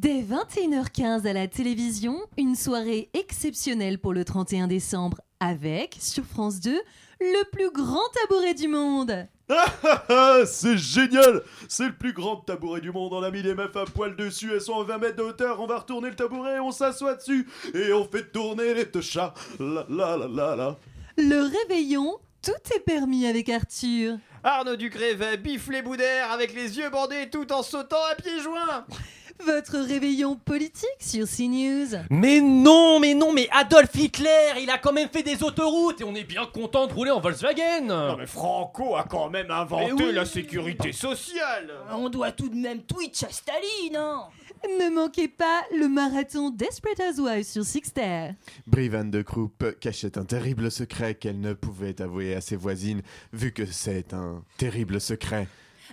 Dès 0.00 0.22
21h15 0.22 1.26
à 1.26 1.32
la 1.32 1.48
télévision, 1.48 2.20
une 2.36 2.54
soirée 2.54 3.10
exceptionnelle 3.14 3.98
pour 3.98 4.12
le 4.12 4.24
31 4.24 4.68
décembre 4.68 5.20
avec, 5.40 5.96
sur 5.98 6.24
France 6.24 6.60
2, 6.60 6.70
le 7.20 7.50
plus 7.50 7.72
grand 7.72 8.08
tabouret 8.14 8.54
du 8.54 8.68
monde. 8.68 9.26
Ah, 9.48 10.42
c'est 10.46 10.78
génial 10.78 11.42
C'est 11.66 11.86
le 11.86 11.96
plus 11.96 12.12
grand 12.12 12.36
tabouret 12.36 12.80
du 12.80 12.92
monde, 12.92 13.12
on 13.12 13.24
a 13.24 13.32
mis 13.32 13.42
les 13.42 13.56
meufs 13.56 13.74
à 13.74 13.86
poil 13.86 14.14
dessus, 14.14 14.52
elles 14.52 14.60
sont 14.60 14.80
à 14.80 14.84
20 14.84 14.98
mètres 14.98 15.16
de 15.16 15.22
hauteur, 15.22 15.60
on 15.60 15.66
va 15.66 15.78
retourner 15.78 16.10
le 16.10 16.14
tabouret, 16.14 16.60
on 16.60 16.70
s'assoit 16.70 17.16
dessus, 17.16 17.48
et 17.74 17.92
on 17.92 18.04
fait 18.04 18.30
tourner 18.30 18.74
les 18.74 19.02
chats. 19.02 19.34
La 19.58 19.84
la 19.88 20.16
la 20.16 20.28
la 20.28 20.54
la. 20.54 20.76
Le 21.16 21.42
réveillon, 21.42 22.18
tout 22.40 22.52
est 22.72 22.84
permis 22.84 23.26
avec 23.26 23.48
Arthur. 23.48 24.18
Arnaud 24.44 24.76
Ducré 24.76 25.14
va 25.14 25.34
bifler 25.34 25.82
Boudère 25.82 26.30
avec 26.30 26.54
les 26.54 26.78
yeux 26.78 26.88
bandés 26.88 27.28
tout 27.30 27.52
en 27.52 27.64
sautant 27.64 28.04
à 28.12 28.14
pieds 28.14 28.40
joints. 28.40 28.86
Votre 29.44 29.78
réveillon 29.78 30.36
politique 30.36 30.88
sur 31.00 31.26
CNews. 31.26 31.96
Mais 32.10 32.40
non, 32.40 32.98
mais 33.00 33.14
non, 33.14 33.32
mais 33.32 33.48
Adolf 33.52 33.94
Hitler, 33.94 34.60
il 34.60 34.70
a 34.70 34.78
quand 34.78 34.92
même 34.92 35.08
fait 35.08 35.22
des 35.22 35.42
autoroutes 35.42 36.00
et 36.00 36.04
on 36.04 36.14
est 36.14 36.24
bien 36.24 36.46
content 36.46 36.86
de 36.86 36.92
rouler 36.92 37.10
en 37.10 37.20
Volkswagen. 37.20 37.86
Non 37.86 38.16
mais 38.16 38.26
Franco 38.26 38.96
a 38.96 39.04
quand 39.04 39.30
même 39.30 39.50
inventé 39.50 39.92
oui. 39.92 40.12
la 40.12 40.24
sécurité 40.24 40.92
sociale. 40.92 41.72
On 41.92 42.08
doit 42.08 42.32
tout 42.32 42.48
de 42.48 42.56
même 42.56 42.82
Twitch 42.82 43.22
à 43.22 43.30
Staline, 43.30 43.96
hein 43.96 44.24
Ne 44.80 44.94
manquez 44.94 45.28
pas 45.28 45.62
le 45.78 45.88
marathon 45.88 46.50
Desperate 46.50 47.00
Housewives 47.00 47.46
sur 47.46 47.64
Sixter. 47.64 48.30
Brie 48.66 48.88
Van 48.88 49.04
de 49.04 49.22
Kroop 49.22 49.78
cachait 49.80 50.18
un 50.18 50.24
terrible 50.24 50.70
secret 50.70 51.14
qu'elle 51.14 51.40
ne 51.40 51.52
pouvait 51.52 52.00
avouer 52.02 52.34
à 52.34 52.40
ses 52.40 52.56
voisines, 52.56 53.02
vu 53.32 53.52
que 53.52 53.66
c'est 53.66 54.12
un 54.12 54.42
terrible 54.56 55.00
secret. 55.00 55.46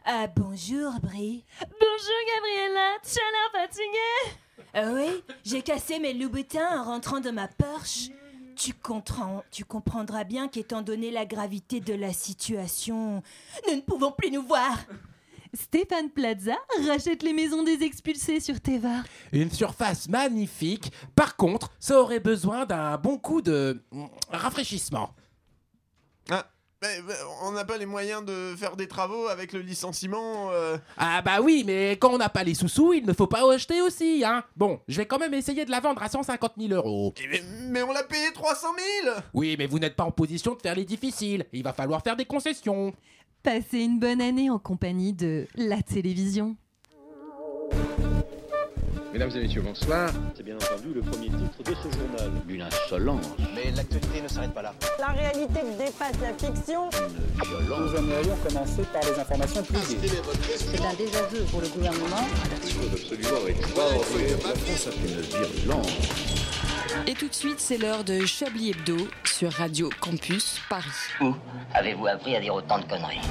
Ah 0.04 0.28
bonjour 0.28 0.92
Brie. 1.02 1.46
Bonjour 1.62 2.20
Gabriella, 2.36 2.98
tu 3.02 3.18
as 3.18 3.32
l'air 3.32 3.68
fatiguée. 3.68 4.38
Ah 4.74 4.92
oui, 4.94 5.24
j'ai 5.44 5.62
cassé 5.62 6.00
mes 6.00 6.14
Louboutins 6.14 6.82
en 6.82 6.84
rentrant 6.84 7.20
dans 7.20 7.34
ma 7.34 7.48
Porsche. 7.48 8.10
Tu, 8.56 8.74
comprends, 8.74 9.44
tu 9.52 9.64
comprendras 9.66 10.24
bien 10.24 10.48
qu'étant 10.48 10.82
donné 10.82 11.12
la 11.12 11.26
gravité 11.26 11.80
de 11.80 11.94
la 11.94 12.14
situation, 12.14 13.22
nous 13.68 13.76
ne 13.76 13.82
pouvons 13.82 14.12
plus 14.12 14.32
nous 14.32 14.44
voir. 14.44 14.78
Stéphane 15.54 16.10
Plaza 16.10 16.56
rachète 16.86 17.24
les 17.24 17.34
maisons 17.34 17.64
des 17.64 17.84
expulsés 17.84 18.40
sur 18.40 18.60
Teva. 18.60 19.04
Une 19.32 19.52
surface 19.52 20.10
magnifique. 20.10 20.92
Par 21.16 21.38
contre, 21.38 21.72
ça 21.80 22.00
aurait 22.00 22.20
besoin 22.20 22.66
d'un 22.66 22.98
bon 22.98 23.18
coup 23.18 23.42
de 23.42 23.82
rafraîchissement. 24.30 25.12
Ah, 26.30 26.46
mais, 26.82 27.02
mais 27.08 27.14
on 27.44 27.52
n'a 27.52 27.66
pas 27.66 27.78
les 27.78 27.86
moyens 27.86 28.24
de 28.24 28.56
faire 28.58 28.76
des 28.76 28.88
travaux 28.88 29.28
avec 29.28 29.54
le 29.54 29.60
licenciement. 29.62 30.50
euh. 30.52 30.78
Ah 30.98 31.22
bah 31.22 31.42
oui, 31.42 31.64
mais 31.66 31.92
quand 31.94 32.12
on 32.14 32.18
n'a 32.18 32.30
pas 32.30 32.44
les 32.44 32.54
sous-sous, 32.54 32.94
il 32.94 33.06
ne 33.06 33.14
faut 33.14 33.28
pas 33.28 33.42
acheter 33.52 33.82
aussi, 33.82 34.24
hein. 34.26 34.44
Bon, 34.56 34.80
je 34.88 34.98
vais 34.98 35.06
quand 35.06 35.18
même 35.20 35.34
essayer 35.34 35.66
de 35.66 35.72
la 35.72 35.80
vendre 35.80 36.02
à 36.04 36.10
150 36.10 36.54
000 36.60 36.74
euros. 36.74 37.14
Eh, 37.24 37.28
Mais, 37.28 37.42
mais 37.70 37.82
on 37.84 37.92
l'a 37.92 38.04
payé 38.04 38.32
300 38.34 38.68
000 39.04 39.16
Oui, 39.34 39.56
mais 39.58 39.68
vous 39.68 39.80
n'êtes 39.80 39.96
pas 39.96 40.04
en 40.04 40.12
position 40.12 40.54
de 40.56 40.62
faire 40.62 40.76
les 40.76 40.86
difficiles. 40.86 41.46
Il 41.54 41.64
va 41.64 41.74
falloir 41.74 42.02
faire 42.04 42.16
des 42.16 42.26
concessions. 42.26 42.94
Passez 43.42 43.80
une 43.80 44.00
bonne 44.00 44.22
année 44.22 44.50
en 44.50 44.60
compagnie 44.60 45.14
de 45.14 45.48
la 45.56 45.82
télévision. 45.82 46.56
Mesdames 49.14 49.32
et 49.36 49.40
messieurs, 49.44 49.62
bonsoir. 49.62 50.10
C'est 50.36 50.44
bien 50.44 50.56
entendu 50.56 50.94
le 50.94 51.02
premier 51.02 51.28
titre 51.30 51.64
de 51.64 51.74
ce 51.76 51.98
journal. 51.98 52.32
Une 52.50 52.62
insolence. 52.64 53.26
Mais 53.66 53.72
l'actualité 53.72 54.22
ne 54.22 54.28
s'arrête 54.28 54.54
pas 54.54 54.62
là. 54.62 54.74
La 55.00 55.08
réalité 55.08 55.60
dépasse 55.78 56.14
la 56.22 56.34
fiction. 56.34 56.90
Nous 57.68 57.96
aimerions 57.96 58.36
commencer 58.48 58.84
par 58.94 59.02
les 59.02 59.20
informations 59.20 59.64
privées. 59.64 60.10
C'est 60.58 60.86
un 60.86 60.94
désaveu 60.94 61.44
pour 61.50 61.62
le 61.62 61.68
gouvernement. 61.70 62.28
Chose 62.62 62.92
absolument 62.94 63.48
extraordinaire. 63.48 64.38
La 64.44 64.56
France 64.56 64.88
a 64.88 64.92
fait 64.92 65.08
une 65.08 65.22
virulence. 65.22 65.88
Et 67.08 67.14
tout 67.14 67.28
de 67.28 67.34
suite, 67.34 67.60
c'est 67.60 67.78
l'heure 67.78 68.04
de 68.04 68.26
Chablis 68.26 68.70
Hebdo 68.72 68.98
sur 69.24 69.52
Radio 69.52 69.90
Campus 70.00 70.60
Paris. 70.70 70.86
Où 71.22 71.34
avez-vous 71.74 72.08
appris 72.08 72.36
à 72.36 72.42
dire 72.42 72.54
autant 72.54 72.78
de 72.80 72.86
conneries? 72.86 73.22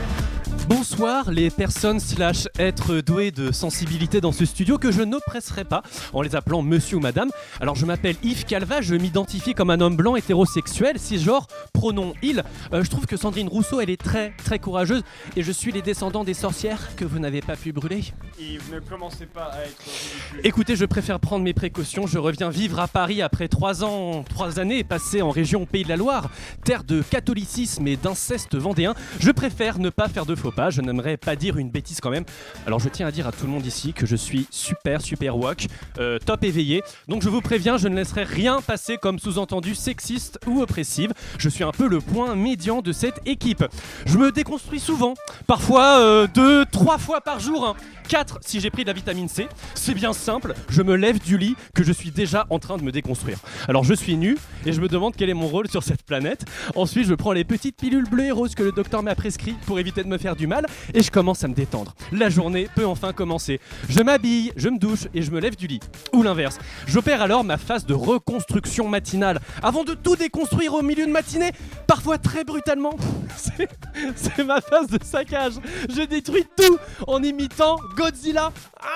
Bonsoir 0.69 1.31
les 1.31 1.51
personnes 1.51 2.01
slash 2.01 2.49
êtres 2.59 3.01
doués 3.01 3.31
de 3.31 3.53
sensibilité 3.53 4.23
dans 4.23 4.33
ce 4.33 4.47
studio 4.47 4.79
que 4.79 4.91
je 4.91 5.03
n'oppresserai 5.03 5.65
pas 5.65 5.83
en 6.15 6.23
les 6.23 6.35
appelant 6.35 6.63
monsieur 6.63 6.97
ou 6.97 7.01
madame. 7.01 7.29
Alors 7.61 7.75
je 7.75 7.85
m'appelle 7.85 8.17
Yves 8.23 8.47
Calva, 8.47 8.81
je 8.81 8.95
m'identifie 8.95 9.53
comme 9.53 9.69
un 9.69 9.81
homme 9.83 9.97
blanc 9.97 10.17
hétérosexuel, 10.17 10.99
cisgenre, 10.99 11.49
pronom 11.75 12.15
il. 12.23 12.45
Euh, 12.73 12.83
je 12.83 12.89
trouve 12.89 13.05
que 13.05 13.19
Sandrine 13.19 13.49
Rousseau 13.49 13.81
elle 13.81 13.91
est 13.91 14.01
très 14.01 14.33
très 14.43 14.59
courageuse 14.59 15.03
et 15.37 15.43
je 15.43 15.53
suis 15.53 15.71
les 15.71 15.83
descendants 15.83 16.25
des 16.25 16.33
sorcières 16.33 16.97
que 16.97 17.05
vous 17.05 17.19
n'avez 17.19 17.43
pas 17.43 17.57
pu 17.57 17.73
brûler. 17.73 18.03
Yves, 18.39 18.73
ne 18.73 18.81
commencez 18.81 19.27
pas 19.27 19.51
à 19.53 19.65
être 19.65 19.79
ridicule. 19.81 20.41
Écoutez, 20.45 20.77
je 20.77 20.87
préfère 20.87 21.21
prendre 21.21 21.45
mes 21.45 21.55
précautions. 21.55 22.07
Je 22.07 22.19
reviens 22.19 22.49
vivre 22.49 22.81
à 22.81 22.89
Paris 22.89 23.21
après 23.21 23.49
trois 23.49 23.85
ans, 23.85 24.25
trois 24.29 24.59
années 24.59 24.83
passées 24.83 25.21
en 25.21 25.31
région 25.31 25.67
Pays 25.67 25.85
de 25.85 25.91
la 25.91 25.97
Loire, 25.97 26.31
terre 26.65 26.85
de 26.85 27.03
catholicisme 27.03 27.87
et 27.87 27.97
d'inceste 27.97 28.57
vendéen. 28.57 28.95
Je 29.21 29.31
préfère 29.31 29.79
ne 29.79 29.91
pas 29.91 30.09
faire 30.09 30.25
de 30.25 30.35
faux 30.35 30.54
pas. 30.55 30.71
Je 30.71 30.81
n'aimerais 30.81 31.17
pas 31.17 31.37
dire 31.37 31.59
une 31.59 31.71
bêtise 31.71 32.01
quand 32.01 32.11
même. 32.11 32.25
Alors 32.67 32.81
je 32.81 32.89
tiens 32.89 33.07
à 33.07 33.11
dire 33.11 33.27
à 33.27 33.33
tout 33.33 33.45
le 33.47 33.53
monde 33.53 33.67
ici 33.67 33.93
que 33.93 34.07
je 34.07 34.17
suis 34.17 34.47
super 34.51 35.01
super 35.03 35.37
woke, 35.37 35.67
euh, 35.99 36.19
top 36.19 36.45
éveillé. 36.45 36.83
Donc 37.09 37.23
je 37.23 37.29
vous 37.29 37.41
préviens, 37.41 37.77
je 37.77 37.89
ne 37.89 37.97
laisserai 37.97 38.25
rien 38.25 38.61
passer 38.61 38.97
comme 38.97 39.19
sous-entendu 39.19 39.75
sexiste 39.75 40.39
ou 40.47 40.63
oppressive. 40.63 41.13
Je 41.39 41.49
suis 41.49 41.65
un 41.65 41.73
peu 41.73 41.89
le 41.89 42.01
point 42.01 42.35
médian 42.35 42.81
de 42.81 42.93
cette 42.93 43.21
équipe. 43.27 43.65
Je 44.07 44.19
me 44.19 44.33
déconstruis 44.33 44.81
souvent, 44.81 45.15
parfois 45.47 45.99
euh, 46.01 46.27
deux, 46.33 46.65
trois 46.67 46.99
fois 46.99 47.21
par 47.21 47.41
jour. 47.41 47.67
hein. 47.67 47.75
4 48.09 48.41
si 48.43 48.61
j'ai 48.61 48.71
pris 48.71 48.83
de 48.83 48.89
la 48.89 48.93
vitamine 48.93 49.29
C. 49.29 49.49
C'est 49.75 49.95
bien 49.95 50.13
simple, 50.13 50.55
je 50.69 50.83
me 50.83 50.95
lève 50.95 51.19
du 51.21 51.39
lit 51.39 51.57
que 51.75 51.83
je 51.83 51.93
suis 51.93 52.11
déjà 52.11 52.47
en 52.51 52.59
train 52.59 52.77
de 52.77 52.83
me 52.83 52.93
déconstruire. 52.93 53.39
Alors 53.67 53.85
je 53.85 53.95
suis 53.95 54.17
nu 54.17 54.37
et 54.67 54.73
je 54.73 54.81
me 54.81 54.89
demande 54.89 55.15
quel 55.17 55.31
est 55.31 55.35
mon 55.35 55.47
rôle 55.49 55.69
sur 55.69 55.83
cette 55.83 56.03
planète. 56.03 56.45
Ensuite 56.75 57.07
je 57.07 57.15
prends 57.15 57.33
les 57.33 57.45
petites 57.45 57.77
pilules 57.77 58.09
bleues 58.09 58.27
et 58.27 58.31
roses 58.31 58.55
que 58.55 58.63
le 58.63 58.73
docteur 58.73 59.03
m'a 59.03 59.15
prescrit 59.15 59.55
pour 59.67 59.79
éviter 59.79 60.03
de 60.03 60.09
me 60.09 60.19
faire 60.19 60.37
du 60.37 60.44
mal 60.47 60.67
et 60.93 61.03
je 61.03 61.11
commence 61.11 61.45
à 61.45 61.49
me 61.49 61.55
détendre. 61.55 61.95
La 62.13 62.29
journée 62.31 62.69
peut 62.75 62.87
enfin 62.87 63.13
commencer. 63.13 63.61
Je 63.89 64.01
m'habille, 64.01 64.53
je 64.57 64.69
me 64.69 64.79
douche 64.79 65.07
et 65.15 65.23
je 65.23 65.31
me 65.31 65.41
lève 65.41 65.57
du 65.57 65.67
lit. 65.67 65.81
Ou 66.13 66.23
l'inverse. 66.23 66.59
J'opère 66.87 67.23
alors 67.23 67.45
ma 67.45 67.57
phase 67.59 67.87
de 67.87 67.95
reconstruction 67.95 68.89
matinale 68.89 69.41
avant 69.63 69.85
de 69.85 69.95
tout 69.95 70.17
déconstruire 70.17 70.75
au 70.75 70.83
milieu 70.83 71.07
de 71.07 71.11
matinée, 71.13 71.53
parfois 71.87 72.19
très 72.19 72.45
brutalement. 72.45 72.97
C'est- 73.37 74.45
ma 74.45 74.61
phase 74.61 74.89
de 74.89 74.99
saccage. 75.05 75.55
Je 75.89 76.03
détruis 76.03 76.45
tout 76.57 76.79
en 77.07 77.23
imitant 77.23 77.77
Godzilla. 77.97 78.53
Ah 78.81 78.87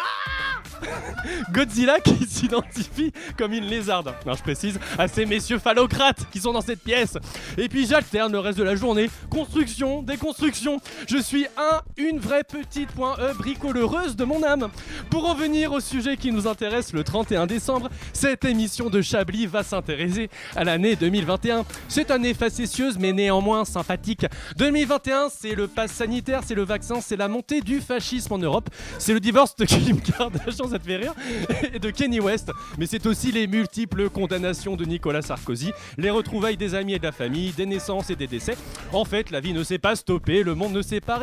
Godzilla 1.53 1.99
qui 2.01 2.25
s'identifie 2.27 3.13
comme 3.37 3.53
une 3.53 3.65
lézarde. 3.65 4.15
Non, 4.27 4.35
je 4.35 4.43
précise 4.43 4.79
à 4.99 5.09
ces 5.09 5.27
messieurs 5.27 5.59
phallocrates 5.59 6.29
qui 6.31 6.39
sont 6.41 6.53
dans 6.53 6.61
cette 6.61 6.83
pièce. 6.83 7.17
Et 7.57 7.69
puis 7.69 7.87
j'alterne 7.87 8.33
le 8.33 8.39
reste 8.39 8.59
de 8.59 8.63
la 8.65 8.77
journée. 8.77 9.11
Construction, 9.31 10.03
déconstruction. 10.03 10.81
Je 11.09 11.19
suis 11.19 11.38
un, 11.56 11.81
une 11.97 12.19
vraie 12.19 12.44
petite 12.44 12.91
point 12.93 13.16
E 13.19 13.34
bricoleuse 13.34 14.16
de 14.16 14.25
mon 14.25 14.43
âme. 14.43 14.69
Pour 15.10 15.28
en 15.28 15.34
venir 15.34 15.72
au 15.72 15.81
sujet 15.81 16.16
qui 16.16 16.32
nous 16.32 16.47
intéresse 16.47 16.93
le 16.93 17.04
31 17.04 17.47
décembre, 17.47 17.88
cette 18.12 18.44
émission 18.44 18.91
de 18.91 19.03
Chablis 19.03 19.47
va 19.47 19.62
s'intéresser 19.62 20.31
à 20.56 20.65
l'année 20.65 20.97
2021. 20.97 21.65
Cette 21.88 22.10
année 22.10 22.34
facétieuse 22.34 22.99
mais 22.99 23.12
néanmoins 23.12 23.65
sympathique. 23.65 24.26
2021, 24.56 25.28
c'est 25.31 25.54
le 25.54 25.69
pass 25.69 25.93
sanitaire, 25.93 26.41
c'est 26.44 26.54
le 26.54 26.65
vaccin, 26.65 27.00
c'est 27.00 27.16
la 27.16 27.28
montée 27.28 27.60
du 27.60 27.81
fascisme 27.81 28.32
en 28.34 28.38
Europe, 28.38 28.69
c'est 28.99 29.12
le 29.12 29.20
divorce 29.20 29.56
de 29.56 29.65
Kim 29.66 30.00
Kardashian, 30.00 30.69
ça 30.69 30.78
te 30.78 30.84
fait 30.84 30.97
rire, 30.97 31.15
et 31.75 31.78
de 31.78 31.91
Kenny 31.91 32.20
West, 32.20 32.50
mais 32.78 32.87
c'est 32.87 33.06
aussi 33.06 33.32
les 33.32 33.47
multiples 33.47 34.09
condamnations 34.10 34.76
de 34.76 34.84
Nicolas 34.84 35.22
Sarkozy, 35.22 35.72
les 35.97 36.10
retrouvailles 36.10 36.56
des 36.56 36.75
amis 36.75 36.94
et 36.94 36.99
de 36.99 37.05
la 37.05 37.12
famille, 37.12 37.53
des 37.53 37.66
naissances 37.66 38.10
et 38.10 38.16
des 38.16 38.26
décès. 38.26 38.56
En 38.93 39.05
fait, 39.05 39.31
la 39.31 39.41
vie 39.41 39.53
ne 39.53 39.62
s'est 39.62 39.78
pas 39.78 39.97
stoppée, 39.97 40.43
le 40.43 40.55
monde 40.55 40.72
ne 40.72 40.82
s'est 40.82 41.00
pas 41.00 41.19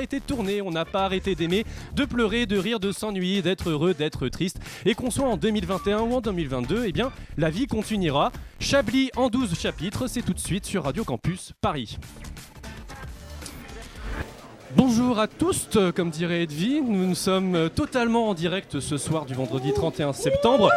on 0.63 0.71
n'a 0.71 0.85
pas 0.85 1.05
arrêté 1.05 1.35
d'aimer, 1.35 1.65
de 1.95 2.05
pleurer, 2.05 2.45
de 2.45 2.57
rire, 2.57 2.79
de 2.79 2.91
s'ennuyer, 2.91 3.41
d'être 3.41 3.69
heureux, 3.69 3.93
d'être 3.93 4.27
triste. 4.29 4.57
Et 4.85 4.93
qu'on 4.93 5.11
soit 5.11 5.27
en 5.27 5.37
2021 5.37 5.99
ou 6.01 6.15
en 6.15 6.21
2022, 6.21 6.83
eh 6.87 6.91
bien, 6.91 7.11
la 7.37 7.49
vie 7.49 7.67
continuera. 7.67 8.31
Chablis 8.59 9.09
en 9.15 9.29
12 9.29 9.57
chapitres, 9.59 10.07
c'est 10.07 10.21
tout 10.21 10.33
de 10.33 10.39
suite 10.39 10.65
sur 10.65 10.83
Radio 10.83 11.03
Campus 11.03 11.53
Paris. 11.61 11.97
Bonjour 14.75 15.19
à 15.19 15.27
tous, 15.27 15.69
comme 15.95 16.09
dirait 16.09 16.43
Edwy, 16.43 16.81
nous, 16.81 17.07
nous 17.07 17.15
sommes 17.15 17.69
totalement 17.69 18.29
en 18.29 18.33
direct 18.33 18.79
ce 18.79 18.97
soir 18.97 19.25
du 19.25 19.33
vendredi 19.33 19.71
31 19.73 20.11
septembre. 20.13 20.69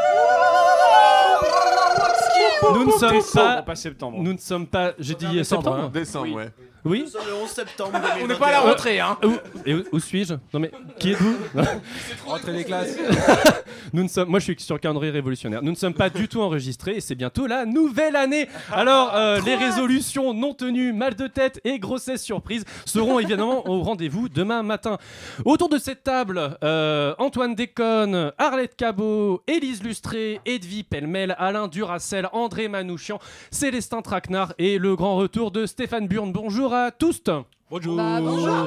Nous 2.74 2.84
ne 2.84 2.90
sommes 2.92 3.20
pas, 3.34 3.62
pas 3.62 3.74
septembre. 3.76 4.18
nous 4.20 4.32
ne 4.32 4.38
sommes 4.38 4.66
pas, 4.66 4.92
j'ai 4.98 5.14
dit 5.14 5.26
Décembre, 5.26 5.62
septembre. 5.62 5.76
hein. 5.84 5.90
Décembre, 5.92 6.26
Oui. 6.26 6.34
ouais. 6.34 6.50
Oui 6.88 7.02
Nous 7.04 7.10
sommes 7.10 7.26
le 7.26 7.34
11 7.34 7.48
septembre. 7.50 8.00
On 8.22 8.26
n'est 8.26 8.34
pas 8.34 8.46
à 8.46 8.52
la 8.52 8.60
2021. 8.60 8.70
rentrée, 8.70 9.00
hein. 9.00 9.18
Où, 9.22 9.32
et 9.66 9.74
où, 9.74 9.84
où 9.92 10.00
suis-je 10.00 10.34
Non 10.54 10.60
mais 10.60 10.70
qui 10.98 11.12
êtes-vous 11.12 11.36
Rentrée 12.26 12.52
des 12.54 12.64
classes. 12.64 12.96
Nous 13.92 14.02
ne 14.02 14.08
sommes, 14.08 14.28
moi 14.28 14.38
je 14.38 14.44
suis 14.44 14.56
sur 14.58 14.74
le 14.74 14.80
calendrier 14.80 15.12
révolutionnaire. 15.12 15.62
Nous 15.62 15.70
ne 15.70 15.76
sommes 15.76 15.94
pas 15.94 16.08
du 16.08 16.28
tout 16.28 16.40
enregistrés 16.40 16.96
et 16.96 17.00
c'est 17.00 17.14
bientôt 17.14 17.46
la 17.46 17.66
nouvelle 17.66 18.16
année. 18.16 18.48
Alors 18.72 19.14
euh, 19.14 19.38
les 19.44 19.54
résolutions 19.54 20.32
non 20.32 20.54
tenues, 20.54 20.92
mal 20.94 21.14
de 21.14 21.26
tête 21.26 21.60
et 21.64 21.78
grossesse 21.78 22.22
surprise 22.22 22.64
seront 22.86 23.18
évidemment 23.18 23.68
au 23.68 23.82
rendez-vous 23.82 24.28
demain 24.30 24.62
matin. 24.62 24.96
Autour 25.44 25.68
de 25.68 25.78
cette 25.78 26.04
table, 26.04 26.56
euh, 26.64 27.14
Antoine 27.18 27.54
Déconne, 27.54 28.32
Arlette 28.38 28.76
Cabot, 28.76 29.42
Élise 29.46 29.82
Lustré, 29.82 30.40
Edwy 30.46 30.84
Pellemel, 30.84 31.34
Alain 31.38 31.68
Duracel, 31.68 32.28
André 32.32 32.68
Manouchian, 32.68 33.18
Célestin 33.50 34.00
Traquenard 34.00 34.54
et 34.58 34.78
le 34.78 34.96
grand 34.96 35.16
retour 35.16 35.50
de 35.50 35.66
Stéphane 35.66 36.08
Burn. 36.08 36.32
Bonjour 36.32 36.74
à 36.74 36.77
tous. 36.98 37.22
Bonjour. 37.70 37.96
Bah, 37.96 38.18
bonjour. 38.20 38.66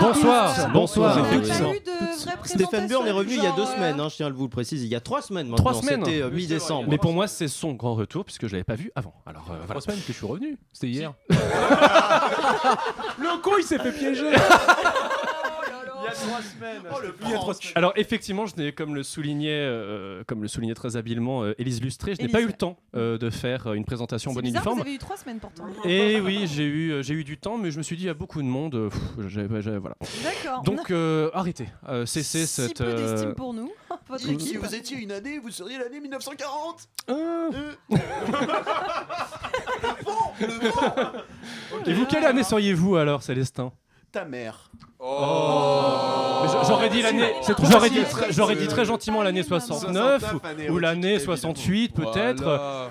Bonsoir. 0.00 0.70
Bonsoir. 0.70 1.24
Vraies 1.24 1.82
Stéphane 2.44 2.86
Burn 2.88 3.06
est 3.06 3.10
revenu 3.10 3.36
il 3.36 3.42
y 3.42 3.46
a 3.46 3.52
deux 3.52 3.62
euh, 3.62 3.74
semaines, 3.74 3.98
hein, 3.98 4.10
je 4.10 4.16
tiens 4.16 4.26
à 4.26 4.30
vous 4.30 4.42
le 4.42 4.50
préciser, 4.50 4.84
il 4.84 4.90
y 4.90 4.94
a 4.94 5.00
trois 5.00 5.22
semaines 5.22 5.48
maintenant. 5.48 5.70
Trois 5.70 5.80
semaines. 5.80 6.04
C'était 6.04 6.20
euh, 6.20 6.30
mi-décembre. 6.30 6.90
Mais 6.90 6.98
pour 6.98 7.14
moi, 7.14 7.26
c'est 7.26 7.48
son 7.48 7.72
grand 7.72 7.94
retour 7.94 8.26
puisque 8.26 8.46
je 8.46 8.52
l'avais 8.52 8.64
pas 8.64 8.74
vu 8.74 8.90
avant. 8.94 9.14
Alors 9.24 9.46
euh, 9.50 9.54
voilà. 9.56 9.68
Trois 9.68 9.80
semaines 9.80 10.00
que 10.00 10.12
je 10.12 10.12
suis 10.12 10.26
revenu. 10.26 10.58
C'était 10.74 10.88
hier. 10.88 11.14
Le 11.30 11.36
con, 13.40 13.52
il 13.58 13.64
s'est 13.64 13.78
fait 13.78 13.92
piéger. 13.92 14.30
Trois 17.34 17.54
semaines. 17.54 17.72
Alors 17.74 17.92
effectivement, 17.96 18.46
je 18.46 18.56
n'ai, 18.56 18.72
comme 18.72 18.94
le 18.94 19.02
soulignait, 19.02 19.50
euh, 19.50 20.22
comme 20.26 20.42
le 20.42 20.48
soulignait 20.48 20.74
très 20.74 20.96
habilement 20.96 21.42
euh, 21.44 21.54
Élise 21.58 21.80
Lustré, 21.82 22.14
je 22.14 22.22
n'ai 22.22 22.28
pas 22.28 22.40
eu 22.40 22.46
le 22.46 22.52
temps 22.52 22.76
euh, 22.94 23.18
de 23.18 23.30
faire 23.30 23.66
euh, 23.68 23.74
une 23.74 23.84
présentation 23.84 24.32
bonne 24.32 24.44
bizarre, 24.44 24.62
uniforme. 24.62 24.78
vous 24.78 24.82
avez 24.86 24.94
eu 24.94 24.98
trois 24.98 25.16
semaines 25.16 25.38
pourtant. 25.40 25.64
Et 25.84 26.20
oui, 26.20 26.46
j'ai 26.46 26.64
eu, 26.64 27.02
j'ai 27.02 27.14
eu 27.14 27.24
du 27.24 27.38
temps, 27.38 27.58
mais 27.58 27.70
je 27.70 27.78
me 27.78 27.82
suis 27.82 27.96
dit, 27.96 28.04
il 28.04 28.06
y 28.06 28.10
a 28.10 28.14
beaucoup 28.14 28.42
de 28.42 28.46
monde. 28.46 28.90
voilà. 29.16 29.96
D'accord. 30.22 30.62
Donc 30.62 30.90
euh, 30.90 31.30
arrêtez, 31.34 31.68
euh, 31.88 32.06
cessez 32.06 32.46
si 32.46 32.62
cette. 32.62 32.78
peu 32.78 32.84
euh, 32.84 33.12
d'estime 33.12 33.34
pour 33.34 33.54
nous, 33.54 33.72
votre 34.08 34.22
Si 34.40 34.56
vous 34.56 34.74
étiez 34.74 34.98
une 34.98 35.12
année, 35.12 35.38
vous 35.38 35.50
seriez 35.50 35.78
l'année 35.78 36.00
1940. 36.00 36.88
euh, 37.10 37.50
Euh. 40.42 41.20
Et 41.86 41.92
vous, 41.92 42.06
quelle 42.06 42.24
année 42.24 42.42
seriez-vous 42.42 42.96
alors, 42.96 43.22
Célestin? 43.22 43.72
Ta 44.14 44.24
mère. 44.24 44.70
Mais 45.00 46.48
j'a- 46.52 46.62
J'aurais 46.68 46.88
dit 46.88 47.02
l'année, 47.02 47.32
C'est 47.42 47.54
trop 47.54 47.66
j'aurais 47.70 47.90
dit, 47.90 48.02
très- 48.04 48.32
j'aurais 48.32 48.54
dit 48.56 48.68
très 48.68 48.84
gentiment 48.84 49.22
l'année 49.22 49.42
69 49.42 50.20
69, 50.20 50.34
ou, 50.34 50.36
ou 50.36 50.78
année 50.78 50.80
l'année 50.80 51.08
érotique, 51.08 51.24
68 51.26 51.94
peut-être. 51.94 52.90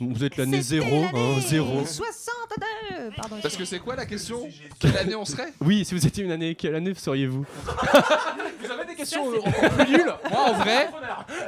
Vous 0.00 0.24
êtes 0.24 0.36
l'année 0.36 0.60
0, 0.60 0.86
l'année 1.12 1.40
0. 1.40 1.84
62 1.86 3.10
Pardon. 3.16 3.36
Parce 3.42 3.56
que 3.56 3.64
c'est 3.64 3.78
quoi 3.78 3.96
la 3.96 4.06
question 4.06 4.48
Quelle 4.78 4.96
année 4.96 5.14
on 5.14 5.24
serait 5.24 5.52
Oui, 5.60 5.84
si 5.84 5.94
vous 5.94 6.06
étiez 6.06 6.24
une 6.24 6.30
année, 6.32 6.54
quelle 6.54 6.74
année 6.74 6.94
seriez-vous 6.94 7.44
Vous 8.64 8.70
avez 8.70 8.86
des 8.86 8.94
questions 8.94 9.24
encore 9.26 9.44
plus 9.70 9.92
nulles 9.92 10.14
Moi 10.30 10.40
en 10.40 10.52
vrai, 10.54 10.88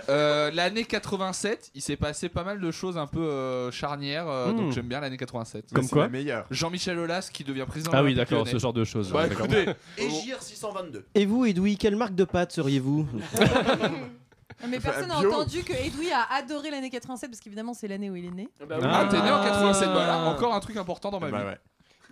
euh, 0.09 0.51
l'année 0.53 0.85
87, 0.85 1.71
il 1.75 1.81
s'est 1.83 1.97
passé 1.97 2.29
pas 2.29 2.45
mal 2.45 2.61
de 2.61 2.71
choses 2.71 2.99
un 2.99 3.07
peu 3.07 3.21
euh, 3.21 3.71
charnières, 3.71 4.29
euh, 4.29 4.53
Hmm. 4.53 4.57
donc 4.57 4.73
j'aime 4.73 4.87
bien 4.87 5.01
l'année 5.01 5.17
87. 5.17 5.73
Comme 5.73 5.89
quoi 5.89 6.09
meilleur. 6.09 6.45
Jean-Michel 6.51 6.99
Aulas 6.99 7.31
qui 7.33 7.43
devient 7.45 7.65
président 7.67 7.91
Ah 7.95 8.01
de 8.01 8.05
oui, 8.05 8.15
l'Olympique 8.15 8.31
d'accord, 8.37 8.49
ce 8.49 8.59
genre 8.59 8.73
de 8.73 8.85
choses. 8.85 9.11
Bah 9.11 9.27
écoutez, 9.31 9.67
Égir 9.99 10.41
622. 10.43 11.05
Et 11.15 11.25
vous, 11.27 11.47
Edoui, 11.47 11.77
quelle 11.79 11.97
marque 11.97 12.15
de 12.15 12.25
pâte 12.25 12.53
seriez-vous 12.53 13.07
Mais 14.69 14.81
personne 14.81 15.09
n'a 15.09 15.19
entendu 15.19 15.63
que 15.65 15.73
Edoui 15.73 16.11
a 16.13 16.27
adoré 16.35 16.71
l'année 16.71 16.91
87 16.91 17.31
parce 17.31 17.41
qu'évidemment 17.41 17.75
c'est 17.75 17.89
l'année 17.89 18.09
où 18.11 18.17
il 18.17 18.25
est 18.27 18.31
né. 18.31 18.49
ah, 18.61 19.07
t'es 19.11 19.21
né 19.21 19.31
en 19.31 19.43
87, 19.45 19.89
Ah. 19.89 19.93
voilà, 19.93 20.19
encore 20.19 20.55
un 20.55 20.61
truc 20.61 20.77
important 20.77 21.11
dans 21.11 21.21
ma 21.21 21.29
Bah 21.31 21.39
vie. 21.41 21.45
ouais. 21.47 21.59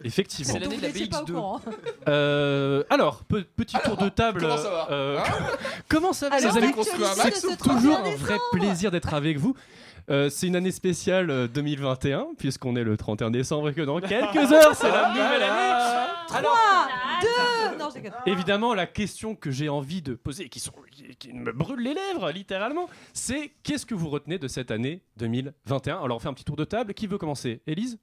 Effectivement. 0.02 0.52
C'est 0.54 0.58
l'année 0.58 0.76
de 0.76 0.82
la 0.82 0.88
vous 0.88 0.94
n'étiez 0.94 1.08
pas 1.08 1.22
au 1.22 1.24
BX2. 1.24 1.32
courant. 1.32 1.60
Euh, 2.08 2.82
alors, 2.90 3.22
pe- 3.24 3.44
petit 3.56 3.76
tour 3.84 3.96
de 3.96 4.08
table. 4.08 4.40
comment 4.40 4.56
ça 4.58 4.68
va 4.70 4.88
euh, 4.90 5.18
Hein 5.20 5.46
comment 5.88 6.12
ça 6.12 6.28
va, 6.28 6.36
Alors, 6.36 6.52
les 6.56 6.62
amis 6.64 6.72
construit 6.72 7.02
un 7.02 7.06
l'actualité 7.08 7.30
max 7.30 7.42
de 7.42 7.50
ce 7.50 7.56
Toujours 7.56 7.96
31 8.00 8.12
un 8.12 8.16
vrai 8.16 8.38
plaisir 8.52 8.90
d'être 8.90 9.14
avec 9.14 9.38
vous. 9.38 9.54
Euh, 10.10 10.28
c'est 10.28 10.48
une 10.48 10.56
année 10.56 10.72
spéciale 10.72 11.30
euh, 11.30 11.46
2021, 11.48 12.26
puisqu'on 12.36 12.76
est 12.76 12.82
le 12.84 12.96
31 12.98 13.30
décembre 13.30 13.70
et 13.70 13.74
que 13.74 13.80
dans 13.80 14.00
quelques 14.00 14.52
heures, 14.52 14.74
c'est 14.74 14.90
la 14.90 15.08
nouvelle 15.10 15.42
année. 15.44 16.03
3, 16.28 16.42
2, 17.72 17.78
non 17.78 17.88
je 17.90 17.94
déconne. 17.94 18.12
Évidemment, 18.26 18.74
la 18.74 18.86
question 18.86 19.34
que 19.34 19.50
j'ai 19.50 19.68
envie 19.68 20.02
de 20.02 20.14
poser, 20.14 20.48
qui, 20.48 20.60
sont, 20.60 20.72
qui, 20.90 21.14
qui 21.16 21.32
me 21.32 21.52
brûle 21.52 21.80
les 21.80 21.94
lèvres, 21.94 22.30
littéralement, 22.30 22.88
c'est 23.12 23.52
qu'est-ce 23.62 23.86
que 23.86 23.94
vous 23.94 24.08
retenez 24.10 24.38
de 24.38 24.48
cette 24.48 24.70
année 24.70 25.02
2021 25.16 26.02
Alors, 26.02 26.16
on 26.16 26.20
fait 26.20 26.28
un 26.28 26.34
petit 26.34 26.44
tour 26.44 26.56
de 26.56 26.64
table. 26.64 26.94
Qui 26.94 27.06
veut 27.06 27.18
commencer? 27.18 27.60
Élise? 27.66 27.98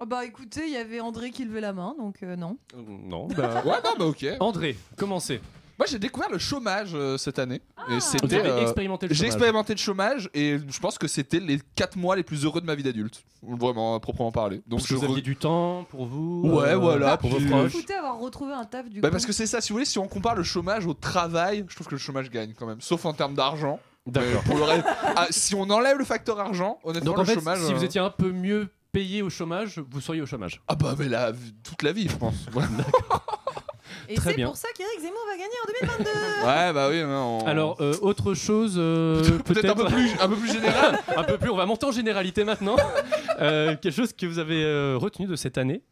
Oh 0.00 0.06
bah 0.06 0.24
écoutez, 0.24 0.62
il 0.66 0.72
y 0.72 0.76
avait 0.76 1.00
André 1.00 1.30
qui 1.30 1.44
levait 1.44 1.60
la 1.60 1.72
main, 1.72 1.94
donc 1.98 2.22
euh, 2.22 2.34
non. 2.34 2.58
Non. 2.76 3.28
bah- 3.28 3.62
Ouais, 3.64 3.76
non, 3.84 3.90
bah 3.98 4.06
ok. 4.06 4.26
André, 4.40 4.76
commencez. 4.96 5.40
Moi 5.82 5.88
j'ai 5.90 5.98
découvert 5.98 6.30
le 6.30 6.38
chômage 6.38 6.90
euh, 6.94 7.18
cette 7.18 7.40
année. 7.40 7.60
et 7.88 7.94
Vous 7.94 8.00
c'était. 8.00 8.36
avez 8.38 8.50
euh, 8.50 8.62
expérimenté 8.62 9.08
le 9.08 9.14
J'ai 9.14 9.18
chômage. 9.24 9.34
expérimenté 9.34 9.72
le 9.74 9.78
chômage 9.78 10.30
et 10.32 10.58
je 10.68 10.78
pense 10.78 10.96
que 10.96 11.08
c'était 11.08 11.40
les 11.40 11.58
4 11.74 11.96
mois 11.96 12.14
les 12.14 12.22
plus 12.22 12.44
heureux 12.44 12.60
de 12.60 12.66
ma 12.66 12.76
vie 12.76 12.84
d'adulte. 12.84 13.24
Vraiment, 13.42 13.96
à 13.96 14.00
proprement 14.00 14.30
parler. 14.30 14.62
Donc 14.68 14.78
Parce 14.78 14.82
que 14.84 14.94
je 14.94 15.00
vous 15.00 15.06
re- 15.06 15.10
aviez 15.10 15.22
du 15.22 15.34
temps 15.34 15.84
pour 15.90 16.06
vous 16.06 16.42
Ouais, 16.44 16.68
euh, 16.68 16.76
voilà, 16.76 17.16
Pour 17.16 17.30
vos 17.30 17.38
puis- 17.38 17.46
proches 17.48 17.74
Écoutez 17.74 17.94
avoir 17.94 18.20
retrouvé 18.20 18.52
un 18.52 18.64
taf 18.64 18.88
du 18.88 19.00
Bah 19.00 19.08
coup. 19.08 19.12
parce 19.12 19.26
que 19.26 19.32
c'est 19.32 19.46
ça, 19.46 19.60
si 19.60 19.70
vous 19.70 19.74
voulez, 19.74 19.84
si 19.84 19.98
on 19.98 20.06
compare 20.06 20.36
le 20.36 20.44
chômage 20.44 20.86
au 20.86 20.94
travail, 20.94 21.64
je 21.68 21.74
trouve 21.74 21.88
que 21.88 21.94
le 21.96 21.98
chômage 21.98 22.30
gagne 22.30 22.52
quand 22.56 22.66
même, 22.66 22.80
sauf 22.80 23.04
en 23.04 23.12
termes 23.12 23.34
d'argent. 23.34 23.80
D'accord. 24.06 24.42
Mais 24.44 24.48
Pour 24.50 24.58
le 24.58 24.62
reste, 24.64 24.86
ah, 25.16 25.26
si 25.30 25.56
on 25.56 25.68
enlève 25.68 25.98
le 25.98 26.04
facteur 26.04 26.38
argent, 26.38 26.78
honnêtement, 26.84 27.10
Donc 27.10 27.18
en 27.18 27.22
le 27.22 27.26
fait, 27.26 27.34
chômage. 27.34 27.58
si 27.58 27.72
vous 27.74 27.82
étiez 27.82 28.00
un 28.00 28.10
peu 28.10 28.30
mieux 28.30 28.68
payé 28.92 29.22
au 29.22 29.30
chômage, 29.30 29.80
vous 29.90 30.00
seriez 30.00 30.20
au 30.22 30.26
chômage. 30.26 30.60
Ah 30.68 30.74
bah 30.76 30.94
mais 30.98 31.08
là, 31.08 31.32
toute 31.64 31.82
la 31.82 31.92
vie, 31.92 32.08
je 32.08 32.16
pense. 32.16 32.34
Et 34.12 34.16
très 34.16 34.30
c'est 34.30 34.36
bien. 34.36 34.46
pour 34.46 34.56
ça 34.56 34.68
qu'Éric 34.76 35.00
Zemmour 35.00 35.20
va 35.26 35.36
gagner 35.36 35.54
en 35.62 35.96
2022. 36.02 36.10
Ouais, 36.46 36.72
bah 36.72 36.88
oui. 36.90 37.02
non, 37.02 37.38
on- 37.42 37.46
Alors, 37.46 37.76
euh, 37.80 37.94
autre 38.02 38.34
chose, 38.34 38.74
euh, 38.76 39.22
peut-être 39.44 39.70
un 39.70 39.74
peu 39.74 39.84
plus, 39.86 40.10
un 40.20 40.28
peu 40.28 40.36
plus 40.36 40.52
général. 40.52 40.98
un 41.16 41.22
peu 41.24 41.38
plus. 41.38 41.50
On 41.50 41.56
va 41.56 41.66
monter 41.66 41.86
en 41.86 41.92
généralité 41.92 42.44
maintenant. 42.44 42.76
Euh, 43.40 43.76
quelque 43.76 43.94
chose 43.94 44.12
que 44.12 44.26
vous 44.26 44.38
avez 44.38 44.62
euh, 44.64 44.96
retenu 44.98 45.26
de 45.26 45.36
cette 45.36 45.56
année 45.58 45.82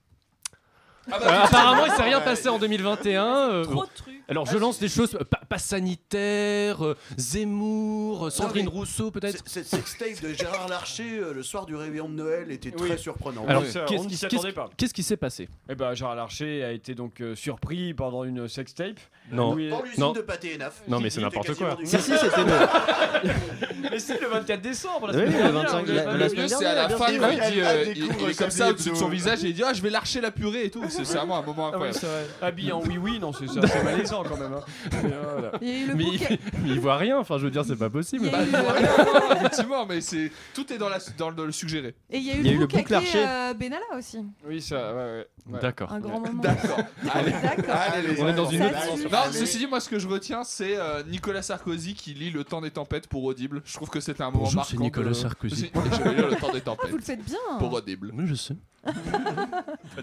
Ah 1.11 1.19
bah, 1.19 1.27
Euh, 1.27 1.45
Apparemment, 1.45 1.87
il 1.87 1.93
s'est 1.93 2.03
rien 2.03 2.21
passé 2.21 2.49
en 2.49 2.59
2021. 2.59 3.25
euh, 3.51 3.65
Trop 3.65 3.75
bon. 3.75 3.83
de 3.83 3.89
trucs. 3.95 4.20
Alors, 4.31 4.47
je 4.47 4.57
lance 4.57 4.79
des 4.79 4.89
choses. 4.89 5.19
pas, 5.29 5.41
pas 5.49 5.59
sanitaire, 5.59 6.85
euh, 6.85 6.97
Zemmour, 7.19 8.27
euh, 8.27 8.31
Sandrine 8.31 8.67
mais 8.67 8.71
Rousseau, 8.71 9.11
peut-être. 9.11 9.43
Cette 9.47 9.67
sextape 9.67 10.23
de 10.23 10.33
Gérard 10.33 10.69
Larcher 10.69 11.19
euh, 11.19 11.33
le 11.35 11.43
soir 11.43 11.67
du 11.67 11.75
réveillon 11.75 12.09
de 12.09 12.15
Noël 12.15 12.51
était 12.53 12.73
Oui. 12.79 12.89
très 12.89 12.97
surprenant. 12.99 13.45
Alors, 13.49 13.65
ça, 13.67 13.81
qu'est-ce 13.89 14.01
on 14.01 14.05
qui- 14.05 14.09
n'y 14.13 14.17
s'attendait 14.17 14.43
qu'est-ce- 14.45 14.55
pas. 14.55 14.71
qu'est-ce 14.77 14.95
qui 14.95 15.03
s'est 15.03 15.17
passé? 15.17 15.49
Eh 15.69 15.75
ben, 15.75 15.95
Gérard 15.95 16.15
Larcher 16.15 16.63
a 16.65 16.71
été 16.73 16.95
donc 16.95 17.21
euh, 17.21 17.35
surpris 17.35 17.93
pendant 17.93 18.23
une 18.25 18.47
sextape. 18.49 19.01
Non. 19.33 19.55
Oui, 19.55 19.69
Dans 19.69 19.83
l'usine 19.83 20.01
Non. 20.01 20.13
de 20.13 20.21
pâté 20.21 20.55
et 20.55 20.59
naf. 20.59 20.83
Non, 20.89 21.01
mais 21.01 21.11
c'est 21.11 21.21
n'importe 21.21 21.55
quoi. 21.55 21.77
Si, 21.85 21.99
si, 21.99 22.13
c'était 22.17 22.45
le. 22.45 23.31
Mais 23.91 23.99
c'est 23.99 24.21
le 24.21 24.29
24 24.29 24.61
décembre. 24.61 25.09
La 25.09 25.19
Oui, 25.19 25.25
semaine 25.27 25.33
le 25.33 25.53
dernière, 25.53 25.63
25 25.63 25.85
vous 25.85 25.91
avez 25.91 25.97
la- 25.99 26.05
pas 26.05 26.17
la 26.17 26.29
vu 26.29 26.37
Le 26.37 26.43
mieux, 26.43 26.49
semaine 26.49 26.59
c'est 26.61 26.67
à 26.67 26.75
la 26.75 26.89
fin, 26.91 26.97
quand 26.99 27.31
il, 27.31 27.53
dit, 27.53 27.61
euh, 27.61 27.85
il, 27.97 28.05
il 28.21 28.31
est 28.31 28.39
comme 28.39 28.51
ça 28.51 28.69
au-dessus 28.71 28.91
de 28.91 28.95
son 28.95 29.09
visage 29.09 29.45
et 29.45 29.49
il 29.49 29.55
dit 29.55 29.63
Ah, 29.65 29.73
je 29.73 29.83
vais 29.83 29.91
lâcher 29.91 30.21
la 30.21 30.31
purée 30.31 30.65
et 30.67 30.71
tout. 30.71 30.85
C'est 30.89 31.05
c'est 31.05 31.17
vraiment 31.17 31.39
un 31.39 31.43
moment 31.43 31.71
Ah 31.73 31.79
oui, 31.79 31.89
incroyable. 31.89 31.99
c'est 32.01 32.07
vrai. 32.07 32.27
Habillé 32.43 32.73
en 32.73 32.81
oui-oui, 32.83 33.19
non, 33.19 33.33
c'est 33.33 33.49
ça, 33.49 33.61
c'est 33.67 33.83
malaisant 33.85 34.20
quand 34.23 34.37
même. 34.37 34.53
hein. 34.53 34.61
Mais, 35.03 35.13
euh, 35.13 35.23
voilà. 35.33 35.53
Il 35.61 35.69
y 35.69 35.73
a 35.73 35.79
eu 35.79 35.87
le 35.89 35.95
mais, 35.95 36.05
bouquet. 36.05 36.39
mais 36.63 36.69
il 36.71 36.81
voit 36.81 36.97
rien. 36.97 37.19
Enfin, 37.19 37.39
je 37.39 37.45
veux 37.45 37.51
dire, 37.51 37.65
c'est 37.65 37.77
pas 37.77 37.91
possible. 37.91 38.27
Il 38.27 38.31
Bah, 38.33 38.45
voit 38.45 38.59
euh, 38.61 38.73
rien, 38.73 38.89
non, 39.29 39.37
effectivement, 39.37 39.87
mais 39.87 40.01
c'est 40.01 40.31
tout 40.55 40.73
est 40.73 40.79
dans, 40.79 40.89
la, 40.89 40.99
dans, 41.19 41.31
le- 41.31 41.37
dans 41.37 41.45
le 41.45 41.53
suggéré. 41.53 41.95
Et 42.11 42.19
il 42.19 42.25
y 42.25 42.31
a 42.31 42.35
eu 42.37 42.39
Il 42.41 42.47
y 42.47 42.51
a 42.51 42.53
eu 42.53 42.59
le 42.59 42.67
boucle 42.67 42.95
Archer. 42.95 43.25
euh, 43.27 43.55
Benalla 43.55 43.85
aussi. 43.97 44.19
Oui, 44.47 44.61
ça, 44.61 44.95
ouais, 44.95 44.97
ouais. 44.97 45.27
ouais. 45.53 45.61
D'accord. 45.61 45.93
Un 45.93 46.01
grand 46.01 46.21
moment. 46.21 46.43
D'accord. 46.43 46.79
Allez. 47.13 47.33
Allez, 47.33 48.21
On 48.23 48.29
est 48.29 48.35
dans 48.35 48.47
une 48.47 48.63
autre 48.63 48.83
suffit. 48.97 49.05
Non, 49.13 49.19
ceci 49.33 49.59
dit, 49.59 49.67
moi, 49.67 49.81
ce 49.81 49.89
que 49.89 49.99
je 49.99 50.09
retiens, 50.09 50.45
c'est 50.45 50.77
euh, 50.77 51.03
Nicolas 51.05 51.43
Sarkozy 51.43 51.95
qui 51.95 52.15
lit 52.15 52.31
Le 52.31 52.45
temps 52.45 52.61
des 52.61 52.71
tempêtes 52.71 53.07
pour 53.09 53.25
Audible. 53.25 53.63
Je 53.65 53.75
trouve 53.75 53.89
que 53.91 54.01
c'était 54.01 54.23
un 54.23 54.27
moment 54.31 54.45
Bonjour, 54.45 54.57
marquant. 54.57 54.71
c'est 54.77 54.83
Nicolas 54.83 55.09
de- 55.09 55.15
Sarkozy. 55.15 55.71
Je 55.93 56.03
vais 56.03 56.15
lire 56.15 56.29
Le 56.29 56.37
temps 56.37 56.51
des 56.53 56.59
Ah, 56.59 56.61
tempêtes 56.61 56.91
vous 56.91 56.97
le 56.97 57.03
faites 57.03 57.25
bien. 57.25 57.37
pour 57.59 57.73
Audible. 57.73 58.13
Oui, 58.17 58.25
je 58.27 58.35
sais. 58.35 58.55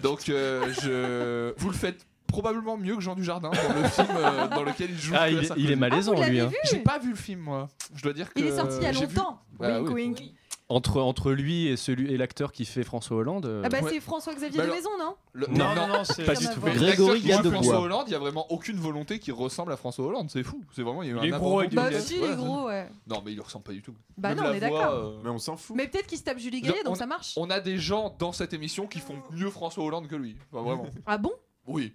Donc, 0.02 0.28
euh, 0.28 0.72
je... 0.82 1.52
vous 1.60 1.68
le 1.70 1.74
faites 1.76 2.06
probablement 2.28 2.76
mieux 2.76 2.94
que 2.94 3.00
Jean 3.02 3.14
Dujardin 3.16 3.50
dans 3.50 3.80
le 3.82 3.88
film 3.88 4.06
euh, 4.16 4.48
dans 4.48 4.62
lequel 4.62 4.90
il 4.90 4.98
joue. 4.98 5.14
Ah, 5.18 5.28
il 5.28 5.38
est, 5.38 5.44
Sarkozy. 5.46 5.64
il 5.66 5.70
est 5.72 5.74
Ah, 5.74 5.78
malaisant, 5.78 6.12
l'avez 6.14 6.30
lui. 6.30 6.40
hein. 6.40 6.46
vu 6.46 6.56
J'ai 6.70 6.78
pas 6.78 6.98
vu 6.98 7.10
le 7.10 7.16
film, 7.16 7.40
moi. 7.40 7.68
Je 7.94 8.02
dois 8.02 8.12
dire 8.12 8.32
que. 8.32 8.38
Il 8.38 8.46
est 8.46 8.56
sorti 8.56 8.76
il 8.76 8.82
y 8.84 8.86
a 8.86 8.92
vu- 8.92 9.00
longtemps. 9.06 9.40
Bah 9.58 9.80
wink 9.80 9.88
oui. 9.88 9.94
wink. 10.04 10.34
Entre, 10.70 11.00
entre 11.00 11.32
lui 11.32 11.66
et, 11.66 11.78
celui, 11.78 12.12
et 12.12 12.18
l'acteur 12.18 12.52
qui 12.52 12.66
fait 12.66 12.82
François 12.84 13.16
Hollande. 13.16 13.46
euh, 13.46 13.62
Ah 13.64 13.70
bah 13.70 13.78
Ouais. 13.80 13.88
c'est 13.90 14.00
François-Xavier 14.00 14.58
Bah 14.58 14.66
de 14.66 14.70
Maison, 14.70 14.90
non 14.98 15.14
Le- 15.32 15.46
Non, 15.46 15.74
Non, 15.74 15.88
non, 15.88 16.04
c'est 16.04 16.26
pas 16.26 16.34
du 16.34 16.44
tout. 16.46 16.60
Grégory 16.60 17.22
Gadebois. 17.22 17.52
François 17.52 17.80
Hollande, 17.80 18.04
il 18.08 18.12
y 18.12 18.14
a 18.14 18.18
vraiment 18.18 18.46
aucune 18.52 18.76
volonté 18.76 19.18
qui 19.18 19.32
ressemble 19.32 19.72
à 19.72 19.78
François 19.78 20.04
Hollande, 20.04 20.28
c'est 20.30 20.42
fou. 20.42 20.62
C'est 20.76 20.82
vraiment 20.82 21.02
il 21.02 21.08
y 21.08 21.12
a 21.12 21.14
eu 21.14 21.16
Il 21.26 21.32
un 21.32 21.36
est 21.36 21.40
gros 21.40 21.60
avec 21.60 21.72
Bah 21.74 21.88
si, 21.98 22.16
il 22.18 22.22
est 22.24 22.36
gros, 22.36 22.66
ouais. 22.66 22.86
Non, 23.06 23.22
mais 23.24 23.30
il 23.32 23.36
lui 23.36 23.40
ressemble 23.42 23.64
pas 23.64 23.72
du 23.72 23.80
tout. 23.80 23.94
Bah 24.18 24.34
Même 24.34 24.44
non, 24.44 24.50
on 24.50 24.52
est 24.52 24.60
d'accord. 24.60 24.92
euh, 24.92 25.16
Mais 25.24 25.30
on 25.30 25.38
s'en 25.38 25.56
fout. 25.56 25.74
Mais 25.74 25.88
peut-être 25.88 26.06
qu'il 26.06 26.18
se 26.18 26.24
tape 26.24 26.38
Julie 26.38 26.60
Gaillet, 26.60 26.82
On- 26.84 26.88
donc 26.90 26.96
ça 26.98 27.06
marche. 27.06 27.32
On 27.38 27.48
a 27.48 27.60
des 27.60 27.78
gens 27.78 28.14
dans 28.18 28.32
cette 28.32 28.52
émission 28.52 28.86
qui 28.86 28.98
font 28.98 29.16
mieux 29.32 29.48
François 29.48 29.82
Hollande 29.84 30.06
que 30.06 30.16
lui. 30.16 30.36
Enfin, 30.52 30.62
vraiment. 30.62 30.86
Ah 31.06 31.16
bon? 31.16 31.32
Oui. 31.68 31.92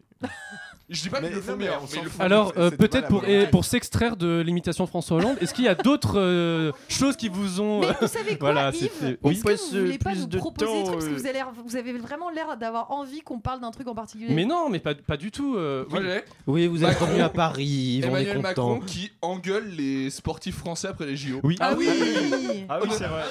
Je 0.90 1.02
dis 1.02 1.10
pas 1.10 1.22
Mais 1.22 1.30
qu'ils 1.30 1.38
le 1.38 1.44
mais 1.56 1.66
bien. 1.66 1.80
mais 1.96 2.02
le 2.04 2.10
Alors, 2.22 2.54
euh, 2.58 2.70
peut-être 2.70 3.08
pour, 3.08 3.26
et 3.26 3.48
pour 3.50 3.64
s'extraire 3.66 4.16
de 4.18 4.42
l'imitation 4.46 4.86
François 4.86 5.18
Hollande, 5.18 5.38
est-ce 5.42 5.54
qu'il 5.54 5.64
y 5.64 5.70
a 5.70 5.76
d'autres 5.76 6.20
euh, 6.20 6.72
choses 6.90 7.16
qui 7.16 7.30
vous 7.30 7.62
ont. 7.62 7.80
Mais 7.82 7.88
vous 8.02 8.08
savez 8.08 8.38
quoi, 8.38 8.52
voilà, 8.52 8.70
Yves 8.70 8.84
Est-ce 8.86 9.16
Oui. 9.24 9.42
que 9.42 9.52
vous 9.76 9.80
voulez 9.86 9.98
pas 9.98 10.14
nous 10.14 10.26
de 10.28 10.38
proposer 10.38 10.72
des 10.72 10.78
temps, 10.84 10.84
trucs 10.84 10.94
Parce 11.00 11.06
que 11.06 11.10
euh. 11.12 11.18
vous 11.18 11.26
avez, 11.26 11.34
l'air- 11.34 11.52
vous 11.66 11.76
avez 11.78 11.94
vraiment 11.94 12.30
l'air 12.30 12.58
d'avoir 12.58 12.92
envie 12.92 13.22
qu'on 13.22 13.40
parle 13.40 13.62
d'un 13.62 13.72
truc 13.72 13.88
en 13.88 13.96
particulier. 13.96 14.34
Mais 14.34 14.46
non, 14.46 14.70
mais 14.70 14.80
pas, 14.80 14.94
pas 14.94 15.18
du 15.18 15.32
tout. 15.32 15.56
euh, 15.56 15.86
Moi, 15.90 16.02
oui. 16.02 16.08
Oui, 16.48 16.68
vous 16.68 16.84
êtes 16.84 16.98
revenu 17.00 17.22
à 17.22 17.30
Paris, 17.30 18.02
on 18.04 18.06
est 18.06 18.10
Emmanuel 18.10 18.36
content. 18.38 18.70
Macron 18.76 18.80
qui 18.86 19.12
engueule 19.22 19.70
les 19.76 20.10
sportifs 20.10 20.58
français 20.58 20.90
après 20.90 21.06
les 21.06 21.16
JO. 21.16 21.40
Oui. 21.44 21.56
Ah 21.62 21.74
oui 21.78 21.88
Ah 22.70 22.80
oui, 22.84 22.90
c'est 22.92 23.06
vrai. 23.08 23.24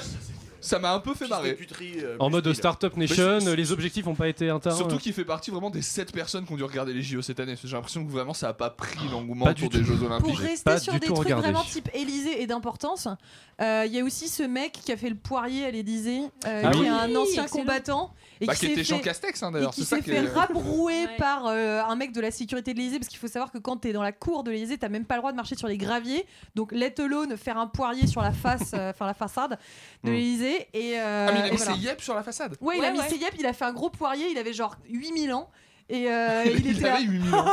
Ça 0.63 0.79
m'a 0.79 0.93
un 0.93 0.99
peu 0.99 1.13
fait 1.13 1.27
marrer. 1.27 1.57
euh, 1.81 2.15
En 2.19 2.29
mode 2.29 2.51
Startup 2.53 2.95
Nation, 2.97 3.39
les 3.55 3.71
objectifs 3.71 4.05
n'ont 4.05 4.15
pas 4.15 4.27
été 4.29 4.49
atteints. 4.49 4.71
Surtout 4.71 4.97
qu'il 4.97 5.13
fait 5.13 5.25
partie 5.25 5.51
vraiment 5.51 5.69
des 5.69 5.81
7 5.81 6.11
personnes 6.11 6.45
qui 6.45 6.53
ont 6.53 6.57
dû 6.57 6.63
regarder 6.63 6.93
les 6.93 7.01
JO 7.03 7.21
cette 7.21 7.39
année. 7.39 7.55
J'ai 7.63 7.75
l'impression 7.75 8.05
que 8.05 8.11
vraiment 8.11 8.33
ça 8.33 8.49
a 8.49 8.53
pas 8.53 8.69
pris 8.69 8.99
l'engouement 9.11 9.45
Pas 9.45 9.51
autour 9.51 9.69
du 9.69 9.77
des 9.79 9.83
tout. 9.83 9.89
Jeux 9.91 9.97
Pour 9.97 10.07
Olympiques. 10.07 10.37
rester 10.39 10.63
pas 10.63 10.79
sur 10.79 10.93
du 10.93 10.99
des 10.99 11.05
trucs 11.07 11.17
regardé. 11.17 11.43
vraiment 11.43 11.63
type 11.63 11.89
Élysée 11.93 12.41
et 12.41 12.47
d'importance, 12.47 13.07
euh, 13.61 13.83
il 13.85 13.93
y 13.93 13.99
a 13.99 14.03
aussi 14.03 14.29
ce 14.29 14.43
mec 14.43 14.71
qui 14.71 14.91
a 14.91 14.97
fait 14.97 15.09
le 15.09 15.15
poirier 15.15 15.65
à 15.65 15.71
l'Élysée, 15.71 16.21
euh, 16.47 16.61
Ah 16.65 16.71
qui 16.71 16.79
oui. 16.79 16.85
est 16.85 16.89
un 16.89 17.15
ancien 17.15 17.45
combattant 17.47 18.13
et 18.41 18.45
Bah, 18.45 18.55
qui 18.55 18.65
était 18.67 18.83
Jean 18.83 18.97
fait- 18.97 19.03
Castex 19.03 19.43
hein, 19.43 19.49
et 19.49 19.53
d'ailleurs. 19.53 19.71
qui 19.71 19.83
s'est 19.83 19.99
qui 20.01 20.09
fait 20.11 20.21
rabrouer 20.27 21.07
par 21.17 21.47
euh, 21.47 21.81
un 21.83 21.95
mec 21.95 22.11
de 22.13 22.21
la 22.21 22.31
sécurité 22.31 22.73
de 22.73 22.79
l'Élysée 22.79 22.99
parce 22.99 23.09
qu'il 23.09 23.19
faut 23.19 23.27
savoir 23.27 23.51
que 23.51 23.57
quand 23.57 23.77
t'es 23.77 23.93
dans 23.93 24.01
la 24.03 24.11
cour 24.11 24.43
de 24.43 24.51
l'Élysée 24.51 24.77
t'as 24.77 24.89
même 24.89 25.05
pas 25.05 25.15
le 25.15 25.21
droit 25.21 25.31
de 25.31 25.37
marcher 25.37 25.55
sur 25.55 25.67
les 25.67 25.77
graviers 25.77 26.25
donc 26.55 26.71
let 26.71 26.95
alone 26.99 27.37
faire 27.37 27.57
un 27.57 27.67
poirier 27.67 28.07
sur 28.07 28.21
la 28.21 28.31
face 28.31 28.71
euh, 28.73 28.89
enfin 28.89 29.05
la 29.05 29.13
façade 29.13 29.57
de 30.03 30.11
Hmm. 30.11 30.15
Et, 30.73 30.99
euh, 30.99 31.27
Ah, 31.29 31.31
mais 31.33 31.39
il 31.39 31.43
a 31.45 31.49
mis 31.51 31.57
voilà. 31.57 31.73
ses 31.73 31.79
yep 31.79 32.01
sur 32.01 32.15
la 32.15 32.23
façade. 32.23 32.55
ouais 32.61 32.77
il 32.77 32.83
a 32.83 32.87
Ouais, 32.87 32.93
mis 32.93 33.01
ses 33.09 33.17
yep 33.17 33.33
il 33.37 33.45
a 33.45 33.53
fait 33.53 33.65
un 33.65 33.73
gros 33.73 33.89
poirier 33.89 34.29
il 34.29 34.37
avait 34.37 34.53
genre 34.53 34.75
8000 34.89 35.33
ans 35.33 35.49
et 35.89 36.09
euh, 36.11 36.43
il, 36.45 36.51
Il 36.65 36.71
était 36.77 36.81
là 36.87 36.95
avait 36.95 37.03
8000 37.03 37.35
ans. 37.35 37.45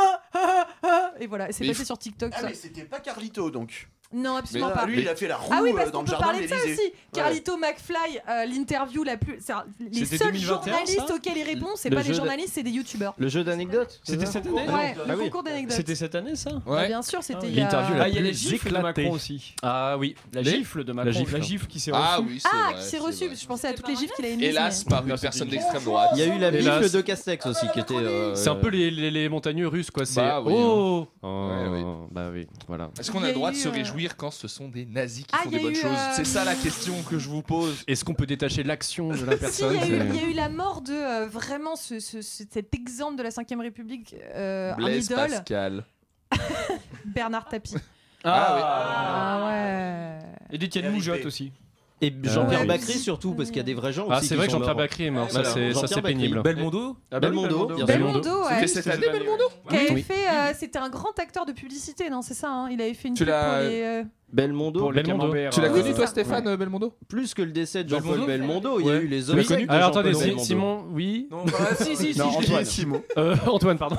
et 1.19 1.27
voilà 1.27 1.47
c'est 1.51 1.65
passé 1.67 1.81
il 1.81 1.85
sur 1.85 1.97
TikTok 1.97 2.31
Ah 2.35 2.41
ça. 2.41 2.47
mais 2.47 2.53
c'était 2.53 2.83
pas 2.85 2.99
Carlito 2.99 3.51
donc. 3.51 3.87
Non 4.13 4.35
absolument 4.37 4.67
Mais 4.69 4.73
pas 4.73 4.85
lui 4.85 5.01
il 5.01 5.07
a 5.09 5.15
fait 5.15 5.27
la 5.27 5.37
roue 5.37 5.49
ah 5.51 5.59
oui, 5.63 5.71
parce 5.75 5.87
euh, 5.87 5.91
dans 5.91 5.99
qu'on 5.99 6.03
le 6.03 6.05
peut 6.05 6.11
jardin 6.11 6.25
parler 6.27 6.43
de 6.43 6.49
ça 6.49 6.55
aussi. 6.55 6.93
Carlito 7.13 7.57
McFly, 7.57 8.19
euh, 8.29 8.45
l'interview 8.45 9.03
la 9.03 9.17
plus. 9.17 9.39
Les 9.79 10.05
seuls 10.05 10.31
2021, 10.31 10.43
journalistes 10.45 11.11
auxquels 11.13 11.37
il 11.37 11.43
répond, 11.43 11.69
c'est 11.75 11.89
pas 11.89 12.03
des 12.03 12.09
de- 12.09 12.13
journalistes, 12.13 12.51
c'est 12.53 12.63
des 12.63 12.71
youtubeurs. 12.71 13.13
Le 13.17 13.27
jeu 13.27 13.43
d'anecdotes 13.43 13.99
C'était 14.03 14.25
cette 14.25 14.45
année 14.47 14.55
Ouais, 14.55 14.95
Ah 14.97 15.07
le 15.07 15.15
oui. 15.17 15.23
concours 15.25 15.43
d'anecdotes. 15.43 15.75
C'était 15.75 15.95
cette 15.95 16.15
année 16.15 16.35
ça 16.35 16.51
Bah, 16.51 16.61
Ouais. 16.65 16.87
bien 16.87 17.01
sûr, 17.01 17.21
c'était 17.23 17.47
il 17.47 17.55
y 17.55 17.59
a. 17.61 17.63
L'interview 17.63 17.95
la 17.95 18.03
Ah, 18.03 18.09
il 18.09 18.15
y 18.15 18.17
a 18.17 18.21
la 18.21 18.27
plus 18.29 18.37
gifle 18.37 18.69
de. 18.71 18.77
Macron 18.77 19.11
aussi. 19.11 19.55
Ah 19.61 19.95
oui. 19.97 20.15
La 20.33 20.43
gifle 20.43 20.83
de 20.83 20.91
Macron. 20.93 21.11
La 21.11 21.17
gifle. 21.17 21.41
gifle, 21.41 21.67
qui 21.67 21.79
s'est 21.79 21.91
Ah 21.93 22.17
reçue. 22.17 22.27
oui, 22.29 22.39
c'est 22.39 22.49
Ah, 22.51 22.73
qui 22.73 22.81
s'est 22.83 22.89
c'est 22.91 22.97
reçu. 22.99 23.27
vrai. 23.27 23.35
Je 23.35 23.45
pensais 23.45 23.67
à 23.67 23.73
toutes 23.73 23.87
les 23.87 23.95
gifs 23.95 24.11
qu'il 24.13 24.25
a 24.25 24.29
émises. 24.29 24.47
Hélas, 24.49 24.83
par 24.83 25.05
une 25.07 25.17
personne 25.17 25.47
d'extrême 25.49 25.83
droite. 25.83 26.09
Il 26.13 26.19
y 26.19 26.23
a 26.23 26.35
eu 26.35 26.39
la 26.39 26.51
bifle 26.51 26.89
de 26.91 27.01
Castex 27.01 27.45
aussi 27.45 27.67
qui 27.73 27.79
était. 27.79 27.93
euh, 27.95 28.35
C'est 28.35 28.49
un 28.49 28.55
peu 28.55 28.69
les, 28.69 29.29
montagneux 29.29 29.67
russes, 29.67 29.91
quoi. 29.91 30.05
C'est 30.05 30.21
oui, 30.21 30.53
oh, 30.55 31.07
Ouais, 31.23 31.67
oui. 31.69 31.83
bah 32.11 32.29
oui, 32.33 32.47
voilà. 32.67 32.89
Est-ce 32.99 33.11
qu'on 33.11 33.23
a 33.23 33.27
le 33.27 33.33
droit 33.33 33.51
de 33.51 33.55
se 33.55 33.67
euh, 33.67 33.71
quand 34.09 34.31
ce 34.31 34.47
sont 34.47 34.67
des 34.69 34.85
nazis 34.85 35.25
qui 35.25 35.31
Ah, 35.33 35.43
font 35.43 35.49
il 35.49 35.53
y 35.53 35.55
des 35.55 35.59
a 35.59 35.63
bonnes 35.63 35.71
eu, 35.73 35.81
choses 35.81 35.91
euh, 35.97 36.11
C'est 36.15 36.25
ça 36.25 36.43
la 36.45 36.55
question 36.55 37.01
que 37.03 37.17
je 37.19 37.29
vous 37.29 37.41
pose. 37.41 37.83
Est-ce 37.87 38.03
qu'on 38.05 38.13
peut 38.13 38.25
détacher 38.25 38.63
l'action 38.63 39.09
de 39.09 39.25
la 39.25 39.33
Si, 39.33 39.39
personne 39.39 39.75
il 39.75 39.79
y, 39.79 39.83
a 39.83 39.85
eu, 39.85 39.99
c'est- 39.99 40.07
il 40.07 40.15
y 40.15 40.25
a 40.25 40.27
eu 40.29 40.33
la 40.33 40.49
mort 40.49 40.81
de 40.81 40.93
euh, 40.93 41.27
vraiment 41.27 41.75
ce, 41.75 41.99
ce- 41.99 42.21
ce- 42.21 42.43
cet 42.49 42.73
exemple 42.75 43.17
de 43.17 43.23
la 43.23 43.29
5ème 43.29 43.61
République, 43.61 44.15
euh, 44.35 44.73
un 44.73 44.75
Blaise 44.77 45.05
idole, 45.05 45.29
Pascal. 45.29 45.85
Bernard 47.05 47.47
Tapie. 47.49 47.75
Ah, 48.23 49.41
Ah 49.43 49.47
ouais. 49.47 50.19
Et 50.51 50.57
d'Étienne 50.57 50.91
Moujotte 50.91 51.25
aussi. 51.25 51.51
Et 52.03 52.11
Jean-Pierre 52.23 52.61
Ouais. 52.61 52.65
Bacry 52.65 52.93
surtout, 52.93 53.33
parce 53.35 53.49
qu'il 53.49 53.57
y 53.57 53.61
a 53.61 53.63
des 53.63 53.73
vrais 53.75 53.93
gens 53.93 54.05
aussi. 54.07 54.11
Ah, 54.15 54.21
c'est 54.23 54.35
vrai 54.35 54.47
que 54.47 54.53
Jean-Pierre. 54.53 54.75
Bacry 54.75 55.03
est 55.05 55.11
mort. 55.11 55.27
Voilà, 55.29 55.45
Ça, 55.47 55.53
c'est 55.53 55.59
ça, 55.59 55.81
Jean-Pierre 55.81 55.89
c'est 55.89 56.01
Bacry. 56.01 56.13
pénible. 56.15 56.41
Belmondo 56.41 56.97
Ah 57.11 57.19
Belmondo. 57.19 57.85
Belmondo, 57.85 58.29
ouais. 58.45 58.67
C'était 58.67 58.81
cette 58.81 58.87
année, 58.87 59.07
Belmondo 59.11 59.43
euh, 59.71 60.51
c'était 60.57 60.79
un 60.79 60.89
grand 60.89 61.17
acteur 61.19 61.45
de 61.45 61.51
publicité, 61.51 62.09
non 62.09 62.21
C'est 62.21 62.33
ça, 62.33 62.49
hein 62.51 62.69
il 62.71 62.81
avait 62.81 62.93
fait 62.95 63.09
une 63.09 63.13
Tu 63.13 63.23
pub 63.23 63.33
pour 63.33 63.41
l'as- 63.41 63.69
les. 63.69 63.81
euh, 63.81 64.03
Belmondo. 64.33 64.91
Belmondo. 64.91 65.33
Tu 65.51 65.61
l'as 65.61 65.67
euh, 65.67 65.69
connu 65.81 65.93
toi. 65.93 66.07
Stéphane 66.07 66.47
euh, 66.47 66.57
Belmondo? 66.57 66.93
Plus 67.07 67.33
que 67.33 67.41
le 67.43 67.51
décès 67.51 67.83
de 67.83 67.89
Jean-Paul 67.89 68.25
Belmondo 68.25 68.77
Belmondo, 68.77 68.79
il 68.79 68.85
y 68.87 68.89
a 68.89 68.95
eu 69.01 69.07
les 69.07 69.21
de 69.23 69.71
Alors 69.71 69.89
attendez, 69.89 70.13
si- 70.13 70.21
Belmondo. 70.25 70.43
Simon, 70.43 70.85
oui. 70.91 71.27
Non, 71.29 71.43
bah, 71.45 71.51
si, 71.79 71.95
si, 71.95 72.13
si. 72.13 72.19
Non, 72.19 72.25
Antoine. 72.29 72.65
Simon. 72.65 73.03
Euh, 73.17 73.35
Antoine, 73.47 73.77
pardon. 73.77 73.97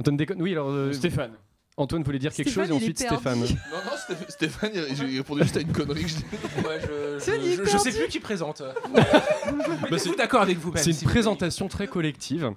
Antoine 0.00 0.16
déconne. 0.16 0.42
Oui, 0.42 0.52
alors. 0.52 0.68
euh, 0.70 0.92
Stéphane. 0.92 1.32
Antoine 1.78 2.02
voulait 2.02 2.18
dire 2.18 2.32
quelque 2.32 2.48
Stéphane, 2.50 2.68
chose 2.68 2.72
et 2.72 2.76
ensuite. 2.76 2.98
Stéphane. 2.98 3.38
Non, 3.40 3.44
non, 3.44 4.14
Sté- 4.16 4.30
Stéphane, 4.30 4.70
il, 4.74 5.10
il 5.10 5.16
répondait 5.18 5.42
juste 5.42 5.58
à 5.58 5.60
une 5.60 5.72
connerie 5.72 6.02
que 6.04 6.08
je 6.08 6.14
dis. 6.16 6.24
Ouais, 6.66 6.80
je, 6.80 7.18
C'est 7.18 7.38
je, 7.40 7.64
je- 7.64 7.76
sais 7.78 7.92
plus 7.92 8.08
qui 8.08 8.18
présente. 8.20 8.62
Bah, 8.94 9.96
Êtes-vous 9.96 10.14
d'accord 10.14 10.42
avec 10.42 10.58
vous-même 10.58 10.82
C'est 10.82 10.90
une 10.90 10.96
vous 10.96 11.04
présentation 11.04 11.68
très 11.68 11.86
collective. 11.86 12.50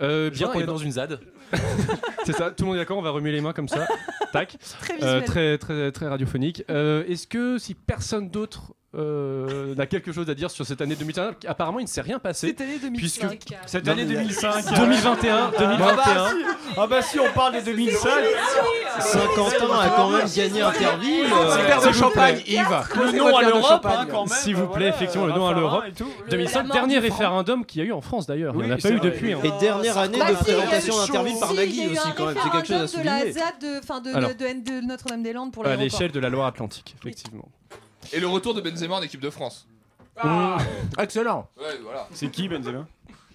Euh, 0.00 0.30
bien, 0.30 0.48
qu'on 0.48 0.60
et 0.60 0.62
est 0.64 0.66
dans 0.66 0.76
une 0.78 0.92
ZAD. 0.92 1.20
c'est 2.24 2.32
ça. 2.32 2.50
Tout 2.50 2.64
le 2.64 2.66
monde 2.68 2.76
est 2.76 2.80
d'accord. 2.80 2.98
On 2.98 3.02
va 3.02 3.10
remuer 3.10 3.32
les 3.32 3.40
mains 3.40 3.52
comme 3.52 3.68
ça. 3.68 3.86
Tac. 4.32 4.56
Très 4.80 5.02
Euh, 5.02 5.20
très 5.22 5.58
très 5.58 5.92
très 5.92 6.08
radiophonique. 6.08 6.64
Euh, 6.70 7.04
Est-ce 7.06 7.26
que 7.26 7.58
si 7.58 7.74
personne 7.74 8.28
d'autre 8.30 8.74
euh, 8.94 9.74
n'a 9.74 9.86
quelque 9.86 10.12
chose 10.12 10.28
à 10.28 10.34
dire 10.34 10.50
sur 10.50 10.66
cette 10.66 10.80
année 10.82 10.94
2021, 10.96 11.34
apparemment 11.48 11.78
il 11.78 11.84
ne 11.84 11.88
s'est 11.88 12.00
rien 12.02 12.18
passé. 12.18 12.48
Cette 12.48 12.60
année 12.60 12.78
2005. 12.80 13.28
Puisque 13.28 13.54
Cette 13.66 13.86
Non, 13.86 13.92
année 13.92 14.04
mais- 14.04 14.14
2005. 14.14 14.64
2021, 14.76 15.50
2021. 15.58 16.26
Ah 16.76 16.86
bah 16.86 17.00
si, 17.02 17.18
on 17.18 17.30
parle 17.32 17.54
de 17.56 17.60
2005. 17.60 18.10
Saint-Quentin 19.00 19.78
a 19.80 19.88
quand 19.90 20.10
même 20.10 20.26
gagné 20.34 20.60
Interville. 20.62 21.24
euh, 21.32 21.56
Super 21.58 21.82
de 21.82 21.92
champagne. 21.92 22.42
Yves. 22.46 22.66
Le 22.96 23.18
nom 23.18 23.36
à 23.36 23.42
l'Europe, 23.42 23.86
hein, 23.86 24.06
quand 24.10 24.26
même. 24.28 24.38
S'il 24.38 24.56
vous 24.56 24.66
plaît, 24.66 24.90
voilà, 24.90 24.96
effectivement, 24.96 25.26
le 25.26 25.32
nom 25.32 25.46
à 25.46 25.52
l'Europe. 25.54 25.84
et 25.88 25.92
tout. 25.92 26.08
2005, 26.30 26.62
mort 26.64 26.72
dernier 26.74 26.98
référendum 26.98 27.64
qu'il 27.64 27.80
y 27.82 27.84
a 27.84 27.88
eu 27.88 27.92
en 27.92 28.00
France 28.00 28.26
d'ailleurs. 28.26 28.54
Il 28.58 28.64
n'y 28.66 28.72
en 28.72 28.74
a 28.74 28.78
pas 28.78 28.90
eu 28.90 28.96
vrai. 28.98 29.10
depuis. 29.10 29.32
hein. 29.32 29.38
Et 29.42 29.50
dernière 29.60 29.98
année 29.98 30.18
Bah 30.18 30.26
de 30.26 30.30
a 30.30 30.32
eu 30.32 30.36
présentation 30.36 30.96
d'Interville 30.98 31.38
par 31.40 31.54
Nagui 31.54 31.82
a 31.82 31.86
aussi 31.86 32.12
quand 32.16 32.26
même. 32.26 32.36
C'est 32.42 32.50
quelque 32.50 32.66
chose 32.68 32.76
à 32.76 32.86
référendum 32.86 32.98
de 32.98 33.04
la 33.04 33.18
souligner. 33.20 33.32
ZAD 33.32 33.54
de, 33.60 33.78
enfin, 33.78 34.00
de, 34.00 34.86
Notre-Dame-des-Landes 34.86 35.52
pour 35.52 35.66
À 35.66 35.76
l'échelle 35.76 36.12
de 36.12 36.20
la 36.20 36.28
Loire-Atlantique, 36.28 36.94
effectivement. 37.00 37.48
Et 38.12 38.20
le 38.20 38.26
retour 38.26 38.54
de 38.54 38.60
Benzema 38.60 38.96
en 38.96 39.02
équipe 39.02 39.20
de 39.20 39.30
France. 39.30 39.66
Mmh. 40.22 40.56
Excellent. 40.98 41.48
Ouais, 41.58 41.78
voilà. 41.82 42.06
C'est 42.12 42.30
qui 42.30 42.48
Benzema? 42.48 42.86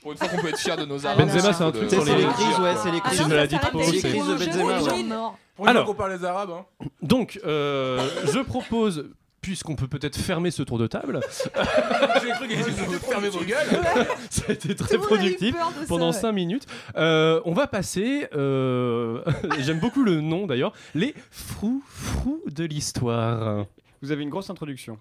Pour 0.01 0.11
une 0.11 0.17
fois 0.17 0.27
qu'on 0.27 0.37
peut 0.41 0.49
être 0.49 0.59
fier 0.59 0.77
de 0.77 0.85
nos 0.85 1.05
armes. 1.05 1.17
Benzema, 1.17 1.53
c'est 1.53 1.63
un 1.63 1.71
truc 1.71 1.89
sur 1.89 2.03
c'est 2.05 2.15
les- 2.15 2.21
les 2.25 2.27
crises, 2.31 2.59
ouais, 2.59 2.73
c'est 2.81 2.91
les 2.91 2.99
Ah 3.03 3.07
crises. 3.07 3.17
C'est 3.17 3.23
non, 3.23 3.25
une 3.25 3.29
ça 3.29 3.35
maladie 3.35 3.55
de 3.55 3.59
s'arrête 3.59 3.71
peau, 3.71 3.79
avec 3.79 3.99
c'est- 3.99 4.07
les 4.07 4.13
Crise 4.19 4.27
de 4.27 4.33
Benzema, 4.35 4.77
les 4.77 4.83
ouais. 4.83 4.89
gens 4.89 5.03
morts. 5.03 5.37
Pour 5.55 5.65
une 5.65 5.69
Alors. 5.71 5.85
fois 5.85 5.93
qu'on 5.93 5.97
parle 5.97 6.19
des 6.19 6.25
Arabes. 6.25 6.51
Hein. 6.51 6.85
Donc, 7.01 7.39
euh, 7.45 8.07
je 8.31 8.39
propose, 8.39 9.09
puisqu'on 9.41 9.75
peut 9.75 9.87
peut-être 9.87 10.15
fermer 10.15 10.51
ce 10.51 10.61
tour 10.61 10.77
de 10.77 10.85
table, 10.85 11.19
J'ai 12.21 12.29
cru 12.29 12.47
qu'ils 12.47 12.59
allaient 12.59 12.99
fermer 12.99 13.29
vos 13.29 13.39
gueules. 13.39 13.81
ça 14.29 14.43
a 14.47 14.51
été 14.51 14.75
très 14.75 14.97
productif. 14.99 15.55
Pendant 15.87 16.11
ouais. 16.11 16.13
5 16.13 16.31
minutes, 16.31 16.67
Euh, 16.95 17.41
on 17.45 17.53
va 17.53 17.65
passer, 17.65 18.27
euh, 18.35 19.21
j'aime 19.59 19.79
beaucoup 19.79 20.03
le 20.03 20.21
nom 20.21 20.45
d'ailleurs, 20.45 20.73
les 20.93 21.15
frou 21.31 21.81
frou 21.87 22.39
de 22.45 22.63
l'histoire. 22.65 23.65
Vous 24.01 24.11
avez 24.11 24.23
une 24.23 24.29
grosse 24.29 24.49
introduction. 24.49 24.99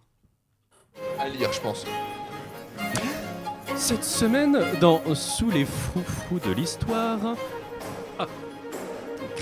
À 1.18 1.28
lire, 1.28 1.52
je 1.52 1.60
pense. 1.60 1.84
Cette 3.76 4.04
semaine, 4.04 4.58
dans 4.80 5.02
Sous 5.14 5.50
les 5.50 5.66
froufrous 5.66 6.38
de 6.38 6.52
l'histoire, 6.52 7.36
ah, 8.18 8.26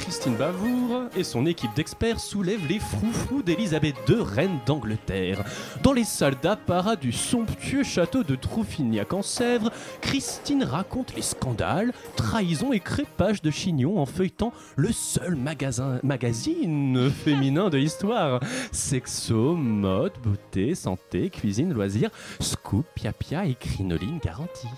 Christine 0.05 0.37
Bavour 0.37 1.05
et 1.17 1.25
son 1.25 1.47
équipe 1.47 1.75
d'experts 1.75 2.21
soulèvent 2.21 2.69
les 2.69 2.79
froufrous 2.79 3.43
d'Élisabeth 3.43 3.97
II, 4.07 4.17
reine 4.21 4.59
d'Angleterre. 4.67 5.43
Dans 5.83 5.95
les 5.95 6.05
salles 6.05 6.37
d'apparat 6.43 6.97
du 6.97 7.11
somptueux 7.11 7.85
château 7.85 8.23
de 8.23 8.35
Trouffignac 8.35 9.15
en 9.15 9.23
Sèvres, 9.23 9.73
Christine 10.03 10.63
raconte 10.63 11.17
les 11.17 11.23
scandales, 11.23 11.95
trahisons 12.17 12.75
et 12.75 12.81
crépages 12.81 13.41
de 13.41 13.51
Chignon 13.51 13.99
en 13.99 14.05
feuilletant 14.05 14.53
le 14.77 14.93
seul 14.93 15.37
magasin, 15.37 16.01
magazine 16.03 17.11
féminin 17.25 17.71
de 17.71 17.79
l'histoire. 17.79 18.41
Sexo, 18.73 19.57
mode, 19.57 20.13
beauté, 20.23 20.75
santé, 20.75 21.31
cuisine, 21.31 21.73
loisirs, 21.73 22.11
scoop, 22.41 22.85
pia-pia 22.95 23.47
et 23.47 23.55
crinoline 23.55 24.19
garantie. 24.23 24.69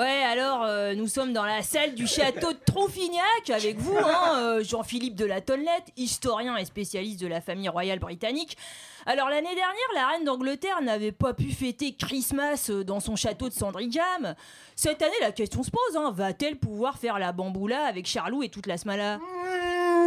Ouais, 0.00 0.24
alors 0.24 0.62
euh, 0.64 0.94
nous 0.94 1.08
sommes 1.08 1.34
dans 1.34 1.44
la 1.44 1.60
salle 1.60 1.94
du 1.94 2.06
château 2.06 2.54
de 2.54 2.58
Tronfignac 2.64 3.50
avec 3.52 3.76
vous, 3.76 3.98
hein, 3.98 4.34
euh, 4.38 4.64
Jean-Philippe 4.64 5.14
de 5.14 5.26
la 5.26 5.42
Tonnelette, 5.42 5.92
historien 5.98 6.56
et 6.56 6.64
spécialiste 6.64 7.20
de 7.20 7.26
la 7.26 7.42
famille 7.42 7.68
royale 7.68 7.98
britannique. 7.98 8.56
Alors 9.04 9.28
l'année 9.28 9.54
dernière, 9.54 9.88
la 9.94 10.06
reine 10.06 10.24
d'Angleterre 10.24 10.80
n'avait 10.80 11.12
pas 11.12 11.34
pu 11.34 11.50
fêter 11.50 11.92
Christmas 11.92 12.68
euh, 12.70 12.82
dans 12.82 13.00
son 13.00 13.14
château 13.14 13.50
de 13.50 13.52
Sandringham. 13.52 14.34
Cette 14.74 15.02
année, 15.02 15.12
la 15.20 15.32
question 15.32 15.62
se 15.62 15.70
pose, 15.70 15.96
hein, 15.96 16.14
va-t-elle 16.16 16.56
pouvoir 16.56 16.96
faire 16.96 17.18
la 17.18 17.32
bamboula 17.32 17.84
avec 17.84 18.06
Charlot 18.06 18.42
et 18.42 18.48
toute 18.48 18.68
la 18.68 18.78
smala? 18.78 19.18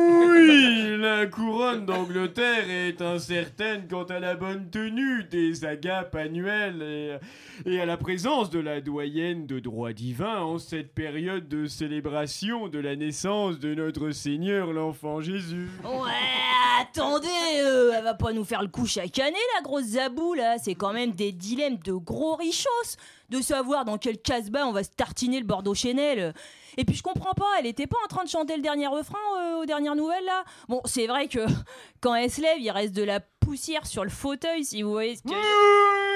Oui, 0.09 0.97
la 0.97 1.25
couronne 1.25 1.85
d'Angleterre 1.85 2.69
est 2.69 3.01
incertaine 3.01 3.87
quant 3.89 4.03
à 4.03 4.19
la 4.19 4.35
bonne 4.35 4.69
tenue 4.69 5.23
des 5.25 5.65
agapes 5.65 6.15
annuelles 6.15 7.19
et, 7.65 7.79
à 7.79 7.85
la 7.85 7.97
présence 7.97 8.49
de 8.49 8.59
la 8.59 8.81
doyenne 8.81 9.45
de 9.45 9.59
droit 9.59 9.93
divin 9.93 10.41
en 10.41 10.57
cette 10.57 10.93
période 10.93 11.47
de 11.47 11.65
célébration 11.65 12.67
de 12.67 12.79
la 12.79 12.95
naissance 12.95 13.59
de 13.59 13.73
notre 13.73 14.11
Seigneur 14.11 14.73
l'enfant 14.73 15.21
Jésus. 15.21 15.69
Ouais, 15.83 16.81
attendez, 16.81 17.27
euh, 17.57 17.93
elle 17.95 18.03
va 18.03 18.13
pas 18.13 18.33
nous 18.33 18.43
faire 18.45 18.61
le 18.61 18.67
coup 18.67 18.85
chaque 18.85 19.19
année, 19.19 19.37
la 19.55 19.61
grosse 19.61 19.85
zabou, 19.85 20.33
là. 20.33 20.57
C'est 20.57 20.75
quand 20.75 20.93
même 20.93 21.11
des 21.11 21.31
dilemmes 21.31 21.77
de 21.83 21.93
gros 21.93 22.35
richos. 22.35 22.97
de 23.29 23.41
savoir 23.41 23.85
dans 23.85 23.97
quel 23.97 24.19
casse-bas 24.19 24.67
on 24.67 24.71
va 24.71 24.83
se 24.83 24.91
tartiner 24.91 25.39
le 25.39 25.45
Bordeaux 25.45 25.73
Chanel. 25.73 26.33
Et 26.77 26.85
puis 26.85 26.95
je 26.95 27.03
comprends 27.03 27.33
pas, 27.33 27.45
elle 27.59 27.65
était 27.65 27.87
pas 27.87 27.97
en 28.03 28.07
train 28.07 28.23
de 28.23 28.29
chanter 28.29 28.55
le 28.55 28.61
dernier 28.61 28.87
refrain 28.87 29.17
euh, 29.39 29.61
aux 29.61 29.65
dernières 29.65 29.95
nouvelles 29.95 30.25
là 30.25 30.43
Bon, 30.67 30.81
c'est 30.85 31.07
vrai 31.07 31.27
que 31.27 31.39
quand 32.01 32.15
elle 32.15 32.31
se 32.31 32.41
lève, 32.41 32.59
il 32.59 32.71
reste 32.71 32.93
de 32.93 33.03
la 33.03 33.19
poussière 33.19 33.85
sur 33.85 34.03
le 34.03 34.09
fauteuil, 34.09 34.63
si 34.63 34.81
vous 34.83 34.91
voyez 34.91 35.15
ce 35.15 35.23
que. 35.23 35.29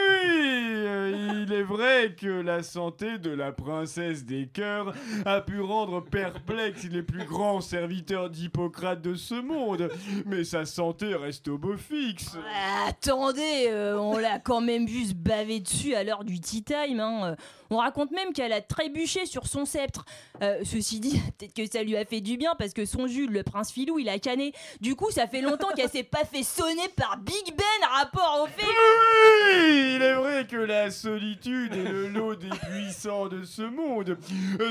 Oui, 0.09 0.73
euh, 0.85 1.43
il 1.47 1.53
est 1.53 1.63
vrai 1.63 2.15
que 2.19 2.27
la 2.27 2.63
santé 2.63 3.17
de 3.17 3.29
la 3.29 3.51
princesse 3.51 4.23
des 4.25 4.47
cœurs 4.47 4.93
a 5.25 5.41
pu 5.41 5.59
rendre 5.61 6.01
perplexe 6.01 6.83
les 6.85 7.03
plus 7.03 7.25
grands 7.25 7.61
serviteurs 7.61 8.29
d'Hippocrate 8.29 9.01
de 9.01 9.15
ce 9.15 9.35
monde, 9.35 9.89
mais 10.25 10.43
sa 10.43 10.65
santé 10.65 11.15
reste 11.15 11.47
au 11.47 11.57
beau 11.57 11.75
fixe. 11.77 12.37
Ah, 12.53 12.87
Attendez, 12.89 13.65
euh, 13.67 13.97
on 13.99 14.17
l'a 14.17 14.39
quand 14.39 14.61
même 14.61 14.85
vu 14.85 15.05
se 15.05 15.13
baver 15.13 15.59
dessus 15.59 15.93
à 15.95 16.03
l'heure 16.03 16.23
du 16.23 16.39
tea 16.39 16.63
time. 16.63 16.99
hein. 16.99 17.31
Euh, 17.31 17.35
On 17.69 17.77
raconte 17.77 18.11
même 18.11 18.31
qu'elle 18.33 18.53
a 18.53 18.61
trébuché 18.61 19.25
sur 19.25 19.45
son 19.47 19.65
sceptre. 19.65 20.05
Euh, 20.41 20.59
ceci 20.63 20.99
dit, 21.01 21.19
peut-être 21.37 21.53
que 21.53 21.65
ça 21.69 21.83
lui 21.83 21.97
a 21.97 22.05
fait 22.05 22.21
du 22.21 22.37
bien 22.37 22.53
parce 22.57 22.73
que 22.73 22.85
son 22.85 23.07
Jules, 23.07 23.31
le 23.31 23.43
prince 23.43 23.71
Filou, 23.71 23.99
il 23.99 24.07
a 24.09 24.19
canné. 24.19 24.53
Du 24.79 24.95
coup, 24.95 25.11
ça 25.11 25.27
fait 25.27 25.41
longtemps 25.41 25.69
qu'elle 25.75 25.89
s'est 25.89 26.03
pas 26.03 26.23
fait 26.23 26.43
sonner 26.43 26.87
par 26.95 27.17
Big 27.17 27.53
Ben 27.55 27.87
rapport 27.91 28.43
au 28.43 28.47
fait. 28.47 28.65
Oui, 28.65 29.96
il 29.97 30.03
est 30.03 30.13
vrai 30.13 30.45
que 30.45 30.57
la 30.57 30.91
solitude 30.91 31.73
est 31.73 31.91
le 31.91 32.09
lot 32.09 32.35
des 32.35 32.49
puissants 32.49 33.27
de 33.27 33.43
ce 33.43 33.63
monde. 33.63 34.17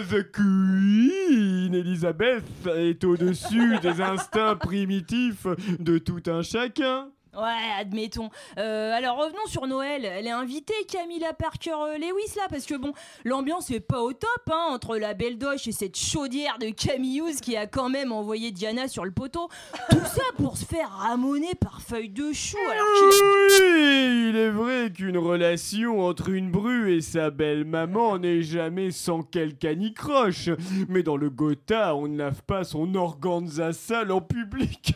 The 0.09 0.31
Queen 0.31 1.75
Elizabeth 1.75 2.45
est 2.77 3.03
au-dessus 3.03 3.79
des 3.81 4.01
instincts 4.01 4.55
primitifs 4.55 5.47
de 5.81 5.99
tout 5.99 6.23
un 6.27 6.43
chacun. 6.43 7.09
Ouais, 7.37 7.81
admettons. 7.81 8.31
Euh, 8.57 8.93
alors 8.93 9.19
revenons 9.19 9.47
sur 9.47 9.67
Noël. 9.67 10.07
Elle 10.07 10.27
est 10.27 10.31
invitée 10.31 10.73
Camilla 10.89 11.35
Parker 11.35 11.73
euh, 11.73 11.99
Lewis 11.99 12.33
là 12.35 12.45
parce 12.49 12.65
que 12.65 12.75
bon, 12.75 12.95
l'ambiance 13.25 13.71
est 13.71 13.81
pas 13.81 14.01
au 14.01 14.15
top 14.15 14.51
hein, 14.51 14.69
entre 14.71 14.97
la 14.97 15.13
belle 15.13 15.37
doche 15.37 15.67
et 15.67 15.73
cette 15.73 15.99
chaudière 15.99 16.59
de 16.59 16.71
Camille 16.71 17.19
Hughes 17.19 17.41
qui 17.43 17.55
a 17.55 17.67
quand 17.67 17.91
même 17.91 18.11
envoyé 18.11 18.53
Diana 18.53 18.89
sur 18.89 19.05
le 19.05 19.11
poteau. 19.11 19.51
Tout 19.91 20.05
ça 20.07 20.23
pour 20.39 20.57
se 20.57 20.65
faire 20.65 20.89
ramoner 20.91 21.55
par 21.61 21.83
feuille 21.83 22.09
de 22.09 22.33
chou 22.33 22.57
alors 22.71 22.87
Oui, 23.03 24.29
il 24.31 24.37
est 24.37 24.51
vrai 24.51 24.91
qu'une 24.91 25.19
relation 25.19 26.07
entre 26.07 26.31
une 26.31 26.51
bru 26.51 26.95
et 26.95 27.03
sa 27.03 27.29
belle 27.29 27.67
maman 27.67 28.19
n'est 28.19 28.43
jamais 28.43 28.91
sans 28.91 29.23
quelque 29.23 29.67
anicroche. 29.67 30.49
Mais 30.89 31.03
dans 31.03 31.19
le 31.19 31.29
Gotha, 31.29 31.95
on 31.97 32.09
ne 32.09 32.17
lave 32.17 32.43
pas 32.45 32.65
son 32.65 32.95
organza 32.95 33.75
sale 33.75 34.11
en 34.11 34.23
public. 34.23 34.95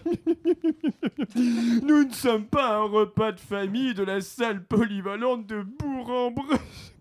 Nous 1.36 2.04
ne 2.04 2.12
sommes 2.12 2.29
pas 2.38 2.76
un 2.76 2.84
repas 2.84 3.32
de 3.32 3.40
famille 3.40 3.94
de 3.94 4.04
la 4.04 4.20
salle 4.20 4.64
polyvalente 4.64 5.46
de 5.46 5.62
Bourg-en-Bresse. 5.62 6.94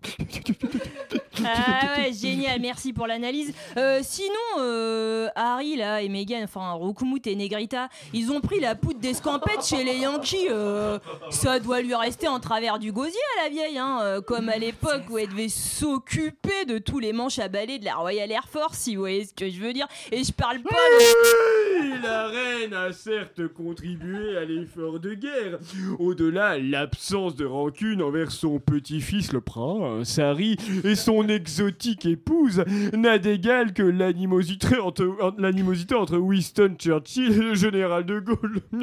Ah 1.44 1.96
ouais, 1.98 2.12
génial, 2.20 2.60
merci 2.60 2.92
pour 2.92 3.06
l'analyse. 3.06 3.52
Euh, 3.76 4.00
sinon, 4.02 4.34
euh, 4.58 5.28
Harry 5.34 5.76
là 5.76 6.02
et 6.02 6.08
Meghan, 6.08 6.42
enfin 6.42 6.72
Rokumut 6.72 7.26
et 7.26 7.34
Negrita, 7.36 7.88
ils 8.12 8.30
ont 8.30 8.40
pris 8.40 8.60
la 8.60 8.74
poudre 8.74 9.00
d'escampette 9.00 9.64
chez 9.64 9.84
les 9.84 9.98
Yankees. 9.98 10.48
euh, 10.50 10.98
ça 11.30 11.60
doit 11.60 11.80
lui 11.80 11.94
rester 11.94 12.28
en 12.28 12.40
travers 12.40 12.78
du 12.78 12.92
gosier 12.92 13.20
à 13.38 13.44
la 13.44 13.50
vieille, 13.50 13.78
hein, 13.78 14.20
comme 14.26 14.48
à 14.48 14.58
l'époque 14.58 15.02
où 15.10 15.18
elle 15.18 15.28
devait 15.28 15.48
s'occuper 15.48 16.64
de 16.66 16.78
tous 16.78 16.98
les 16.98 17.12
manches 17.12 17.38
à 17.38 17.48
balai 17.48 17.78
de 17.78 17.84
la 17.84 17.96
Royal 17.96 18.30
Air 18.30 18.48
Force, 18.48 18.78
si 18.78 18.96
vous 18.96 19.02
voyez 19.02 19.24
ce 19.24 19.34
que 19.34 19.48
je 19.50 19.60
veux 19.60 19.72
dire. 19.72 19.86
Et 20.12 20.24
je 20.24 20.32
parle 20.32 20.60
pas 20.60 20.70
de... 20.70 21.82
Oui, 21.82 21.92
la 22.02 22.28
reine 22.28 22.74
a 22.74 22.92
certes 22.92 23.48
contribué 23.48 24.36
à 24.36 24.44
l'effort 24.44 25.00
de 25.00 25.14
guerre. 25.14 25.58
Au-delà, 25.98 26.58
l'absence 26.58 27.34
de 27.36 27.44
rancune 27.44 28.02
envers 28.02 28.30
son 28.30 28.58
petit-fils, 28.58 29.32
le 29.32 29.40
prince 29.40 29.89
Harry, 30.18 30.56
et 30.84 30.94
son 30.94 31.28
exotique 31.28 32.06
épouse 32.06 32.64
n'a 32.92 33.18
d'égal 33.18 33.72
que 33.72 33.82
l'animosité 33.82 34.78
entre, 34.78 35.16
entre- 35.20 35.40
l'animosité 35.40 35.94
entre 35.94 36.18
Winston 36.18 36.74
Churchill 36.78 37.32
et 37.32 37.34
le 37.42 37.54
général 37.54 38.04
de 38.04 38.20
Gaulle. 38.20 38.60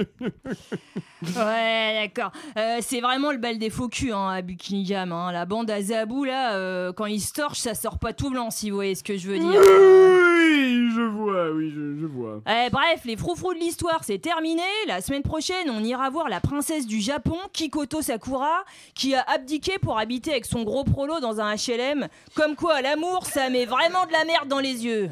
Ouais, 1.36 2.08
d'accord. 2.14 2.32
Euh, 2.58 2.78
c'est 2.82 3.02
vraiment 3.02 3.32
le 3.32 3.38
bal 3.40 3.58
des 3.58 3.72
faux 3.72 3.88
culs 3.90 4.12
hein, 4.12 4.30
à 4.30 4.42
Buckingham. 4.44 5.12
hein. 5.12 5.32
La 5.32 5.46
bande 5.46 5.70
à 5.72 5.82
Zabou, 5.82 6.24
là, 6.26 6.56
euh, 6.56 6.94
quand 6.94 7.08
il 7.08 7.20
se 7.20 7.34
torche, 7.34 7.58
ça 7.58 7.74
sort 7.74 7.98
pas 7.98 8.14
tout 8.14 8.30
blanc, 8.30 8.52
si 8.52 8.70
vous 8.70 8.76
voyez 8.76 8.94
ce 8.94 9.04
que 9.04 9.18
je 9.18 9.28
veux 9.28 9.40
dire. 9.40 9.60
oui, 9.60 10.67
je 10.90 11.02
vois, 11.02 11.52
oui, 11.52 11.72
je, 11.72 12.06
vois. 12.06 12.42
Eh, 12.48 12.70
bref, 12.70 13.02
les 13.06 13.18
froufrous 13.18 13.54
de 13.54 13.60
l'histoire, 13.60 14.04
c'est 14.04 14.20
terminé. 14.20 14.64
La 14.88 15.02
semaine 15.02 15.24
prochaine, 15.24 15.70
on 15.70 15.84
ira 15.84 16.10
voir 16.10 16.30
la 16.30 16.40
princesse 16.40 16.86
du 16.86 17.00
Japon, 17.00 17.38
Kikoto 17.54 18.02
Sakura, 18.02 18.64
qui 18.94 19.16
a 19.16 19.22
abdiqué 19.24 19.80
pour 19.80 19.98
habiter 19.98 20.32
avec 20.32 20.46
son 20.46 20.64
gros 20.64 20.84
prolo 20.84 21.20
dans 21.20 21.40
un 21.40 21.56
HLM. 21.56 22.08
Comme 22.36 22.56
quoi, 22.56 22.82
l'amour, 22.82 23.26
ça 23.26 23.50
met 23.50 23.66
vraiment 23.66 24.06
de 24.06 24.12
la 24.12 24.26
merde 24.26 24.48
dans 24.48 24.60
les 24.60 24.86
yeux. 24.86 25.10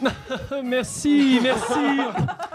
merci, 0.64 1.38
merci, 1.42 1.74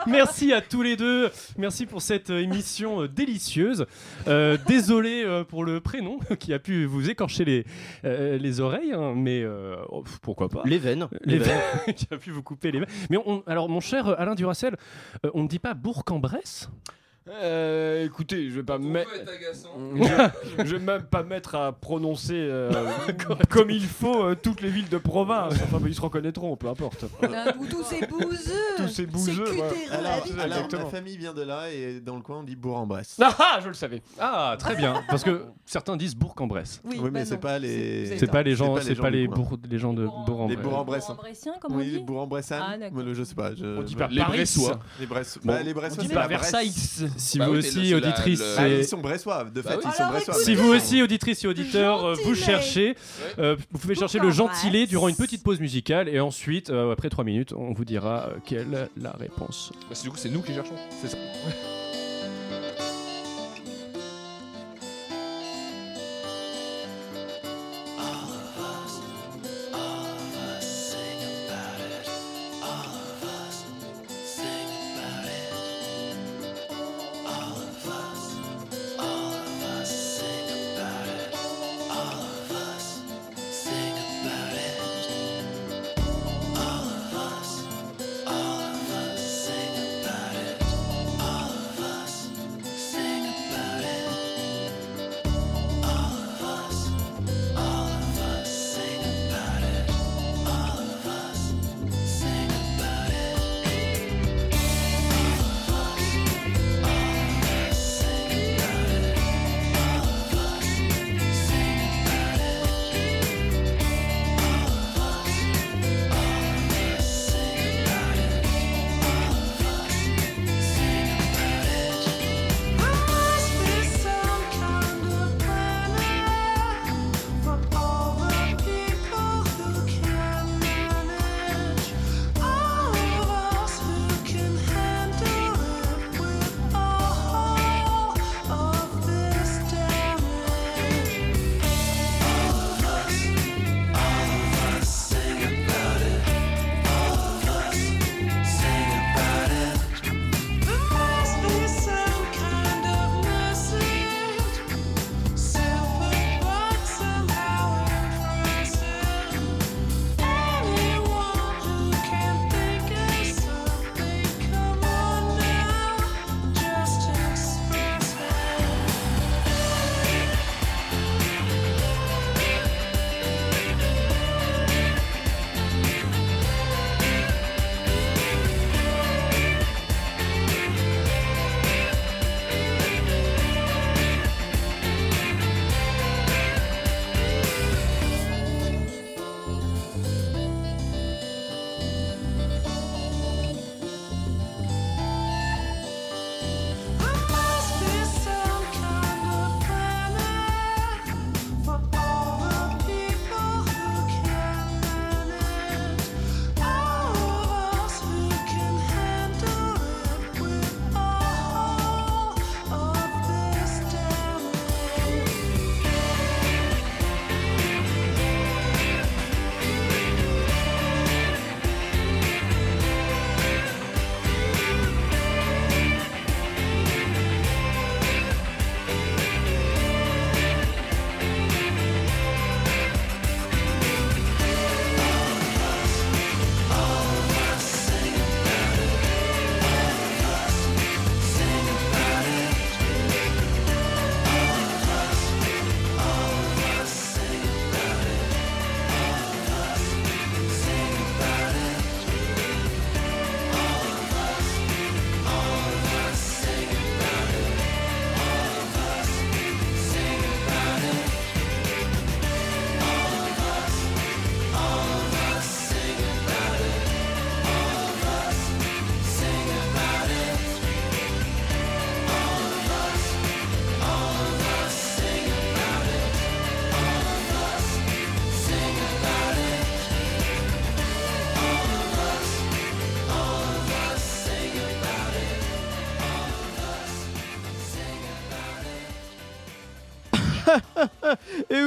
merci 0.08 0.54
à 0.54 0.62
tous 0.62 0.82
les 0.82 0.96
deux. 0.96 1.30
Merci 1.58 1.86
pour 1.86 2.02
cette 2.02 2.30
euh, 2.30 2.40
émission 2.42 3.02
euh, 3.04 3.08
délicieuse. 3.08 3.86
Euh, 4.28 4.58
désolé 4.68 5.26
pour 5.50 5.64
le 5.64 5.80
prénom 5.82 6.20
qui 6.40 6.54
a 6.54 6.60
pu 6.60 6.86
vous 6.86 7.10
écorcher 7.10 7.46
les, 7.46 7.66
euh, 8.06 8.38
les 8.38 8.60
oreilles, 8.60 8.94
hein, 8.94 9.14
mais 9.16 9.42
euh, 9.44 9.76
oh, 9.90 10.04
pourquoi 10.22 10.50
pas 10.50 10.62
Les 10.66 10.78
veines. 10.78 11.08
Les 11.26 11.34
Les 11.38 11.40
veines 11.40 11.62
qui 11.96 12.08
a 12.12 12.18
pu 12.18 12.32
vous 12.32 12.44
couper 12.44 12.72
les 12.72 12.80
veines. 12.80 12.90
Mais 13.10 13.18
on- 13.26 13.44
alors, 13.48 13.70
mon 13.70 13.80
cher 13.80 14.08
Alain 14.20 14.36
Duracel, 14.36 14.78
on 15.34 15.44
ne 15.44 15.48
dit 15.48 15.60
pas 15.60 15.74
Bourg-en-Bresse? 15.74 16.70
Euh, 17.30 18.06
écoutez, 18.06 18.50
je 18.50 18.56
vais 18.56 18.64
pas 18.64 18.78
me 18.78 18.88
mettre. 18.88 19.10
Je, 20.58 20.66
je 20.66 20.76
vais 20.76 20.80
même 20.84 21.04
pas 21.04 21.24
mettre 21.24 21.56
à 21.56 21.72
prononcer 21.72 22.34
euh, 22.36 22.72
comme 23.50 23.70
il 23.70 23.86
faut 23.86 24.24
euh, 24.26 24.36
toutes 24.36 24.62
les 24.62 24.70
villes 24.70 24.90
de 24.90 24.98
province. 24.98 25.54
Enfin, 25.64 25.80
mais 25.82 25.90
ils 25.90 25.96
se 25.96 26.02
reconnaîtront, 26.02 26.56
peu 26.58 26.68
importe. 26.68 27.06
Ou 27.60 27.66
tous 27.68 27.84
ces 27.84 28.06
bouseux. 28.06 28.54
Tous 28.78 28.88
ces 28.88 29.06
bouseux. 29.06 29.46
C'est 29.46 29.52
cuté, 29.54 29.92
Alors, 29.92 30.12
alors, 30.42 30.68
ma 30.72 30.86
famille 30.86 31.18
vient 31.18 31.34
de 31.34 31.42
là 31.44 31.70
et 31.72 32.00
dans 32.02 32.16
le 32.16 32.22
coin 32.22 32.40
on 32.40 32.44
dit 32.44 32.56
Bourg-en-Bresse. 32.56 33.18
Ah, 33.22 33.36
ah, 33.40 33.60
je 33.64 33.68
le 33.70 33.74
savais. 33.74 34.02
Ah, 34.20 34.56
très 34.60 34.76
bien. 34.76 35.02
Parce 35.08 35.24
que 35.24 35.46
certains 35.66 35.96
disent 35.98 36.16
Bourg-en-Bresse. 36.16 36.82
Oui, 36.84 36.96
Oui, 36.98 37.04
bah 37.06 37.10
mais 37.14 37.26
c'est 37.26 37.36
non. 37.36 37.40
pas 37.40 37.60
les. 37.60 38.18
C'est 38.18 38.28
pas 38.32 38.44
les 38.44 38.56
gens, 38.56 38.76
c'est 38.82 38.96
pas 38.96 39.10
les, 39.10 39.28
bourg- 39.28 39.58
les 39.70 39.80
gens 39.80 39.94
de 39.94 40.02
Les 40.04 40.08
Bourg-en-Bresse. 40.08 40.58
Bourg-en-Bresse. 40.60 41.08
Bourg-en-Bressien, 41.08 41.54
comme 41.62 41.74
on 41.74 41.78
Oui, 41.78 41.86
dit 41.86 41.92
les 41.92 42.00
Bourg-en-Bressanes. 42.00 42.64
Ah, 42.66 42.76
je 43.14 43.24
sais 43.24 43.36
pas. 43.36 43.52
On 43.78 43.82
dit 43.84 43.96
pas 43.96 44.08
Les. 44.08 44.24
Bressois. 44.24 44.80
Les 45.00 45.06
Bressois. 45.06 45.42
Bah, 45.46 45.62
les 45.64 45.74
Bressois, 45.74 45.98
On 46.00 46.02
dit 46.02 46.08
c'est 46.10 46.14
pas. 46.14 46.28
Versailles. 46.28 46.72
Si 47.18 47.38
Bah 47.38 47.46
vous 47.48 47.54
oui, 47.54 47.58
aussi, 47.60 47.90
la- 47.92 47.98
auditrice, 47.98 48.40
le- 48.40 48.56
Ah, 48.58 48.68
et- 48.70 48.80
ils 48.80 48.86
sont 48.86 48.98
Bressois. 48.98 49.44
De 49.46 49.62
Bah 49.62 49.72
fait, 49.72 49.78
oui. 49.78 49.84
ils 49.86 49.92
sont 49.92 50.04
Alors, 50.04 50.12
Bressois. 50.14 50.34
Si 50.36 50.50
mais- 50.52 50.56
vous 50.56 50.70
aussi, 50.74 51.02
auditrices 51.02 51.44
et 51.44 51.48
auditeurs, 51.48 52.04
euh, 52.06 52.14
vous 52.24 52.36
cherchez, 52.36 52.96
euh, 53.40 53.56
vous 53.72 53.80
pouvez 53.80 53.96
chercher 53.96 54.20
le 54.20 54.30
gentilé 54.32 54.86
durant 54.88 55.08
une 55.08 55.16
petite 55.16 55.44
pause 55.44 55.60
musicale 55.60 56.10
et 56.10 56.20
ensuite, 56.20 56.70
euh, 56.70 56.92
après 56.92 57.10
3 57.10 57.24
minutes, 57.24 57.54
on 57.54 57.74
vous 57.74 57.86
dira 57.86 58.28
euh, 58.30 58.38
quelle 58.46 58.74
est 58.74 58.90
la 59.02 59.12
réponse. 59.12 59.72
Bah, 59.82 59.88
c'est- 59.94 60.04
du 60.04 60.10
coup, 60.10 60.18
c'est 60.18 60.30
nous 60.30 60.42
qui 60.42 60.54
cherchons. 60.54 60.76
C'est 61.02 61.10
ça. 61.10 61.18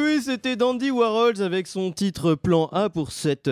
Oui, 0.07 0.23
c'était 0.23 0.55
Dandy 0.57 0.90
Warhols 0.92 1.42
avec 1.42 1.66
son 1.66 1.90
titre 1.90 2.35
Plan 2.37 2.66
A 2.66 2.88
pour 2.88 3.11
cette 3.11 3.51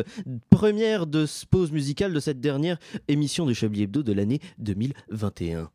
première 0.51 1.07
de 1.07 1.27
pause 1.51 1.73
musicale 1.73 2.13
de 2.13 2.21
cette 2.21 2.41
dernière 2.41 2.79
émission 3.09 3.45
de 3.45 3.53
Chablis 3.53 3.83
Hebdo 3.83 4.05
de 4.05 4.13
l'année 4.13 4.41
2021. 4.59 5.69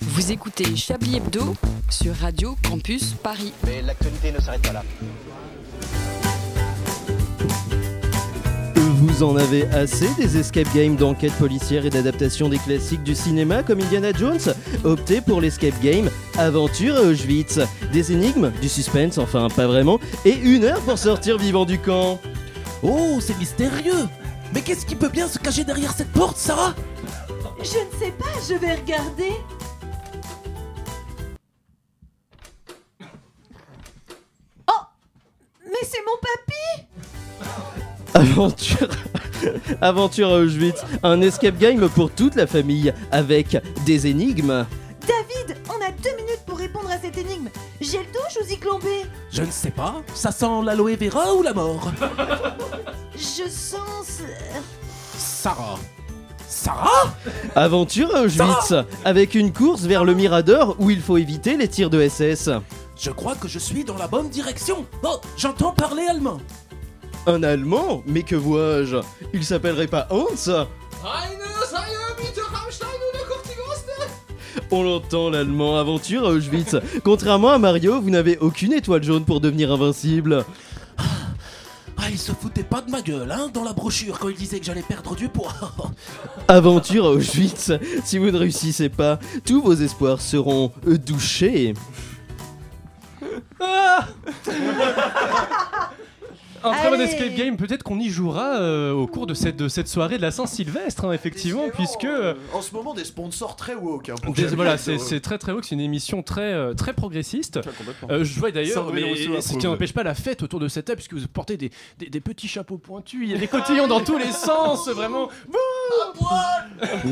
Vous 0.00 0.30
écoutez 0.30 0.76
Chablis 0.76 1.16
Hebdo 1.16 1.56
sur 1.90 2.14
Radio 2.14 2.56
Campus 2.62 3.14
Paris. 3.14 3.52
Mais 3.66 3.82
l'actualité 3.82 4.30
ne 4.30 4.38
s'arrête 4.38 4.62
pas 4.62 4.72
là. 4.72 4.82
Vous 9.14 9.22
en 9.22 9.36
avez 9.36 9.68
assez 9.68 10.08
des 10.18 10.38
escape 10.38 10.66
games 10.74 10.96
d'enquête 10.96 11.34
policière 11.34 11.86
et 11.86 11.90
d'adaptation 11.90 12.48
des 12.48 12.58
classiques 12.58 13.04
du 13.04 13.14
cinéma 13.14 13.62
comme 13.62 13.80
Indiana 13.80 14.10
Jones? 14.12 14.40
Optez 14.82 15.20
pour 15.20 15.40
l'escape 15.40 15.80
game 15.80 16.10
Aventure 16.36 16.96
à 16.96 17.02
Auschwitz. 17.02 17.60
Des 17.92 18.10
énigmes, 18.10 18.50
du 18.60 18.68
suspense, 18.68 19.18
enfin 19.18 19.46
pas 19.54 19.68
vraiment, 19.68 20.00
et 20.24 20.34
une 20.34 20.64
heure 20.64 20.80
pour 20.80 20.98
sortir 20.98 21.38
vivant 21.38 21.64
du 21.64 21.78
camp. 21.78 22.18
Oh, 22.82 23.18
c'est 23.20 23.38
mystérieux 23.38 24.08
Mais 24.52 24.62
qu'est-ce 24.62 24.84
qui 24.84 24.96
peut 24.96 25.10
bien 25.10 25.28
se 25.28 25.38
cacher 25.38 25.62
derrière 25.62 25.92
cette 25.92 26.10
porte, 26.10 26.36
Sarah? 26.36 26.74
Je 27.58 27.62
ne 27.62 28.00
sais 28.00 28.12
pas, 28.18 28.24
je 28.48 28.54
vais 28.54 28.74
regarder. 28.74 29.34
Oh 34.68 34.82
Mais 35.64 35.84
c'est 35.84 36.02
mon 36.04 36.16
papy 36.20 37.83
Aventure... 38.16 38.88
Aventure 39.80 40.28
à 40.28 40.38
Auschwitz, 40.38 40.84
un 41.02 41.20
escape 41.20 41.58
game 41.58 41.88
pour 41.88 42.12
toute 42.12 42.36
la 42.36 42.46
famille, 42.46 42.94
avec 43.10 43.56
des 43.84 44.06
énigmes. 44.06 44.64
David, 45.00 45.56
on 45.68 45.84
a 45.84 45.90
deux 45.90 46.16
minutes 46.16 46.42
pour 46.46 46.58
répondre 46.58 46.90
à 46.90 46.98
cette 46.98 47.18
énigme. 47.18 47.48
Gel 47.80 48.04
douche 48.12 48.40
ou 48.40 48.46
Zyklon 48.46 48.78
B 48.78 48.84
Je 49.32 49.42
ne 49.42 49.50
sais 49.50 49.72
pas, 49.72 49.96
ça 50.14 50.30
sent 50.30 50.62
l'aloe 50.64 50.96
vera 50.96 51.34
ou 51.34 51.42
la 51.42 51.52
mort? 51.52 51.90
Je 53.16 53.48
sens... 53.48 54.22
Sarah. 55.18 55.78
Sarah? 56.48 57.14
Aventure 57.56 58.14
à 58.14 58.22
Auschwitz, 58.22 58.74
avec 59.04 59.34
une 59.34 59.52
course 59.52 59.82
vers 59.82 60.04
le 60.04 60.14
Mirador 60.14 60.76
où 60.78 60.90
il 60.90 61.00
faut 61.00 61.16
éviter 61.16 61.56
les 61.56 61.66
tirs 61.66 61.90
de 61.90 62.06
SS. 62.08 62.50
Je 62.96 63.10
crois 63.10 63.34
que 63.34 63.48
je 63.48 63.58
suis 63.58 63.82
dans 63.82 63.96
la 63.96 64.06
bonne 64.06 64.28
direction. 64.28 64.86
Oh, 65.02 65.20
j'entends 65.36 65.72
parler 65.72 66.06
allemand 66.06 66.38
Un 67.26 67.42
Allemand 67.42 68.02
Mais 68.06 68.22
que 68.22 68.36
vois-je? 68.36 68.96
Il 69.32 69.44
s'appellerait 69.44 69.86
pas 69.86 70.06
Hans? 70.10 70.66
On 74.70 74.82
l'entend 74.82 75.30
l'allemand 75.30 75.76
aventure 75.78 76.26
à 76.26 76.30
Auschwitz. 76.30 76.76
Contrairement 77.04 77.50
à 77.50 77.58
Mario, 77.58 78.00
vous 78.00 78.10
n'avez 78.10 78.38
aucune 78.38 78.72
étoile 78.72 79.02
jaune 79.02 79.24
pour 79.24 79.40
devenir 79.40 79.70
invincible. 79.72 80.44
Ah, 81.96 82.10
il 82.10 82.18
se 82.18 82.32
foutait 82.32 82.64
pas 82.64 82.80
de 82.82 82.90
ma 82.90 83.00
gueule, 83.00 83.32
hein, 83.32 83.48
dans 83.54 83.64
la 83.64 83.72
brochure, 83.72 84.18
quand 84.18 84.28
il 84.28 84.36
disait 84.36 84.58
que 84.58 84.66
j'allais 84.66 84.82
perdre 84.82 85.14
du 85.16 85.28
poids 85.28 85.52
Aventure 86.48 87.06
à 87.06 87.10
Auschwitz. 87.10 87.72
Si 88.04 88.18
vous 88.18 88.30
ne 88.30 88.36
réussissez 88.36 88.88
pas, 88.88 89.18
tous 89.46 89.62
vos 89.62 89.74
espoirs 89.74 90.20
seront 90.20 90.72
euh, 90.86 90.98
douchés. 90.98 91.72
Ah 93.60 94.06
Un 96.64 96.72
très 96.72 96.90
bon 96.90 97.00
escape 97.00 97.34
game, 97.34 97.56
peut-être 97.56 97.82
qu'on 97.82 97.98
y 98.00 98.08
jouera 98.08 98.56
euh, 98.56 98.92
au 98.92 99.06
cours 99.06 99.26
de 99.26 99.34
cette, 99.34 99.56
de 99.56 99.68
cette 99.68 99.88
soirée 99.88 100.16
de 100.16 100.22
la 100.22 100.30
Saint-Sylvestre, 100.30 101.04
hein, 101.04 101.12
effectivement, 101.12 101.68
puisque... 101.72 102.04
euh, 102.04 102.34
En 102.52 102.62
ce 102.62 102.72
moment, 102.74 102.94
des 102.94 103.04
sponsors 103.04 103.54
très 103.56 103.74
woke. 103.74 104.08
Hein, 104.08 104.14
pour 104.22 104.34
Des- 104.34 104.42
Chablis 104.42 104.56
voilà, 104.56 104.78
c'est 104.78 104.98
c'est 104.98 105.20
très 105.20 105.38
très 105.38 105.52
woke, 105.52 105.64
c'est 105.64 105.74
une 105.74 105.80
émission 105.80 106.22
très 106.22 106.52
euh, 106.54 106.74
très 106.74 106.92
progressiste. 106.94 107.60
Euh, 108.10 108.24
je 108.24 108.38
vois 108.40 108.50
d'ailleurs, 108.50 108.92
mais 108.92 109.14
ce 109.40 109.56
qui 109.58 109.66
n'empêche 109.66 109.92
pas 109.92 110.02
la 110.02 110.14
fête 110.14 110.42
autour 110.42 110.60
de 110.60 110.68
cette 110.68 110.86
table, 110.86 110.96
puisque 110.96 111.14
vous 111.14 111.28
portez 111.28 111.56
des, 111.56 111.70
des, 111.98 112.08
des 112.08 112.20
petits 112.20 112.48
chapeaux 112.48 112.78
pointus, 112.78 113.20
il 113.22 113.30
y 113.30 113.34
a 113.34 113.38
des 113.38 113.48
cotillons 113.48 113.86
dans 113.86 114.00
tous 114.00 114.18
les 114.18 114.32
sens, 114.32 114.88
vraiment. 114.88 115.28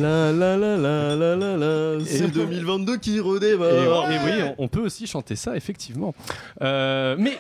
La 0.00 0.32
la 0.32 0.56
la 0.56 0.76
la 0.76 1.14
la 1.16 1.36
la 1.36 1.56
la. 1.56 2.04
C'est 2.04 2.28
2022 2.30 2.96
qui 2.96 3.16
Et, 3.16 3.20
redémarre. 3.20 4.10
et 4.10 4.18
oui, 4.24 4.42
on, 4.58 4.64
on 4.64 4.68
peut 4.68 4.80
aussi 4.80 5.06
chanter 5.06 5.36
ça, 5.36 5.56
effectivement. 5.56 6.14
Euh, 6.62 7.16
mais 7.18 7.36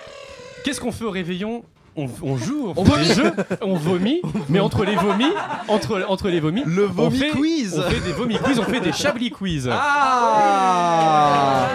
qu'est-ce 0.64 0.80
qu'on 0.80 0.92
fait 0.92 1.04
au 1.04 1.10
réveillon? 1.10 1.64
On, 1.96 2.08
on 2.22 2.36
joue, 2.36 2.72
on, 2.74 2.84
fait 2.84 3.04
des 3.04 3.14
jeux, 3.14 3.32
on 3.60 3.74
vomit, 3.74 4.22
mais 4.48 4.60
entre 4.60 4.84
les 4.84 4.96
vomis, 4.96 5.32
entre, 5.68 6.04
entre 6.08 6.28
les 6.28 6.40
vomis, 6.40 6.62
Le 6.64 6.88
on 6.88 6.92
vomi 6.92 7.18
fait, 7.18 7.30
quiz. 7.30 7.78
on 7.78 7.90
fait 7.90 8.00
des 8.00 8.12
vomis 8.12 8.38
quiz, 8.38 8.58
on 8.58 8.64
fait 8.64 8.80
des 8.80 8.92
chablis 8.92 9.30
quiz. 9.30 9.68
Ah. 9.70 11.68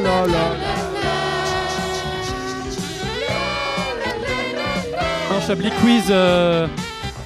Un 0.00 0.77
Chablis 5.48 5.70
quiz, 5.80 6.04
euh, 6.10 6.66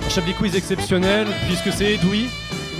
un 0.06 0.08
Chablis 0.08 0.34
quiz 0.34 0.54
exceptionnel 0.54 1.26
puisque 1.48 1.72
c'est 1.72 1.94
Edoui 1.94 2.28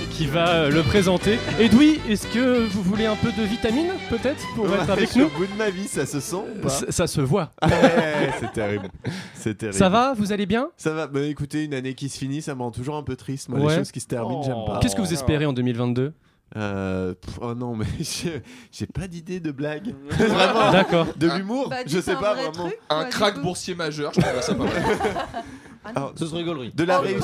qui 0.09 0.25
va 0.25 0.47
euh, 0.47 0.69
le 0.69 0.83
présenter. 0.83 1.37
Edoui, 1.59 1.99
est-ce 2.07 2.27
que 2.27 2.65
vous 2.65 2.81
voulez 2.81 3.07
un 3.07 3.17
peu 3.17 3.29
de 3.33 3.41
vitamine 3.43 3.89
peut-être 4.09 4.41
pour 4.55 4.73
être 4.73 4.89
avec 4.89 5.13
nous 5.17 5.25
au 5.25 5.29
bout 5.29 5.45
de 5.45 5.57
ma 5.57 5.69
vie, 5.69 5.89
ça 5.89 6.05
se 6.05 6.21
sent 6.21 6.37
ou 6.37 6.61
pas 6.61 6.69
ça, 6.69 6.89
ça 6.93 7.07
se 7.07 7.19
voit. 7.19 7.51
Ouais, 7.61 8.31
c'est 8.39 8.53
terrible. 8.53 8.87
C'est 9.33 9.57
terrible. 9.57 9.77
Ça 9.77 9.89
va 9.89 10.13
Vous 10.13 10.31
allez 10.31 10.45
bien 10.45 10.69
Ça 10.77 10.93
va. 10.93 11.07
Bah 11.07 11.19
écoutez, 11.23 11.65
une 11.65 11.73
année 11.73 11.93
qui 11.93 12.07
se 12.07 12.19
finit, 12.19 12.41
ça 12.41 12.55
me 12.55 12.61
rend 12.61 12.71
toujours 12.71 12.95
un 12.95 13.03
peu 13.03 13.17
triste. 13.17 13.49
Moi, 13.49 13.59
Ouais. 13.59 13.73
les 13.73 13.79
choses 13.79 13.91
qui 13.91 13.99
se 13.99 14.07
terminent, 14.07 14.43
j'aime 14.43 14.63
pas. 14.65 14.79
Qu'est-ce 14.81 14.95
que 14.95 15.01
vous 15.01 15.11
espérez 15.11 15.45
en 15.45 15.51
2022 15.51 16.13
Euh, 16.55 17.13
pff, 17.15 17.39
oh 17.41 17.55
non, 17.55 17.75
mais 17.75 17.85
j'ai 18.71 18.85
pas 18.87 19.07
d'idée 19.07 19.39
de 19.39 19.51
blague. 19.51 19.93
Vraiment. 20.09 20.71
D'accord. 20.71 21.07
De 21.15 21.27
l'humour 21.29 21.69
Bah, 21.69 21.77
Je 21.85 21.99
sais 21.99 22.13
pas 22.13 22.33
vrai 22.35 22.43
vraiment. 22.49 22.69
truc, 22.69 22.79
Un 22.89 23.05
crack 23.05 23.35
coup. 23.35 23.41
boursier 23.41 23.73
majeur, 23.75 24.11
je 24.13 24.21
trouve 24.21 24.41
ça 24.41 24.53
pas 24.55 24.63
mal. 24.65 24.73
Alors, 25.85 26.13
Ce 26.17 26.25
serait 26.27 26.43
gaulerie. 26.43 26.71
de 26.73 26.83
la 26.83 26.99
Oh, 26.99 27.01
où 27.01 27.05
réussite. 27.05 27.23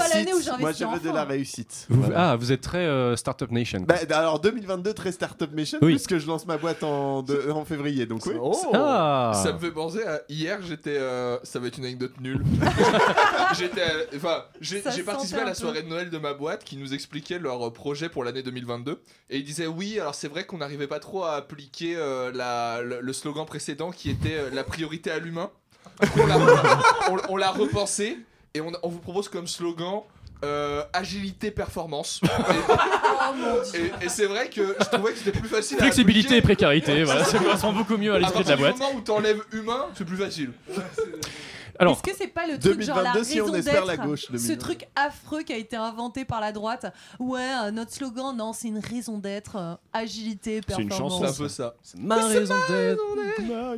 Moi, 0.60 0.69
investi 0.69 0.84
je 0.84 0.88
veux 0.89 1.00
de 1.00 1.08
enfant. 1.08 1.13
la 1.13 1.24
réussite. 1.24 1.86
Vous- 1.89 2.02
Voilà. 2.02 2.32
Ah, 2.32 2.36
vous 2.36 2.52
êtes 2.52 2.62
très 2.62 2.80
euh, 2.86 3.15
Startup 3.15 3.50
Nation. 3.52 3.82
Bah, 3.88 3.95
alors 4.12 4.39
2022 4.39 4.93
très 4.93 5.12
Startup 5.12 5.52
Nation 5.54 5.80
Oui. 5.82 5.93
puisque 5.93 6.17
je 6.17 6.28
lance 6.28 6.45
ma 6.45 6.58
boîte 6.58 6.84
en, 6.84 7.22
de- 7.24 7.50
en 7.52 7.63
février 7.65 8.06
donc 8.06 8.26
oui. 8.26 8.34
Ah 8.74 9.32
Ça 9.43 9.54
me 9.54 9.60
fait 9.60 9.72
penser 9.72 10.04
à 10.04 10.22
hier, 10.30 10.60
j'étais. 10.62 10.98
euh, 10.98 11.38
ça 11.43 11.60
va 11.60 11.67
être 11.67 11.78
une 11.78 11.86
anecdote 11.86 12.19
nulle. 12.19 12.43
j'étais. 13.58 13.82
à- 13.82 14.15
Enfin, 14.15 14.43
j'ai 14.62 14.82
Ça 14.82 14.91
j'ai 14.91 15.02
se 15.02 15.06
participé 15.06 15.38
sentait 15.39 15.41
à 15.41 15.45
la 15.45 15.52
peu. 15.52 15.58
soirée 15.58 15.84
de 15.84 15.88
Noël 15.88 16.10
de 16.10 16.17
ma 16.17 16.34
boîte 16.34 16.63
qui 16.63 16.78
nous 16.78 16.93
expliquait 16.93 17.39
leur 17.39 17.67
euh, 17.67 17.72
projet 17.72 18.10
pour 18.10 18.24
l'année 18.24 18.43
2022. 18.43 19.02
Et 19.30 19.38
ils 19.38 19.43
disaient 19.43 19.67
oui, 19.67 20.00
alors 20.00 20.15
c'est 20.15 20.28
vrai 20.28 20.45
qu'on 20.45 20.58
n'arrivait 20.58 20.88
pas 20.88 21.00
trop 21.00 21.24
à 21.24 21.34
appliquer 21.34 21.95
euh, 21.95 22.32
la, 22.34 22.82
le, 22.82 23.00
le 23.02 23.13
slogan 23.13 23.45
précédent 23.45 23.91
qui 23.91 24.10
était 24.10 24.36
euh, 24.38 24.50
la 24.54 24.63
priorité 24.63 25.12
à 25.12 25.19
l'humain. 25.19 25.50
on 26.17 26.26
l'a 26.28 26.38
on- 27.12 27.17
on 27.34 27.38
l'a 27.38 27.52
repensé 27.52 28.17
et 28.54 28.62
on, 28.62 28.72
on 28.84 28.90
vous 28.90 29.00
propose 29.00 29.30
comme 29.30 29.48
slogan. 29.48 30.02
euh, 30.46 30.84
agilité 30.94 31.52
performance 31.52 32.22
et, 33.74 33.78
et- 33.78 34.06
et 34.06 34.10
c'est 34.10 34.26
vrai 34.26 34.50
que 34.50 34.74
je 34.80 34.86
trouvais 34.86 35.12
que 35.12 35.18
c'était 35.18 35.38
plus 35.38 35.50
facile 35.50 35.76
à 35.78 35.82
Flexibilité 35.82 36.38
et 36.38 36.42
précarité, 36.42 37.04
voilà, 37.04 37.26
ça 37.26 37.40
correspond 37.40 37.74
beaucoup 37.74 37.98
mieux 37.98 38.14
à 38.14 38.20
l'esprit 38.20 38.44
de 38.44 38.48
partir 38.48 38.66
la 38.66 38.72
du 38.72 38.78
boîte. 38.78 38.90
moment 38.90 38.98
où 38.98 39.02
t'enlèves 39.04 39.42
humain 39.52 39.88
c'est 39.98 40.06
plus 40.06 40.16
facile 40.16 40.52
Alors, 41.82 41.94
Est-ce 42.04 42.12
que 42.12 42.18
c'est 42.18 42.28
pas 42.28 42.46
le 42.46 42.60
truc 42.60 42.82
genre 42.82 42.98
la 43.02 43.13
2022 43.13 43.24
si 43.24 43.39
on 43.42 43.46
raison 43.46 43.56
espère 43.58 43.86
la 43.86 43.96
d'être 43.96 44.06
gauche, 44.06 44.22
Ce 44.26 44.32
2022. 44.34 44.58
truc 44.58 44.88
affreux 44.98 45.44
qui 45.44 45.54
a 45.54 45.58
été 45.58 45.78
inventé 45.78 46.26
par 46.26 46.42
la 46.42 46.52
droite. 46.52 46.94
Ouais, 47.20 47.39
euh, 47.42 47.72
notre 47.72 47.94
slogan, 47.94 48.36
non, 48.36 48.52
c'est 48.52 48.68
une 48.68 48.80
raison 48.80 49.18
d'être, 49.18 49.56
euh, 49.56 49.76
agilité, 49.94 50.60
C'est 50.68 50.82
une 50.82 50.89
performance. 50.89 51.13
chanson, 51.22 51.34
c'est 51.34 51.42
un 51.42 51.46
peu 51.46 51.48
ça 51.50 51.76
ma 51.98 52.26
raison 52.28 52.54
d'être. 52.68 53.02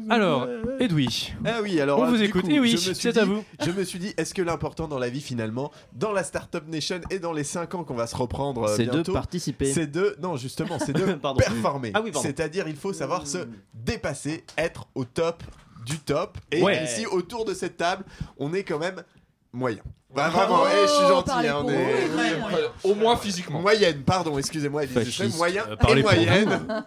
Alors, 0.09 0.47
Edoui, 0.79 1.33
Ah 1.45 1.59
oui, 1.61 1.79
alors 1.79 1.99
on 1.99 2.05
euh, 2.05 2.09
vous 2.09 2.21
écoute. 2.23 2.41
coup, 2.43 2.49
Et 2.49 2.59
oui, 2.59 2.77
c'est 2.77 3.17
à 3.17 3.25
vous. 3.25 3.43
Je 3.63 3.71
me 3.71 3.83
suis 3.83 3.99
dit, 3.99 4.13
est-ce 4.17 4.33
que 4.33 4.41
l'important 4.41 4.87
dans 4.87 4.99
la 4.99 5.09
vie 5.09 5.21
finalement, 5.21 5.71
dans 5.93 6.11
la 6.11 6.23
Startup 6.23 6.67
Nation 6.67 7.01
et 7.09 7.19
dans 7.19 7.33
les 7.33 7.43
5 7.43 7.75
ans 7.75 7.83
qu'on 7.83 7.93
va 7.95 8.07
se 8.07 8.15
reprendre 8.15 8.63
euh, 8.63 8.75
C'est 8.75 8.85
de 8.85 8.91
bientôt, 8.91 9.13
participer. 9.13 9.71
c'est 9.71 9.87
de 9.87 10.15
non 10.21 10.37
justement, 10.37 10.79
c'est 10.79 10.93
de 10.93 11.13
Pardon. 11.21 11.39
performer. 11.39 11.91
Ah 11.93 12.01
oui, 12.01 12.11
pardon. 12.11 12.27
C'est-à-dire, 12.27 12.67
il 12.67 12.75
faut 12.75 12.93
savoir 12.93 13.27
se 13.27 13.47
dépasser, 13.73 14.43
être 14.57 14.87
au 14.95 15.05
top 15.05 15.43
du 15.85 15.99
top. 15.99 16.37
Et 16.51 16.61
ici, 16.83 17.05
autour 17.05 17.45
de 17.45 17.53
cette 17.53 17.77
table, 17.77 18.03
on 18.37 18.53
est 18.53 18.63
quand 18.63 18.79
même 18.79 19.03
moyen. 19.53 19.81
Bah, 20.13 20.29
vraiment, 20.29 20.65
eh, 20.67 20.87
je 20.87 20.91
suis 20.91 21.07
gentil. 21.07 21.31
on 21.31 21.69
hein, 21.69 21.73
est- 21.73 22.87
Au 22.87 22.95
moins 22.95 23.15
physiquement. 23.15 23.61
Moyenne, 23.61 24.01
pardon, 24.03 24.37
excusez-moi, 24.37 24.83
Elise 24.83 24.95
Duchet, 24.97 25.23
Fasciste. 25.23 25.37
moyen 25.37 25.63
euh, 25.69 25.95
et 25.95 26.01
moyenne. 26.01 26.59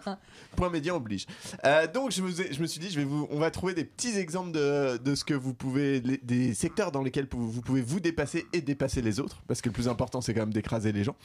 Point 0.55 0.69
médian 0.69 0.95
oblige. 0.95 1.25
Euh, 1.65 1.87
donc 1.87 2.11
je 2.11 2.21
me, 2.21 2.67
suis 2.67 2.79
dit, 2.79 2.97
on 3.31 3.39
va 3.39 3.51
trouver 3.51 3.73
des 3.73 3.83
petits 3.83 4.17
exemples 4.17 4.51
de, 4.51 5.15
ce 5.15 5.23
que 5.23 5.33
vous 5.33 5.53
pouvez, 5.53 5.99
des 5.99 6.53
secteurs 6.53 6.91
dans 6.91 7.01
lesquels 7.01 7.27
vous, 7.31 7.61
pouvez 7.61 7.81
vous 7.81 7.99
dépasser 7.99 8.45
et 8.53 8.61
dépasser 8.61 9.01
les 9.01 9.19
autres, 9.19 9.41
parce 9.47 9.61
que 9.61 9.69
le 9.69 9.73
plus 9.73 9.87
important 9.87 10.21
c'est 10.21 10.33
quand 10.33 10.41
même 10.41 10.53
d'écraser 10.53 10.91
les 10.91 11.03
gens. 11.03 11.15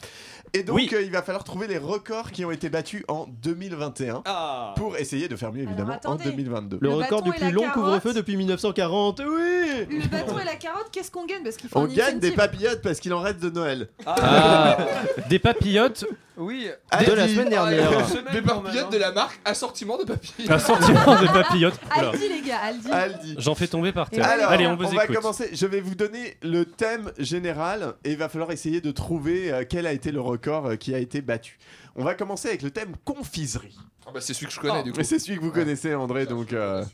Et 0.53 0.63
donc 0.63 0.93
euh, 0.93 1.03
il 1.03 1.11
va 1.11 1.23
falloir 1.23 1.45
trouver 1.45 1.67
les 1.67 1.79
records 1.79 2.33
qui 2.33 2.45
ont 2.45 2.51
été 2.51 2.69
battus 2.69 3.05
en 3.09 3.27
2021 3.43 4.23
ah. 4.27 4.75
pour 4.77 4.97
essayer 4.97 5.29
de 5.29 5.37
faire 5.37 5.53
mieux 5.53 5.63
évidemment 5.63 5.99
en 6.05 6.17
2022. 6.17 6.79
Le, 6.81 6.91
record 6.91 7.23
du 7.23 7.31
plus 7.31 7.53
long 7.53 7.69
couvre-feu 7.71 8.13
depuis 8.13 8.37
1940, 8.37 9.21
oui. 9.21 9.87
Le 9.89 10.09
bâton 10.09 10.39
et 10.39 10.45
la 10.45 10.57
carotte, 10.57 10.89
qu'est-ce 10.93 11.11
qu'on 11.11 11.27
gagne? 11.27 11.43
Parce 11.43 11.57
qu'il 11.57 11.69
faut 11.69 11.79
On 11.79 11.87
gagne 11.87 12.19
des 12.19 12.33
papillotes 12.33 12.83
parce 12.83 13.01
qu'il 13.01 13.13
en 13.15 13.21
reste 13.21 13.41
de 13.41 13.51
Noël. 13.51 13.89
Ah. 14.07 14.79
Des 15.29 15.39
papillotes 15.39 16.05
oui. 16.41 16.71
Ah, 16.91 17.05
de 17.05 17.13
la 17.13 17.29
semaine 17.29 17.49
ah, 17.49 17.71
dernière. 17.71 18.07
Des 18.33 18.41
papillotes 18.41 18.93
de 18.93 18.97
la 18.97 19.09
hein. 19.09 19.13
marque 19.13 19.39
Assortiment 19.45 19.99
de 19.99 20.05
papillotes. 20.05 20.51
Assortiment 20.51 21.21
de 21.21 21.27
papillotes. 21.27 21.81
Aldi, 21.91 22.29
les 22.29 22.41
gars, 22.41 22.59
Aldi. 22.59 22.91
Aldi. 22.91 23.35
J'en 23.39 23.55
fais 23.55 23.69
tomber 23.69 23.93
par 23.93 24.09
terre. 24.09 24.27
Alors, 24.27 24.51
Allez, 24.51 24.67
on, 24.67 24.77
va 24.77 25.07
commencer. 25.07 25.51
Je 25.53 25.67
vais 25.67 25.81
vous 25.81 25.95
donner 25.95 26.39
le 26.43 26.65
thème 26.65 27.13
général 27.19 27.95
et 28.05 28.13
il 28.13 28.17
va 28.17 28.31
falloir 28.31 28.51
essayer 28.53 28.81
de 28.81 28.91
trouver 28.91 29.53
euh, 29.53 29.65
quel 29.69 29.87
a 29.87 29.93
été 29.93 30.13
le 30.13 30.21
record 30.21 30.67
euh, 30.67 30.77
qui 30.77 30.95
a 30.95 30.99
été 30.99 31.21
battu. 31.21 31.59
On 31.95 32.05
va 32.05 32.15
commencer 32.15 32.49
avec 32.49 32.63
le 32.63 32.71
thème 32.71 32.95
confiserie. 33.05 33.77
Ah, 34.07 34.11
bah, 34.15 34.21
c'est 34.23 34.33
celui 34.33 34.47
que 34.47 34.53
je 34.55 34.61
connais, 34.61 34.81
oh. 34.81 34.85
du 34.85 34.93
coup. 34.93 35.03
C'est 35.03 35.19
celui 35.19 35.39
que 35.39 35.45
vous 35.45 35.53
connaissez, 35.53 35.95
André, 35.95 36.25
donc. 36.25 36.55
Euh... 36.55 36.85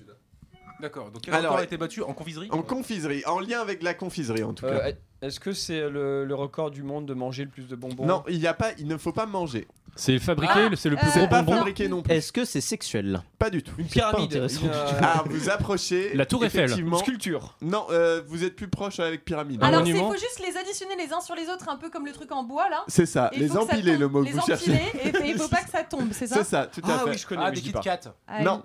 D'accord, 0.81 1.11
donc 1.11 1.23
quel 1.23 1.35
Alors, 1.35 1.53
record 1.53 1.61
a 1.61 1.65
été 1.65 1.77
battu 1.77 2.03
en 2.03 2.13
confiserie 2.13 2.49
En 2.51 2.63
confiserie, 2.63 3.23
en 3.27 3.41
lien 3.41 3.61
avec 3.61 3.83
la 3.83 3.95
confiserie 3.95 4.43
en 4.43 4.53
tout 4.53 4.67
euh, 4.67 4.79
cas. 4.79 4.97
Est-ce 5.23 5.41
que 5.41 5.53
c'est 5.53 5.89
le, 5.89 6.27
record 6.35 6.71
du 6.71 6.83
monde 6.83 7.07
de 7.07 7.15
manger 7.15 7.45
le 7.45 7.51
plus 7.51 7.67
de 7.67 7.75
bonbons 7.75 8.05
Non, 8.05 8.23
il 8.29 8.37
y 8.37 8.47
a 8.47 8.55
pas, 8.55 8.73
il 8.79 8.87
ne 8.87 8.99
faut 8.99 9.13
pas 9.13 9.27
manger. 9.27 9.67
C'est 9.99 10.19
fabriqué, 10.19 10.53
ah. 10.55 10.77
c'est 10.77 10.91
le 10.91 10.97
plus 10.97 11.09
gros 11.09 11.27
pas 11.27 11.41
bonbon. 11.41 11.59
fabriqué 11.59 11.89
non 11.89 12.03
plus. 12.03 12.13
Est-ce 12.13 12.31
que 12.31 12.45
c'est 12.45 12.61
sexuel 12.61 13.23
Pas 13.39 13.49
du 13.49 13.63
tout. 13.63 13.73
Une 13.79 13.87
pyramide. 13.87 14.37
Euh, 14.37 14.49
ah, 15.01 15.25
vous 15.25 15.49
approchez. 15.49 16.15
La 16.15 16.27
tour 16.27 16.45
Eiffel. 16.45 16.71
Sculpture. 16.99 17.57
Non, 17.63 17.87
euh, 17.91 18.21
vous 18.27 18.45
êtes 18.45 18.57
plus 18.57 18.69
proche 18.69 19.01
avec 19.01 19.25
pyramide. 19.25 19.63
Alors, 19.65 19.87
il 19.87 19.97
faut 19.97 20.13
juste 20.13 20.43
les 20.47 20.55
additionner 20.57 20.97
les 20.97 21.13
uns 21.15 21.23
sur 21.23 21.35
les 21.35 21.49
autres, 21.49 21.71
un 21.71 21.77
peu 21.77 21.89
comme 21.89 22.05
le 22.05 22.13
truc 22.13 22.31
en 22.33 22.45
bois 22.45 22.69
là. 22.69 22.85
C'est 22.87 23.07
ça, 23.07 23.31
les 23.35 23.57
empiler, 23.57 23.97
le 23.97 24.09
mot 24.09 24.23
que 24.23 24.31
vous 24.31 24.47
cherchez. 24.47 24.71
Les 24.71 24.77
empiler, 24.77 25.27
et 25.27 25.31
il 25.31 25.39
faut 25.39 25.49
pas 25.49 25.63
que 25.63 25.71
ça 25.71 25.83
tombe, 25.83 26.11
c'est 26.13 26.27
ça 26.27 26.37
C'est 26.37 26.45
ça, 26.45 26.67
tout 26.67 26.83
à 26.85 26.89
ah, 26.89 26.99
fait. 26.99 27.01
Ah 27.01 27.11
oui, 27.11 27.19
je 27.19 27.27
connais. 27.27 27.43
Ah, 27.45 27.51
des 27.51 27.61
Kit 27.63 27.73
ah 28.29 28.43
Non. 28.43 28.63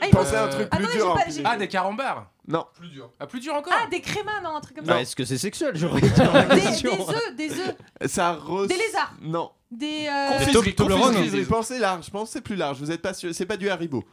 Ah, 0.00 0.06
il 0.06 0.10
Pensez 0.10 0.34
à 0.34 0.44
un 0.44 0.48
truc 0.48 0.68
ah, 0.70 0.78
ah, 1.44 1.56
des 1.56 1.68
carambars 1.68 2.30
Non, 2.46 2.66
Plus 2.78 2.88
dur. 2.88 3.10
Ah, 3.18 3.26
plus 3.26 3.40
dur 3.40 3.54
encore 3.54 3.72
Ah, 3.76 3.88
des 3.90 4.00
crémas, 4.00 4.40
non, 4.42 4.56
un 4.56 4.60
truc 4.60 4.76
comme 4.76 4.84
ça. 4.86 4.92
Bah, 4.94 5.00
est-ce 5.00 5.16
que 5.16 5.24
c'est 5.24 5.38
sexuel 5.38 5.72
Des, 5.74 5.80
œufs, 5.84 7.36
des 7.36 7.50
œufs, 7.50 8.68
des 8.68 8.76
lézards, 8.76 9.14
Non. 9.22 9.50
des. 9.70 10.06
euh, 10.08 10.38
Des 10.44 10.52
Confit- 10.52 10.74
Toblerones. 10.74 11.14
Confit- 11.14 11.30
Confit- 11.30 11.46
Pensez 11.46 11.78
large, 11.78 12.10
pensez 12.10 12.40
plus 12.40 12.56
large. 12.56 12.78
Vous 12.78 12.90
êtes 12.90 13.02
pas 13.02 13.14
sûr, 13.14 13.34
c'est 13.34 13.46
pas 13.46 13.56
du 13.56 13.68
Haribo. 13.70 14.04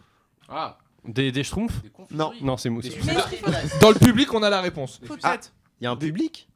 Ah, 0.50 0.78
Des, 1.06 1.32
des 1.32 1.44
schtroumpfs. 1.44 1.82
Non. 2.12 2.32
Non, 2.42 2.58
c'est 2.58 2.70
mousse. 2.70 2.86
Dans 3.82 3.90
le 3.92 4.00
public, 4.00 4.34
on 4.34 4.44
a 4.44 4.50
la 4.50 4.62
réponse. 4.62 5.02
Faut- 5.06 5.16
Il 5.16 5.20
ah, 5.24 5.38
y 5.82 5.86
a 5.86 5.92
un 5.92 5.98
public 5.98 6.48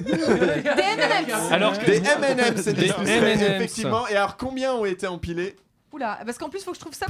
Des 0.00 0.12
M&M's. 0.12 1.52
Alors 1.52 1.78
que- 1.78 1.86
Des 1.86 1.96
M&M, 1.98 2.54
c'est 2.56 2.72
des 2.74 2.86
effectivement. 2.86 4.06
Et 4.08 4.16
alors 4.16 4.36
combien 4.36 4.74
ont 4.74 4.84
été 4.84 5.06
empilés? 5.06 5.56
Oula, 5.94 6.18
parce 6.26 6.38
qu'en 6.38 6.48
plus, 6.48 6.64
faut 6.64 6.72
que 6.72 6.76
je 6.76 6.80
trouve 6.80 6.92
ça 6.92 7.06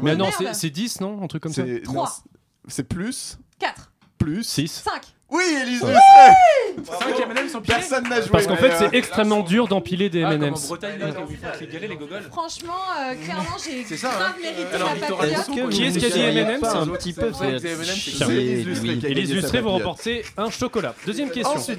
Mais 0.00 0.14
non, 0.14 0.28
c'est 0.52 0.70
10, 0.70 1.00
non 1.00 1.26
C'est- 1.50 1.82
3, 1.82 2.22
C'est 2.68 2.84
plus, 2.84 3.38
4, 3.58 3.90
plus. 4.18 4.44
6 4.44 4.82
5. 4.84 5.02
Oui, 5.32 5.44
Élise 5.62 5.82
Ouais. 5.82 5.94
Lucet 6.76 7.60
Personne 7.66 8.08
n'a 8.08 8.20
joué. 8.20 8.30
Parce 8.30 8.46
qu'en 8.46 8.56
fait, 8.56 8.72
c'est 8.76 8.86
euh, 8.86 8.98
extrêmement 8.98 9.42
dur 9.42 9.68
d'empiler 9.68 10.10
des 10.10 10.22
Franchement, 12.30 12.72
euh, 12.98 13.14
clairement, 13.14 13.56
j'ai 13.64 13.80
hein. 13.80 13.84
grave 13.98 14.34
mérité 14.40 14.78
la 14.78 15.68
Qui 15.68 15.84
est-ce 15.84 15.98
qui 15.98 16.06
a 16.06 16.10
dit 16.10 16.20
M&M's 16.20 16.68
un 16.68 16.86
petit 16.88 17.12
peu 17.12 17.30
un 20.36 20.50
chocolat. 20.50 20.94
Deuxième 21.06 21.28
oh, 21.30 21.34
question. 21.34 21.54
Question. 21.54 21.76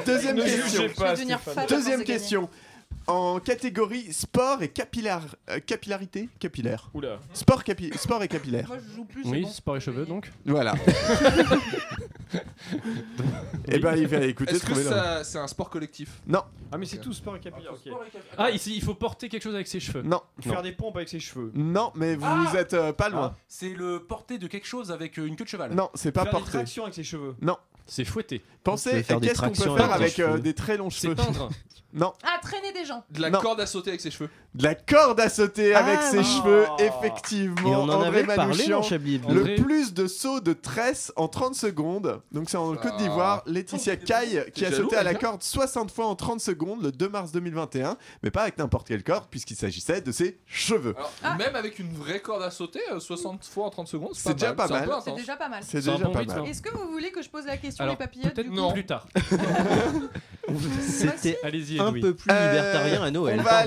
Deuxième 1.68 2.04
question 2.04 2.50
en 3.12 3.40
catégorie 3.40 4.12
sport 4.14 4.62
et 4.64 4.70
capillar, 4.70 5.22
euh, 5.50 5.60
capillarité 5.60 6.30
capillaire. 6.40 6.90
Oula. 6.94 7.20
Sport, 7.34 7.64
capi- 7.64 7.96
sport 7.98 8.24
et 8.24 8.28
capillaire. 8.28 8.72
Oui, 9.26 9.46
sport 9.48 9.78
et 9.78 9.80
cheveux 9.80 10.06
donc. 10.06 10.32
Voilà. 10.46 10.74
et 12.34 12.38
eh 13.68 13.80
ben, 13.80 13.96
il 13.96 14.08
va 14.08 14.18
écouter. 14.26 14.56
Est-ce 14.56 14.66
que 14.66 15.24
c'est 15.24 15.38
un 15.38 15.48
sport 15.48 15.70
collectif? 15.70 16.22
Non, 16.28 16.44
Ah, 16.72 16.78
mais 16.78 16.86
c'est 16.86 17.00
tout 17.00 17.14
sport 17.14 17.36
et 17.36 17.40
capillaire. 17.40 17.74
Ah, 18.38 18.52
ici, 18.52 18.76
il 18.76 18.84
faut 18.84 18.96
porter 18.96 19.30
quelque 19.30 19.44
chose 19.44 19.56
avec 19.56 19.68
ses 19.68 19.80
cheveux. 19.80 20.02
non, 20.02 20.22
Faire 20.40 20.62
des 20.62 20.72
pompes 20.72 20.96
avec 20.98 21.10
ses 21.10 21.20
cheveux. 21.20 21.52
non, 21.54 21.92
mais 21.96 22.16
vous 22.16 22.26
ah 22.26 22.52
êtes 22.56 22.74
euh, 22.74 22.94
pas 22.94 23.10
loin. 23.10 23.34
Ah, 23.36 23.40
c'est 23.48 23.74
le 23.74 24.04
porter 24.04 24.38
de 24.38 24.48
quelque 24.48 24.68
chose 24.68 24.92
avec 24.92 25.18
euh, 25.20 25.26
une 25.26 25.36
queue 25.36 25.44
de 25.44 25.50
cheval. 25.50 25.74
Non, 25.74 25.90
c'est 25.94 26.12
pas 26.12 26.24
Faire 26.26 26.42
des 26.42 26.80
avec 26.82 26.94
ses 26.94 27.04
cheveux. 27.04 27.36
Non. 27.42 27.58
C'est 27.86 28.06
fouetter. 28.06 28.42
Pensez, 28.64 28.90
Tu 28.90 28.96
veux 28.96 29.04
faire 29.04 29.20
qu'est-ce 29.20 29.42
qu'on 29.42 29.50
peut 29.50 29.78
faire 29.78 29.92
avec 29.92 30.22
des 30.42 30.54
très 30.54 30.78
longs 30.78 30.90
C'est 30.90 31.08
cheveux. 31.10 31.16
Non. 31.94 32.14
Ah, 32.24 32.40
traîner 32.42 32.72
des 32.72 32.86
gens. 32.86 33.04
De 33.10 33.22
la 33.22 33.32
corde 33.32 33.60
à 33.60 33.66
sauter 33.66 33.90
avec 33.90 34.02
ses 34.02 34.12
cheveux. 34.12 34.30
De 34.56 34.64
la 34.64 34.76
corde 34.76 35.20
à 35.20 35.30
sauter 35.30 35.74
ah, 35.74 35.80
avec 35.80 36.02
ses 36.02 36.24
cheveux, 36.24 36.66
effectivement. 36.80 37.72
Et 37.72 37.76
on 37.76 37.84
en 37.84 38.02
avait 38.02 38.24
parlé, 38.24 38.68
Manouchian. 38.68 38.82
Chablis. 38.82 39.22
Le 39.30 39.56
plus 39.56 39.94
de 39.94 40.08
sauts 40.08 40.42
de 40.42 40.54
tresse 40.54 41.12
en 41.16 41.28
30 41.28 41.56
secondes. 41.56 42.22
Donc 42.32 42.50
c'est 42.50 42.58
en 42.58 42.74
ah. 42.74 42.78
Côte 42.78 42.98
d'Ivoire, 42.98 43.44
Laetitia 43.46 43.96
oh, 44.02 44.06
Caille 44.06 44.46
qui 44.54 44.66
a 44.66 44.72
sauté 44.72 44.96
à 44.96 45.04
la 45.04 45.14
corde 45.14 45.44
60 45.44 45.92
fois 45.92 46.08
en 46.08 46.16
30 46.16 46.40
secondes 46.40 46.82
le 46.84 46.92
2 46.92 47.10
mars 47.10 47.32
2021, 47.32 47.98
mais 48.24 48.32
pas 48.32 48.44
avec 48.44 48.58
n'importe 48.58 48.88
quelle 48.88 49.04
corde 49.04 49.26
puisqu'il 49.30 49.56
s'agissait 49.56 50.02
de 50.02 50.12
ses 50.12 50.40
cheveux. 50.46 50.96
Alors, 50.98 51.12
ah. 51.24 51.36
Même 51.36 51.56
avec 51.56 51.80
une 51.80 51.94
vraie 51.94 52.20
corde 52.20 52.44
à 52.44 52.52
sauter, 52.52 52.82
euh, 52.92 53.00
60 53.00 53.46
fois 53.46 53.66
en 53.66 53.70
30 53.70 53.88
secondes, 53.88 54.12
C'est 54.14 54.34
déjà 54.34 54.54
pas 54.54 54.68
mal. 54.68 54.90
C'est 55.04 55.16
déjà 55.16 55.36
pas 55.36 55.50
mal. 55.50 55.64
C'est 55.64 55.78
déjà 55.78 55.98
pas 55.98 56.24
mal. 56.24 56.48
Est-ce 56.48 56.62
que 56.62 56.76
vous 56.76 56.90
voulez 56.92 57.12
que 57.12 57.22
je 57.22 57.30
pose 57.30 57.46
la 57.46 57.58
question, 57.58 57.84
Alors, 57.84 57.94
les 57.94 57.98
papillotes 57.98 58.34
peut-être 58.34 58.74
plus 58.74 58.86
tard. 58.86 59.08
C'était 60.82 61.40
Allez-y 61.44 61.80
un 61.88 61.94
peu 61.94 62.14
plus 62.14 62.30
libertarien 62.30 63.04
à 63.04 63.08
euh, 63.08 63.12
Noël. 63.12 63.40
On 63.40 63.44
va 63.44 63.58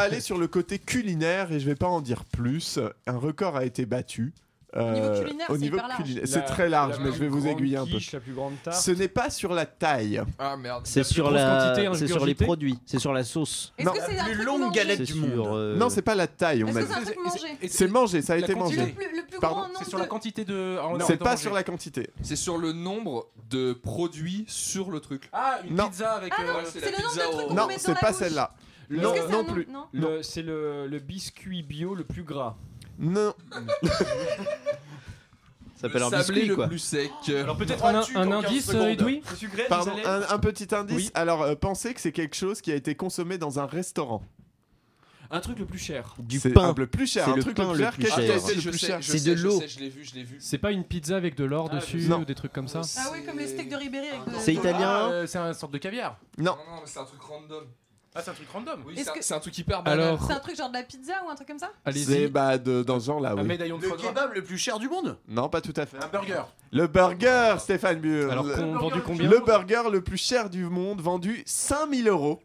aller 0.00 0.20
sur 0.20 0.38
le 0.38 0.46
côté, 0.48 0.78
culinaire 0.78 1.52
et 1.52 1.60
je 1.60 1.64
ne 1.64 1.70
vais 1.70 1.76
pas 1.76 1.88
en 1.88 2.00
dire 2.00 2.24
plus. 2.24 2.78
Un 3.06 3.16
record 3.18 3.56
a 3.56 3.64
été 3.64 3.86
battu 3.86 4.32
au 4.74 4.78
niveau 4.92 5.06
euh, 5.06 5.22
culinaire, 5.22 5.46
c'est 5.48 5.58
hyper 5.60 5.88
c'est 6.24 6.36
La- 6.36 6.42
très 6.42 6.68
large, 6.68 6.98
la 6.98 7.04
mais 7.04 7.12
je 7.12 7.18
vais 7.18 7.28
vous 7.28 7.46
aiguiller 7.46 7.76
un 7.78 7.86
peu. 7.86 7.98
La 8.12 8.20
plus 8.20 8.32
grande 8.34 8.54
tarte. 8.62 8.76
Ce 8.82 8.90
n'est 8.90 9.08
pas 9.08 9.30
sur 9.30 9.54
la 9.54 9.64
taille. 9.64 10.20
Ah 10.38 10.56
merde. 10.56 10.82
C'est 10.84 11.04
sur, 11.04 11.30
la... 11.30 11.60
quantité 11.72 11.86
hein, 11.86 11.92
c'est 11.94 12.08
sur 12.08 12.26
les 12.26 12.34
produits, 12.34 12.78
c'est 12.84 12.98
sur 12.98 13.12
la 13.12 13.24
sauce. 13.24 13.72
Est-ce 13.78 13.86
Non, 13.86 13.92
que 13.94 13.98
c'est 14.06 14.18
un 14.18 14.24
truc 14.24 14.42
longue 14.44 14.72
galette 14.72 15.00
du 15.02 15.12
sur, 15.12 15.16
monde. 15.26 15.56
euh, 15.56 15.76
Non, 15.76 15.88
c'est 15.88 16.02
pas 16.02 16.14
la 16.14 16.26
taille. 16.26 16.64
On 16.64 16.68
Est-ce 16.68 16.78
a 16.78 16.82
que 16.82 16.88
c'est 16.88 16.94
un 16.94 17.02
truc 17.04 17.18
mangé 17.24 17.68
C'est 17.68 17.88
mangé, 17.88 18.22
ça 18.22 18.32
a 18.34 18.36
été 18.36 18.54
mangé. 18.54 18.76
le 18.76 19.26
plus 19.26 19.38
grand 19.40 19.66
C'est 19.78 19.88
sur 19.88 19.98
la 19.98 20.06
quantité 20.06 20.44
de. 20.44 20.76
C'est 21.06 21.16
pas 21.16 21.36
sur 21.36 21.54
la 21.54 21.62
quantité. 21.62 22.10
C'est 22.22 22.36
sur 22.36 22.58
le 22.58 22.72
nombre 22.72 23.28
de 23.48 23.72
produits 23.72 24.44
sur 24.48 24.90
le 24.90 25.00
truc. 25.00 25.28
Ah, 25.32 25.60
une 25.68 25.76
pizza 25.76 26.12
avec. 26.12 26.32
Ah 26.36 26.42
non, 26.44 26.52
euh, 26.58 26.62
c'est 26.70 26.80
le 26.80 27.54
Non, 27.54 27.68
pas 28.00 28.12
celle-là. 28.12 28.52
le- 28.88 29.00
non 29.30 29.44
plus. 29.44 29.66
Non, 29.72 29.86
Le- 29.92 30.22
C'est 30.22 30.42
le 30.42 30.98
biscuit 30.98 31.62
bio 31.62 31.94
le 31.94 32.04
plus 32.04 32.24
gras. 32.24 32.56
Non. 32.98 33.34
Ça 35.76 35.88
s'appelle 35.88 36.02
un 36.04 36.10
biscuit, 36.10 36.46
le 36.46 36.54
quoi. 36.54 36.68
plus 36.68 36.78
sec. 36.78 37.10
Alors 37.28 37.58
peut-être 37.58 37.84
un, 37.84 38.02
un 38.14 38.32
indice, 38.32 38.70
Edoui 38.70 39.22
un, 40.30 40.38
petit 40.38 40.74
indice. 40.74 41.10
Alors 41.12 41.42
euh, 41.42 41.54
pensez 41.54 41.92
que 41.92 42.00
c'est 42.00 42.12
quelque 42.12 42.34
chose 42.34 42.62
qui 42.62 42.72
a 42.72 42.74
été 42.74 42.94
consommé 42.94 43.36
dans 43.36 43.60
un 43.60 43.66
restaurant. 43.66 44.22
Un 45.30 45.40
truc 45.40 45.58
le 45.58 45.66
plus 45.66 45.78
cher. 45.78 46.14
Du 46.18 46.40
pain. 46.40 46.72
le 46.76 46.86
plus 46.86 47.06
cher, 47.06 47.28
un 47.28 47.38
truc 47.38 47.56
pain 47.56 47.74
le 47.74 47.90
plus 47.90 48.78
cher. 48.78 48.98
C'est 49.02 49.24
de 49.24 49.32
l'eau. 49.32 49.60
C'est 50.38 50.58
pas 50.58 50.72
une 50.72 50.84
pizza 50.84 51.16
avec 51.16 51.36
de 51.36 51.44
l'or 51.44 51.68
dessus 51.68 52.10
ou 52.10 52.24
des 52.24 52.34
trucs 52.34 52.52
comme 52.52 52.68
ça 52.68 52.80
Ah 52.96 53.10
oui, 53.12 53.24
comme 53.24 53.38
les 53.38 53.48
steaks 53.48 53.68
de 53.68 53.76
Ribéry 53.76 54.08
C'est 54.38 54.54
italien. 54.54 55.26
c'est 55.26 55.38
une 55.38 55.52
sorte 55.52 55.72
de 55.72 55.78
caviar. 55.78 56.18
Non, 56.38 56.52
non, 56.52 56.80
mais 56.80 56.86
c'est 56.86 57.00
un 57.00 57.04
truc 57.04 57.20
random. 57.20 57.64
Ah, 58.16 58.22
c'est 58.24 58.30
un 58.30 58.34
truc 58.34 58.48
random. 58.50 58.82
Oui, 58.86 59.04
c'est 59.20 59.34
un 59.34 59.40
truc 59.40 59.58
hyper 59.58 59.82
banal. 59.82 60.18
C'est 60.26 60.32
un 60.32 60.38
truc 60.38 60.56
genre 60.56 60.68
de 60.68 60.74
la 60.74 60.82
pizza 60.82 61.12
ou 61.26 61.30
un 61.30 61.34
truc 61.34 61.48
comme 61.48 61.58
ça 61.58 61.70
C'est 61.92 62.28
bah, 62.28 62.56
de, 62.58 62.82
dans 62.82 62.98
ce 62.98 63.06
genre 63.06 63.20
là. 63.20 63.32
Un 63.36 63.42
médaillon 63.42 63.78
de 63.78 63.86
Le 63.86 63.92
kebab 63.92 64.32
le 64.34 64.42
plus 64.42 64.58
cher 64.58 64.78
du 64.78 64.88
monde 64.88 65.18
Non, 65.28 65.48
pas 65.48 65.60
tout 65.60 65.74
à 65.76 65.86
fait. 65.86 65.98
Un 66.02 66.08
burger. 66.08 66.42
Le 66.72 66.86
burger, 66.86 67.56
Stéphane 67.58 68.00
Bure. 68.00 68.32
Alors, 68.32 68.44
le 68.44 68.54
vendu 68.54 69.00
combien 69.04 69.28
Le 69.28 69.40
burger 69.40 69.82
le 69.90 70.00
plus 70.00 70.16
cher 70.16 70.50
du 70.50 70.64
monde, 70.64 71.00
vendu 71.00 71.42
5000 71.46 72.08
euros. 72.08 72.40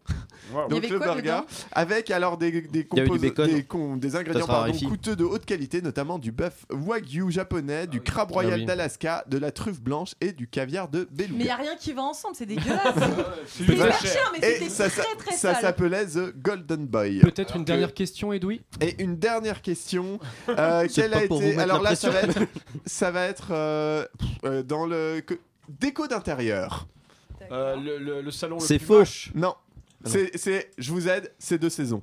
Donc 0.70 0.88
le 0.88 1.00
burger, 1.00 1.42
avec 1.72 2.12
alors 2.12 2.38
des, 2.38 2.52
des, 2.62 2.84
des, 2.84 4.16
ingrédients 4.16 4.48
pardon, 4.48 4.74
coûteux 4.90 5.16
de 5.16 5.24
haute 5.24 5.46
qualité, 5.46 5.82
notamment 5.82 6.20
du 6.20 6.32
bœuf 6.32 6.66
wagyu 6.70 7.32
japonais, 7.32 7.88
du 7.88 8.00
ah 8.00 8.04
crabe 8.04 8.32
royal 8.32 8.60
ah 8.64 8.66
d'Alaska, 8.66 9.24
de 9.28 9.38
la 9.38 9.52
truffe 9.52 9.82
blanche 9.82 10.14
et 10.20 10.34
du 10.34 10.48
caviar 10.48 10.90
de 10.90 11.08
beluga. 11.12 11.36
Mais 11.38 11.46
y 11.46 11.50
a 11.50 11.56
rien 11.56 11.76
qui 11.76 11.94
va 11.94 12.02
ensemble, 12.02 12.36
c'est 12.36 12.46
dégueulasse. 12.46 12.96
c'est 13.48 13.64
hyper 13.64 14.02
cher, 14.02 14.32
mais 14.34 14.68
c'était 14.68 14.90
très 14.90 15.16
très 15.18 15.36
sale 15.36 15.61
s'appelait 15.62 16.06
The 16.06 16.36
Golden 16.36 16.88
Boy. 16.88 17.20
Peut-être 17.20 17.56
une 17.56 17.66
dernière 17.66 17.94
question, 17.94 18.34
Edoui? 18.34 18.62
Et 18.80 19.02
une 19.02 19.18
dernière 19.18 19.62
question. 19.62 20.20
Euh, 20.50 20.88
quelle 20.94 21.14
a 21.14 21.24
été. 21.24 21.58
Alors 21.58 21.82
là, 21.82 21.96
ça 21.96 22.10
va 23.12 23.24
être, 23.26 23.48
euh, 23.52 24.06
euh, 24.44 24.64
dans 24.64 24.86
le. 24.86 25.24
Déco 25.70 26.08
d'intérieur. 26.08 26.88
le, 27.50 28.30
salon. 28.32 28.60
C'est 28.60 28.78
plus 28.78 28.86
faux. 28.86 29.00
moche. 29.00 29.32
Non. 29.34 29.56
Ah 30.04 30.10
c'est, 30.36 30.72
je 30.78 30.92
vous 30.92 31.08
aide, 31.08 31.32
c'est 31.40 31.58
deux 31.58 31.70
saisons. 31.70 32.02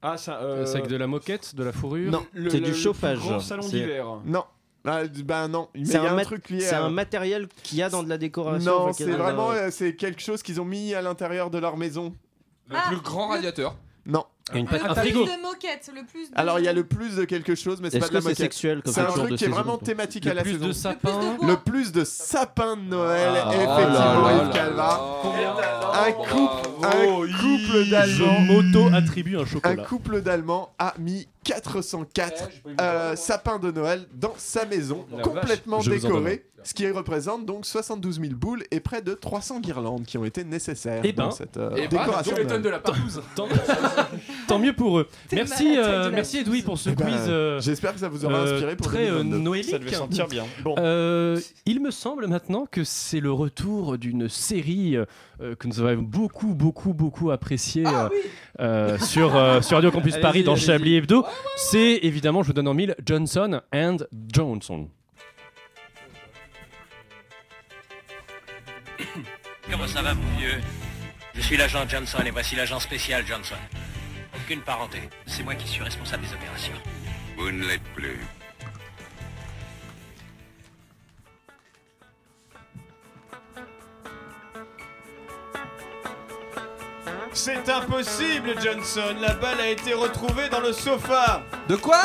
Ah, 0.00 0.16
ça. 0.16 0.40
C'est 0.64 0.78
avec 0.78 0.88
de 0.88 0.96
la 0.96 1.06
moquette, 1.06 1.54
de 1.54 1.64
la 1.64 1.72
fourrure? 1.72 2.10
Non. 2.10 2.26
C'est 2.34 2.60
du 2.60 2.70
le 2.70 2.74
chauffage. 2.74 3.18
grand 3.18 3.40
salon 3.40 3.66
d'hiver. 3.66 4.06
Non. 4.24 4.44
Ah, 4.84 5.02
bah 5.24 5.48
non, 5.48 5.68
C'est 5.84 5.96
un, 5.96 6.16
truc 6.22 6.44
c'est 6.60 6.74
un 6.74 6.90
matériel 6.90 7.48
qu'il 7.64 7.78
y 7.78 7.82
a 7.82 7.88
dans 7.90 8.04
de 8.04 8.08
la 8.08 8.18
décoration. 8.18 8.86
Non, 8.86 8.92
c'est 8.92 9.04
vraiment 9.04 9.50
c'est 9.70 9.96
quelque 9.96 10.22
chose 10.22 10.42
qu'ils 10.42 10.60
ont 10.60 10.64
mis 10.64 10.94
à 10.94 11.02
l'intérieur 11.02 11.50
de 11.50 11.58
leur 11.58 11.76
maison. 11.76 12.14
Le 12.68 12.76
plus 12.88 13.00
grand 13.02 13.28
radiateur. 13.28 13.76
Non. 14.06 14.24
Et 14.54 14.60
une 14.60 14.66
Le 14.66 14.74
un 14.76 14.94
plus 14.94 15.00
frigo. 15.00 15.24
de 15.24 15.42
moquettes, 15.42 15.90
le 15.92 16.04
plus 16.06 16.30
de... 16.30 16.38
Alors 16.38 16.60
il 16.60 16.64
y 16.64 16.68
a 16.68 16.72
le 16.72 16.84
plus 16.84 17.16
de 17.16 17.24
quelque 17.24 17.56
chose, 17.56 17.80
mais 17.80 17.90
c'est 17.90 17.96
Est-ce 17.96 18.04
pas 18.06 18.10
de 18.10 18.14
la 18.14 18.20
c'est 18.20 18.24
moquette. 18.28 18.38
sexuel 18.38 18.80
comme 18.82 18.92
C'est 18.94 19.00
un 19.00 19.06
truc 19.06 19.34
qui 19.34 19.44
est 19.44 19.48
vraiment 19.48 19.78
thématique 19.78 20.24
à 20.28 20.30
Le 20.30 20.36
la 20.36 20.42
plus 20.42 20.52
saison. 20.52 20.66
de 20.68 20.72
sapins. 20.72 21.36
Le 21.42 21.56
plus 21.56 21.90
de 21.90 22.04
sapins 22.04 22.76
de 22.76 22.82
Noël, 22.82 23.32
Ah, 23.34 23.48
effectivement, 23.52 23.88
là, 23.88 24.44
Yves 24.44 24.52
Calva. 24.52 25.00
Un 26.06 26.12
couple, 26.12 26.68
un 26.84 27.06
couple 27.26 27.84
Je 27.84 27.90
d'Allemands. 27.90 28.40
m'auto-attribue 28.42 29.36
un 29.36 29.40
Un 29.40 29.44
chocolat. 29.46 29.82
couple 29.84 30.20
d'Allemands 30.22 30.72
a 30.78 30.94
mis 31.00 31.26
404 31.46 32.50
euh, 32.80 33.16
sapins 33.16 33.58
de 33.58 33.70
Noël 33.70 34.06
dans 34.14 34.34
sa 34.36 34.66
maison, 34.66 35.06
La 35.14 35.22
complètement 35.22 35.78
en 35.78 35.82
décorés, 35.82 36.44
ce 36.64 36.74
qui 36.74 36.90
représente 36.90 37.46
donc 37.46 37.64
72 37.64 38.20
000 38.20 38.34
boules 38.34 38.64
et 38.72 38.80
près 38.80 39.00
de 39.00 39.14
300 39.14 39.60
guirlandes 39.60 40.04
qui 40.04 40.18
ont 40.18 40.24
été 40.24 40.42
nécessaires 40.42 41.00
Eh 41.04 41.12
dans 41.12 41.26
ben, 41.26 41.30
cette 41.30 41.56
euh, 41.56 41.76
Et 41.76 41.82
bah, 41.88 41.98
décoration. 42.04 42.34
tous 42.34 42.42
les 42.42 42.58
de 42.58 42.68
la. 42.68 42.78
Tant, 42.80 43.46
tant 44.48 44.58
mieux 44.58 44.72
pour 44.72 44.98
eux. 44.98 45.08
Merci, 45.32 45.76
euh, 45.76 46.10
merci 46.12 46.38
Edoui 46.38 46.62
pour 46.62 46.76
ce 46.78 46.90
Eh 46.90 46.94
ben, 46.94 47.04
quiz. 47.06 47.20
euh, 47.28 47.60
J'espère 47.60 47.94
que 47.94 48.00
ça 48.00 48.08
vous 48.08 48.24
aura 48.24 48.40
inspiré 48.40 48.74
pour 48.76 48.86
très 48.88 49.06
euh, 49.08 49.18
2022. 49.22 49.38
noélique. 49.38 49.70
Ça 49.70 49.78
devait 49.78 49.92
sentir 49.94 50.26
bien. 50.26 50.44
Bon. 50.64 50.74
Euh, 50.78 51.38
il 51.66 51.80
me 51.80 51.90
semble 51.92 52.26
maintenant 52.26 52.66
que 52.68 52.82
c'est 52.82 53.20
le 53.20 53.30
retour 53.30 53.96
d'une 53.98 54.28
série 54.28 54.96
euh, 54.96 55.04
que 55.54 55.68
nous 55.68 55.80
avons 55.80 56.02
beaucoup, 56.02 56.54
beaucoup, 56.54 56.94
beaucoup 56.94 57.30
appréciée 57.30 57.84
Ah 57.86 58.08
euh, 58.58 58.94
euh, 58.94 58.98
sur, 58.98 59.36
euh, 59.36 59.60
sur 59.62 59.76
Radio 59.76 59.90
Campus 59.92 60.16
Paris 60.20 60.42
dans. 60.42 60.56
Chablis 60.56 60.96
Hebdo. 60.96 61.24
C'est 61.56 62.00
évidemment, 62.02 62.42
je 62.42 62.48
vous 62.48 62.52
donne 62.52 62.68
en 62.68 62.74
mille, 62.74 62.94
Johnson 63.04 63.60
and 63.74 63.98
Johnson. 64.32 64.88
Comment 69.70 69.88
ça 69.88 70.02
va, 70.02 70.14
mon 70.14 70.36
vieux? 70.38 70.60
Je 71.34 71.40
suis 71.40 71.56
l'agent 71.56 71.88
Johnson 71.88 72.18
et 72.24 72.30
voici 72.30 72.56
l'agent 72.56 72.80
spécial 72.80 73.26
Johnson. 73.26 73.56
Aucune 74.34 74.60
parenté. 74.60 74.98
C'est 75.26 75.42
moi 75.42 75.54
qui 75.54 75.66
suis 75.66 75.82
responsable 75.82 76.24
des 76.24 76.32
opérations. 76.32 76.76
Vous 77.36 77.50
ne 77.50 77.66
l'êtes 77.66 77.82
plus. 77.94 78.20
C'est 87.36 87.68
impossible, 87.68 88.54
Johnson. 88.62 89.14
La 89.20 89.34
balle 89.34 89.60
a 89.60 89.68
été 89.68 89.92
retrouvée 89.92 90.48
dans 90.48 90.60
le 90.60 90.72
sofa. 90.72 91.42
De 91.68 91.76
quoi? 91.76 92.00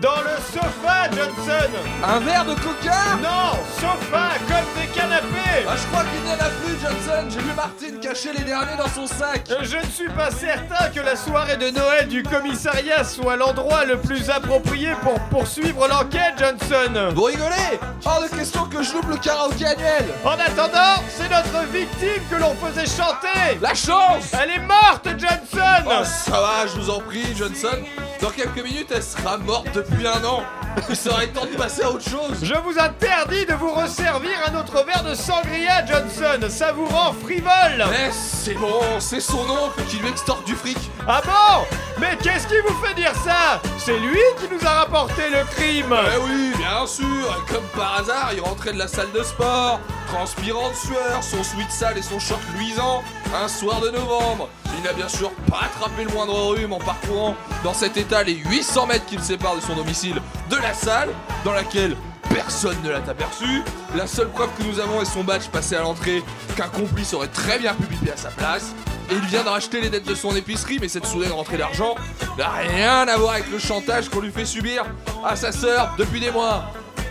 Dans 0.00 0.20
le 0.20 0.36
sofa, 0.52 1.10
Johnson. 1.10 1.70
Un 2.06 2.20
verre 2.20 2.44
de 2.44 2.54
coca 2.54 3.16
Non, 3.20 3.58
sofa, 3.80 4.28
comme 4.46 4.80
des 4.80 4.86
canapés. 4.94 5.66
Ah, 5.68 5.72
je 5.76 5.86
crois 5.88 6.04
qu'il 6.04 6.22
n'y 6.22 6.30
en 6.30 6.34
a 6.34 6.50
plus, 6.62 6.78
Johnson. 6.80 7.26
J'ai 7.28 7.40
vu 7.40 7.52
Martine 7.54 7.98
cacher 8.00 8.32
les 8.32 8.44
derniers 8.44 8.76
dans 8.76 8.86
son 8.88 9.08
sac. 9.08 9.42
Euh, 9.50 9.56
Je 9.62 9.76
ne 9.78 9.90
suis 9.90 10.08
pas 10.10 10.30
certain 10.30 10.90
que 10.94 11.00
la 11.00 11.16
soirée 11.16 11.56
de 11.56 11.70
Noël 11.70 12.06
du 12.06 12.22
commissariat 12.22 13.02
soit 13.02 13.34
l'endroit 13.36 13.84
le 13.86 13.98
plus 13.98 14.30
approprié 14.30 14.92
pour 15.02 15.18
poursuivre 15.30 15.88
l'enquête, 15.88 16.34
Johnson. 16.38 17.10
Vous 17.16 17.24
rigolez? 17.24 17.80
Hors 18.04 18.22
de 18.22 18.28
question 18.28 18.66
que 18.66 18.80
je 18.84 18.92
loupe 18.92 19.08
le 19.08 19.16
karaoké 19.16 19.66
annuel. 19.66 20.04
En 20.24 20.30
attendant, 20.38 21.02
c'est 21.08 21.28
notre 21.28 21.66
victime 21.72 22.22
que 22.30 22.36
l'on 22.36 22.54
faisait 22.54 22.86
chanter. 22.86 23.58
La 23.60 23.74
chance 23.74 24.30
Elle 24.40 24.50
est 24.50 24.60
morte, 24.64 25.08
Johnson. 25.18 25.84
Oh, 25.88 26.04
ça 26.04 26.30
va, 26.40 26.66
je 26.72 26.80
vous 26.80 26.88
en 26.90 27.00
prie, 27.00 27.26
Johnson. 27.36 27.78
Dans 28.20 28.30
quelques 28.30 28.62
minutes, 28.64 28.88
elle 28.92 29.02
sera 29.02 29.38
morte 29.38 29.68
depuis 29.74 30.06
un 30.06 30.24
an. 30.24 30.42
Il 30.88 30.96
serait 30.96 31.28
temps 31.28 31.44
de 31.46 31.56
passer 31.56 31.82
à 31.82 31.90
autre 31.90 32.08
chose. 32.08 32.38
Je 32.42 32.54
vous 32.54 32.78
interdis 32.78 33.46
de 33.46 33.54
vous 33.54 33.72
resservir 33.72 34.30
un 34.48 34.58
autre 34.58 34.84
verre 34.84 35.04
de 35.04 35.14
sangria, 35.14 35.84
Johnson. 35.86 36.46
Ça 36.48 36.72
vous 36.72 36.86
rend 36.86 37.12
frivole. 37.12 37.84
Mais 37.90 38.10
c'est 38.12 38.54
bon, 38.54 38.80
c'est 38.98 39.20
son 39.20 39.38
oncle 39.48 39.82
qui 39.88 39.98
lui 39.98 40.08
extorque 40.08 40.44
du 40.44 40.54
fric. 40.54 40.78
Ah 41.06 41.20
bon? 41.24 41.64
Mais 42.00 42.16
qu'est-ce 42.22 42.46
qui 42.48 42.54
vous 42.66 42.74
fait 42.84 42.94
dire 42.94 43.12
ça? 43.24 43.60
C'est 43.78 43.98
lui 43.98 44.18
qui 44.40 44.52
nous 44.52 44.66
a 44.66 44.80
rapporté 44.80 45.22
le 45.30 45.44
crime 45.54 45.94
Eh 46.14 46.18
oui, 46.24 46.52
bien 46.56 46.86
sûr. 46.86 47.04
Et 47.06 47.52
comme 47.52 47.64
par 47.76 48.00
hasard, 48.00 48.30
il 48.34 48.40
rentrait 48.40 48.72
de 48.72 48.78
la 48.78 48.88
salle 48.88 49.10
de 49.12 49.22
sport, 49.22 49.80
transpirant 50.08 50.70
de 50.70 50.74
sueur, 50.74 51.22
son 51.22 51.42
sweat 51.42 51.70
sale 51.70 51.98
et 51.98 52.02
son 52.02 52.18
short 52.18 52.42
luisant, 52.56 53.02
un 53.44 53.48
soir 53.48 53.80
de 53.80 53.90
novembre. 53.90 54.48
Il 54.76 54.84
n'a 54.84 54.92
bien 54.92 55.08
sûr 55.08 55.30
pas 55.50 55.62
attrapé 55.64 56.04
le 56.04 56.10
moindre 56.10 56.34
rhume 56.52 56.72
en 56.72 56.78
parcourant 56.78 57.34
dans 57.64 57.74
cet 57.74 57.96
état 57.96 58.22
les 58.22 58.34
800 58.34 58.86
mètres 58.86 59.06
qui 59.06 59.16
le 59.16 59.22
séparent 59.22 59.56
de 59.56 59.60
son 59.60 59.74
domicile 59.74 60.20
de 60.50 60.56
la 60.56 60.74
salle, 60.74 61.10
dans 61.44 61.52
laquelle 61.52 61.96
personne 62.28 62.76
ne 62.84 62.90
l'a 62.90 62.98
aperçu. 62.98 63.62
La 63.96 64.06
seule 64.06 64.28
preuve 64.28 64.50
que 64.58 64.62
nous 64.62 64.78
avons 64.78 65.00
est 65.00 65.06
son 65.06 65.24
badge 65.24 65.48
passé 65.48 65.74
à 65.74 65.80
l'entrée, 65.80 66.22
qu'un 66.56 66.68
complice 66.68 67.14
aurait 67.14 67.28
très 67.28 67.58
bien 67.58 67.74
pu 67.74 67.84
biper 67.84 68.12
à 68.12 68.16
sa 68.16 68.28
place. 68.30 68.74
Et 69.10 69.14
il 69.14 69.24
vient 69.26 69.42
de 69.42 69.48
racheter 69.48 69.80
les 69.80 69.88
dettes 69.88 70.06
de 70.06 70.14
son 70.14 70.36
épicerie, 70.36 70.78
mais 70.80 70.88
cette 70.88 71.06
soudaine 71.06 71.32
rentrée 71.32 71.56
d'argent 71.56 71.94
n'a 72.36 72.50
rien 72.50 73.08
à 73.08 73.16
voir 73.16 73.32
avec 73.32 73.50
le 73.50 73.58
chantage 73.58 74.10
qu'on 74.10 74.20
lui 74.20 74.30
fait 74.30 74.44
subir 74.44 74.84
à 75.24 75.34
sa 75.34 75.50
sœur 75.50 75.94
depuis 75.98 76.20
des 76.20 76.30
mois. 76.30 76.70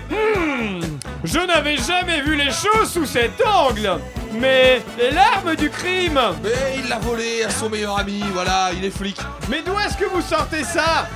Hmm, 0.09 0.79
Je 1.23 1.39
n'avais 1.39 1.77
jamais 1.77 2.21
vu 2.21 2.35
les 2.35 2.51
choses 2.51 2.91
sous 2.91 3.05
cet 3.05 3.41
angle. 3.45 3.99
Mais 4.33 4.81
l'arme 5.11 5.55
du 5.55 5.69
crime. 5.69 6.19
Mais 6.43 6.75
il 6.77 6.87
l'a 6.89 6.99
volé 6.99 7.43
à 7.43 7.49
son 7.49 7.69
meilleur 7.69 7.97
ami, 7.99 8.23
voilà, 8.33 8.69
il 8.75 8.83
est 8.85 8.95
flic. 8.95 9.17
Mais 9.49 9.61
d'où 9.65 9.77
est-ce 9.79 9.97
que 9.97 10.05
vous 10.05 10.21
sortez 10.21 10.63
ça? 10.63 11.07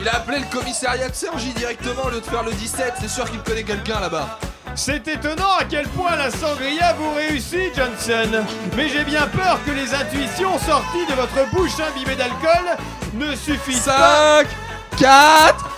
Il 0.00 0.08
a 0.08 0.16
appelé 0.16 0.38
le 0.40 0.46
commissariat 0.56 1.08
de 1.08 1.14
Sergi 1.14 1.50
directement 1.54 2.04
au 2.04 2.10
lieu 2.10 2.20
de 2.20 2.24
faire 2.26 2.42
le 2.44 2.52
17, 2.52 2.94
c'est 3.00 3.08
sûr 3.08 3.28
qu'il 3.30 3.40
connaît 3.40 3.64
quelqu'un 3.64 4.00
là-bas. 4.00 4.38
C'est 4.74 5.08
étonnant 5.08 5.56
à 5.58 5.64
quel 5.64 5.88
point 5.88 6.14
la 6.14 6.30
sangria 6.30 6.92
vous 6.92 7.12
réussit, 7.14 7.74
Johnson. 7.74 8.44
Mais 8.76 8.88
j'ai 8.88 9.02
bien 9.02 9.26
peur 9.26 9.58
que 9.66 9.72
les 9.72 9.92
intuitions 9.92 10.56
sorties 10.58 11.06
de 11.08 11.14
votre 11.14 11.50
bouche 11.52 11.72
imbibée 11.80 12.14
d'alcool 12.14 12.76
ne 13.14 13.34
suffisent 13.34 13.86
pas. 13.86 14.42
5, 14.42 14.46
4, 15.00 15.70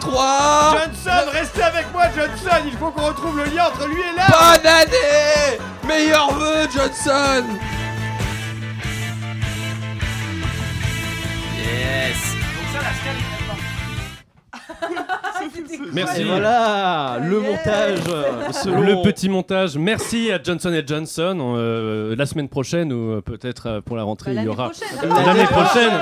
3... 0.00 0.72
Johnson, 0.72 1.30
restez 1.32 1.62
avec 1.62 1.92
moi, 1.92 2.04
Johnson. 2.14 2.62
Il 2.66 2.76
faut 2.76 2.90
qu'on 2.90 3.06
retrouve 3.06 3.36
le 3.38 3.44
lien 3.44 3.66
entre 3.66 3.86
lui 3.88 4.00
et 4.00 4.16
l'arme 4.16 4.32
Bonne 4.32 4.66
année. 4.66 5.58
Meilleur 5.86 6.32
vœu, 6.32 6.68
Johnson. 6.72 7.44
Yes 11.58 12.36
Merci. 15.92 16.22
Et 16.22 16.24
voilà, 16.24 17.18
le 17.22 17.40
montage. 17.40 17.98
selon- 18.52 18.80
Le 18.80 19.02
petit 19.02 19.28
montage. 19.28 19.76
Merci 19.78 20.30
à 20.32 20.42
Johnson 20.42 20.72
et 20.72 20.82
Johnson. 20.86 21.54
Euh, 21.56 22.14
la 22.16 22.26
semaine 22.26 22.48
prochaine 22.48 22.92
ou 22.92 23.12
euh, 23.12 23.20
peut-être 23.20 23.66
euh, 23.66 23.80
pour 23.80 23.96
la 23.96 24.02
rentrée, 24.02 24.34
Bah, 24.34 24.40
il 24.42 24.46
y 24.46 24.48
aura 24.48 24.70
Euh, 25.02 25.08
l'année 25.24 25.40
hein. 25.42 25.46
prochaine. 25.46 25.92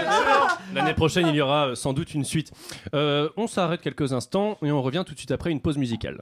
L'année 0.74 0.94
prochaine, 0.94 1.26
il 1.28 1.34
y 1.34 1.40
aura 1.40 1.68
euh, 1.68 1.74
sans 1.74 1.92
doute 1.92 2.14
une 2.14 2.24
suite. 2.24 2.50
Euh, 2.94 3.28
on 3.36 3.46
s'arrête 3.46 3.80
quelques 3.80 4.12
instants 4.12 4.56
et 4.62 4.72
on 4.72 4.82
revient 4.82 5.04
tout 5.06 5.12
de 5.14 5.18
suite 5.18 5.30
après 5.30 5.50
une 5.50 5.60
pause 5.60 5.78
musicale. 5.78 6.20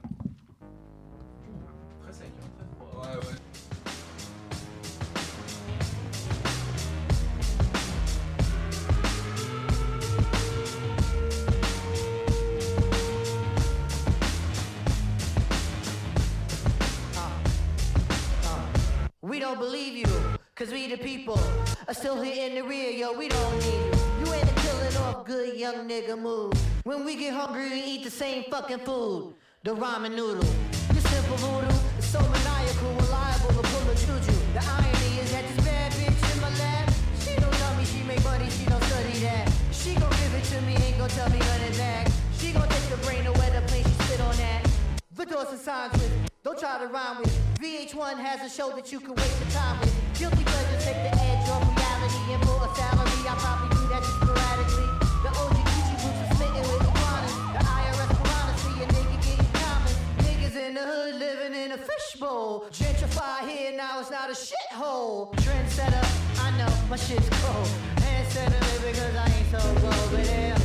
We 19.33 19.39
don't 19.39 19.57
believe 19.57 19.97
you, 19.97 20.05
cause 20.53 20.71
we 20.71 20.87
the 20.87 20.95
people 20.95 21.39
are 21.87 21.93
still 21.95 22.21
here 22.21 22.47
in 22.47 22.53
the 22.53 22.63
rear, 22.63 22.91
yo, 22.91 23.13
we 23.13 23.29
don't 23.29 23.53
need 23.61 23.65
you. 23.65 23.91
You 24.19 24.31
ain't 24.31 24.43
a 24.43 24.53
killing 24.61 24.97
off 24.97 25.25
good 25.25 25.57
young 25.57 25.89
nigga 25.89 26.15
move. 26.21 26.53
When 26.83 27.03
we 27.03 27.15
get 27.15 27.33
hungry, 27.33 27.67
we 27.67 27.81
eat 27.81 28.03
the 28.03 28.11
same 28.11 28.43
fucking 28.51 28.81
food. 28.85 29.33
The 29.63 29.73
ramen 29.73 30.11
noodle. 30.11 30.45
You 30.93 31.01
simple 31.01 31.37
voodoo, 31.37 31.75
it's 31.97 32.05
so 32.05 32.19
maniacal, 32.19 32.93
reliable 32.93 33.53
to 33.57 33.63
pull 33.69 33.89
a 33.89 33.95
juju. 33.95 34.37
The 34.53 34.63
irony 34.69 35.17
is 35.21 35.31
that 35.31 35.45
this 35.47 35.65
bad 35.65 35.91
bitch 35.93 36.35
in 36.35 36.39
my 36.39 36.55
lap, 36.59 36.93
she 37.19 37.33
don't 37.41 37.53
tell 37.53 37.75
me 37.75 37.85
she 37.85 38.03
make 38.03 38.23
money, 38.23 38.47
she 38.51 38.65
don't 38.65 38.83
study 38.83 39.17
that. 39.25 39.51
She 39.71 39.95
gon' 39.95 40.11
give 40.11 40.35
it 40.35 40.43
to 40.43 40.61
me, 40.61 40.75
ain't 40.75 40.99
gon' 40.99 41.09
tell 41.09 41.31
me 41.31 41.39
nothing 41.39 41.75
back. 41.79 42.07
She 42.37 42.51
gon' 42.51 42.69
take 42.69 42.87
the 42.87 42.97
brain 42.97 43.25
away 43.25 43.49
the 43.49 43.65
plane, 43.65 43.83
she 43.83 44.03
spit 44.05 44.21
on 44.21 44.37
that. 44.37 44.69
The 45.15 45.25
doors 45.25 45.47
and 45.49 45.59
signs 45.59 45.93
with 45.93 46.23
it. 46.23 46.32
Don't 46.43 46.59
try 46.59 46.77
to 46.77 46.87
rhyme 46.87 47.19
with. 47.19 47.31
VH1 47.61 48.19
has 48.19 48.43
a 48.43 48.53
show 48.53 48.69
that 48.75 48.91
you 48.91 48.99
can 48.99 49.15
waste 49.15 49.39
your 49.39 49.49
time 49.51 49.79
with. 49.79 49.95
Guilty 50.19 50.43
pleasures 50.43 50.83
take 50.83 50.99
the 50.99 51.15
edge 51.23 51.47
off 51.47 51.63
reality 51.71 52.19
and 52.35 52.43
for 52.43 52.59
a 52.59 52.69
salary. 52.75 53.23
I 53.23 53.35
probably 53.39 53.71
do 53.71 53.87
that 53.87 54.03
just 54.03 54.19
sporadically. 54.19 54.91
The 55.23 55.31
OG 55.39 55.55
Gucci 55.71 55.95
boots 56.03 56.19
are 56.19 56.35
smitten 56.35 56.63
with 56.67 56.83
iguanas. 56.83 57.35
The 57.55 57.63
IRS 57.63 58.11
piranha 58.19 58.53
see 58.59 58.75
a 58.75 58.87
nigga 58.91 59.17
getting 59.23 59.51
common. 59.55 59.93
Niggas 60.19 60.55
in 60.59 60.73
the 60.75 60.83
hood 60.83 61.15
living 61.15 61.53
in 61.55 61.71
a 61.71 61.77
fishbowl. 61.79 62.67
Gentrify 62.75 63.47
here, 63.47 63.71
now 63.71 64.01
it's 64.01 64.11
not 64.11 64.27
a 64.27 64.35
shithole. 64.35 65.31
Trendsetter, 65.39 66.03
I 66.43 66.51
know 66.59 66.67
my 66.89 66.97
shit's 66.97 67.29
cold. 67.39 67.71
Handsetter, 68.03 68.59
because 68.83 69.15
I 69.15 69.31
ain't 69.31 69.47
so 69.47 69.63
cold. 69.79 70.11
But 70.11 70.25
yeah, 70.27 70.59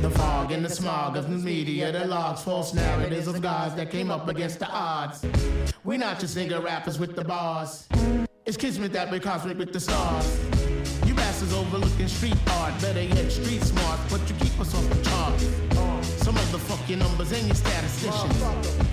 The 0.00 0.10
fog 0.14 0.50
and 0.50 0.64
the 0.64 0.70
smog 0.70 1.18
of 1.18 1.28
the 1.28 1.36
media, 1.36 1.92
the 1.92 2.06
logs, 2.06 2.42
false 2.42 2.72
narratives 2.72 3.26
of 3.26 3.42
gods 3.42 3.74
that 3.74 3.90
came 3.90 4.10
up 4.10 4.28
against 4.28 4.60
the 4.60 4.68
odds. 4.70 5.26
We 5.84 5.98
not 5.98 6.18
just 6.18 6.38
nigga 6.38 6.64
rappers 6.64 6.98
with 6.98 7.14
the 7.14 7.24
bars. 7.24 7.86
It's 8.46 8.56
kismet 8.56 8.94
that 8.94 9.10
we're 9.10 9.20
cosmic 9.20 9.58
with 9.58 9.74
the 9.74 9.80
stars. 9.80 10.38
You 11.06 11.14
bastards 11.14 11.52
overlooking 11.52 12.08
street 12.08 12.38
art, 12.52 12.80
better 12.80 13.02
yet 13.02 13.30
street 13.30 13.62
smart, 13.62 14.00
but 14.08 14.20
you 14.26 14.36
keep 14.36 14.58
us 14.58 14.74
off 14.74 14.88
the 14.88 15.02
charts. 15.02 15.69
The 16.50 16.58
fucking 16.58 16.98
numbers 16.98 17.30
and 17.30 17.46
your 17.46 17.54
statisticians. 17.54 18.42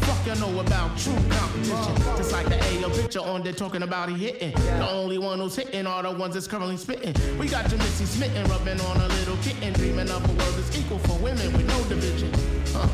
Fuck 0.06 0.28
you 0.28 0.36
know 0.36 0.60
about 0.60 0.96
true 0.96 1.16
competition. 1.30 1.96
Just 2.16 2.32
like 2.32 2.48
the 2.50 2.60
AO 2.60 2.90
picture 2.90 3.20
on 3.20 3.42
there 3.42 3.52
talking 3.52 3.82
about 3.82 4.10
he 4.10 4.16
hitting. 4.16 4.52
The 4.52 4.88
only 4.92 5.18
one 5.18 5.40
who's 5.40 5.56
hitting 5.56 5.88
are 5.88 6.04
the 6.04 6.12
ones 6.12 6.36
that's 6.36 6.46
currently 6.46 6.78
spitting. 6.78 7.16
We 7.40 7.48
got 7.48 7.68
your 7.72 7.80
Missy 7.80 8.06
smitten, 8.06 8.48
rubbing 8.48 8.80
on 8.82 8.98
a 8.98 9.08
little 9.08 9.38
kitten, 9.38 9.74
dreaming 9.74 10.10
of 10.12 10.24
a 10.24 10.34
world 10.34 10.54
that's 10.56 10.78
equal 10.78 11.00
for 11.00 11.18
women 11.18 11.52
with 11.54 11.68
no 11.68 11.84
division. 11.86 12.32
Huh. 12.74 12.88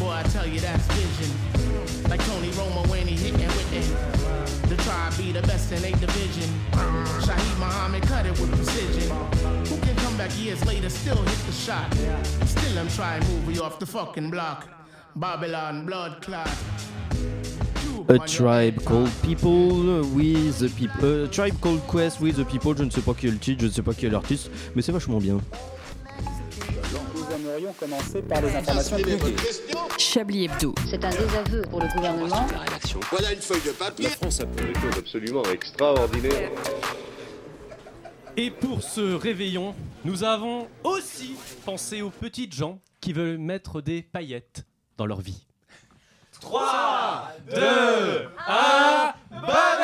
Boy, 0.00 0.10
I 0.10 0.22
tell 0.24 0.46
you 0.46 0.58
that's 0.58 0.86
vision. 0.88 2.10
Like 2.10 2.24
Tony 2.26 2.50
Romo 2.58 2.88
when 2.88 3.06
he 3.06 3.14
hitting 3.14 3.46
with 3.46 3.72
it. 3.72 4.68
The 4.68 4.76
tribe 4.82 5.16
be 5.16 5.30
the 5.30 5.42
best 5.42 5.70
in 5.70 5.84
a 5.84 5.92
division. 5.96 6.50
Shaheed 7.22 7.58
Muhammad 7.58 8.02
cut 8.02 8.26
it 8.26 8.32
with 8.40 8.50
precision. 8.50 9.10
Who 9.66 9.76
can 9.78 9.97
back 10.18 10.36
years 10.36 10.64
later, 10.66 10.90
still 10.90 11.14
hit 11.14 11.38
the 11.46 11.52
shot? 11.52 11.94
Still 12.44 12.76
I'm 12.76 12.88
trying 12.88 13.22
to 13.22 13.28
move 13.28 13.54
you 13.54 13.62
off 13.62 13.78
the 13.78 13.86
fucking 13.86 14.30
block. 14.30 14.68
Babylon 15.14 15.86
blood 15.86 16.20
clot. 16.22 16.50
A 18.08 18.18
Tribe 18.26 18.82
Called 18.84 19.10
People 19.22 20.02
with 20.14 20.58
the 20.58 20.68
People. 20.70 21.24
A 21.24 21.28
Tribe 21.28 21.60
Called 21.60 21.82
Quest 21.86 22.20
with 22.20 22.36
the 22.36 22.44
People. 22.44 22.74
Je 22.76 22.82
ne 22.82 22.90
sais 22.90 23.00
pas 23.00 23.14
qui 23.14 23.28
est 23.28 23.30
le 23.30 23.38
titre, 23.38 23.60
je 23.60 23.66
ne 23.66 23.70
sais 23.70 23.82
pas 23.82 23.94
qui 23.94 24.06
est 24.06 24.10
l'artiste, 24.10 24.50
mais 24.74 24.82
c'est 24.82 24.90
vachement 24.90 25.18
bien. 25.18 25.38
Nous 27.14 27.34
aimerions 27.34 27.72
commencer 27.78 28.20
par 28.22 28.40
les 28.42 28.56
informations 28.56 28.96
privées. 28.98 29.36
Chablis 29.98 30.46
Hebdo. 30.46 30.74
C'est 30.90 31.04
un 31.04 31.10
désaveu 31.10 31.62
pour 31.70 31.80
le 31.80 31.88
gouvernement. 31.94 32.46
Voilà 33.10 33.32
une 33.32 33.40
feuille 33.40 33.62
de 33.64 33.70
papier. 33.70 34.06
La 34.06 34.10
France 34.10 34.40
a 34.40 34.46
fait 34.46 34.66
des 34.66 34.80
choses 34.80 34.98
absolument 34.98 35.44
extraordinaires. 35.52 36.50
Et 38.40 38.52
pour 38.52 38.84
ce 38.84 39.00
réveillon, 39.00 39.74
nous 40.04 40.22
avons 40.22 40.68
aussi 40.84 41.34
pensé 41.64 42.02
aux 42.02 42.10
petites 42.10 42.54
gens 42.54 42.78
qui 43.00 43.12
veulent 43.12 43.36
mettre 43.36 43.80
des 43.80 44.00
paillettes 44.00 44.64
dans 44.96 45.06
leur 45.06 45.20
vie. 45.20 45.44
3, 46.40 47.32
2, 47.50 48.28
1, 48.46 49.12
bonne 49.40 49.78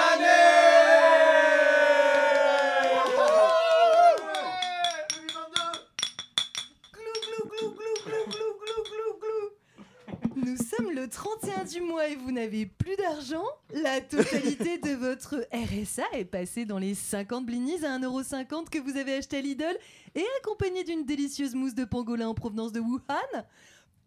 Nous 10.37 10.57
sommes 10.59 10.94
le 11.05 11.11
31 11.11 11.65
du 11.65 11.83
mois 11.83 12.09
et 12.09 12.17
vous 12.17 12.33
n'avez 12.33 12.65
plus 12.65 12.97
d'argent 12.97 13.45
La 13.75 14.01
totalité 14.01 14.79
de 14.79 14.93
votre 14.95 15.47
RSA 15.53 16.05
est 16.15 16.25
passée 16.25 16.65
dans 16.65 16.79
les 16.79 16.95
50 16.95 17.45
blinis 17.45 17.85
à 17.85 17.99
1,50€ 17.99 18.71
que 18.71 18.79
vous 18.79 18.97
avez 18.97 19.17
acheté 19.17 19.37
à 19.37 19.41
Lidl 19.43 19.77
et 20.15 20.25
accompagné 20.41 20.83
d'une 20.83 21.05
délicieuse 21.05 21.55
mousse 21.55 21.75
de 21.75 21.85
pangolin 21.85 22.29
en 22.29 22.35
provenance 22.35 22.73
de 22.73 22.81
Wuhan 22.81 23.45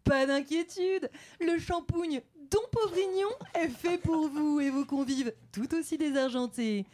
Pas 0.02 0.26
d'inquiétude 0.26 1.08
Le 1.40 1.56
shampooing 1.60 2.18
Don 2.50 2.62
Pauvrignon 2.72 3.30
est 3.54 3.68
fait 3.68 3.98
pour 3.98 4.28
vous 4.28 4.58
et 4.58 4.70
vos 4.70 4.84
convives 4.84 5.32
tout 5.52 5.72
aussi 5.76 5.98
désargentés. 5.98 6.84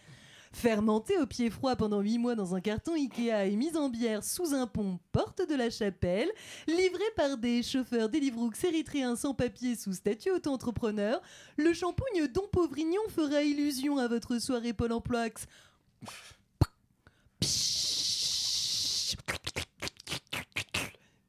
Fermenté 0.55 1.18
au 1.18 1.26
pied 1.26 1.50
froid 1.50 1.74
pendant 1.74 2.00
8 2.00 2.18
mois 2.18 2.34
dans 2.36 2.55
un 2.55 2.61
carton 2.61 2.94
Ikea 2.94 3.46
et 3.46 3.57
mis 3.57 3.76
en 3.76 3.88
bière 3.88 4.22
sous 4.22 4.55
un 4.55 4.68
pont 4.68 5.00
porte 5.11 5.42
de 5.48 5.55
la 5.57 5.68
chapelle, 5.68 6.30
livré 6.68 7.02
par 7.16 7.36
des 7.36 7.64
chauffeurs 7.64 8.09
Deliveroo 8.09 8.52
érythréens 8.62 9.16
sans 9.16 9.34
papier 9.34 9.74
sous 9.74 9.92
statut 9.94 10.30
auto-entrepreneur, 10.30 11.20
le 11.57 11.72
shampooing 11.72 12.28
Don 12.32 12.46
Pauvrignon 12.52 13.02
fera 13.09 13.42
illusion 13.42 13.98
à 13.98 14.07
votre 14.07 14.38
soirée 14.38 14.72
Pôle 14.72 14.92
emploi. 14.92 15.26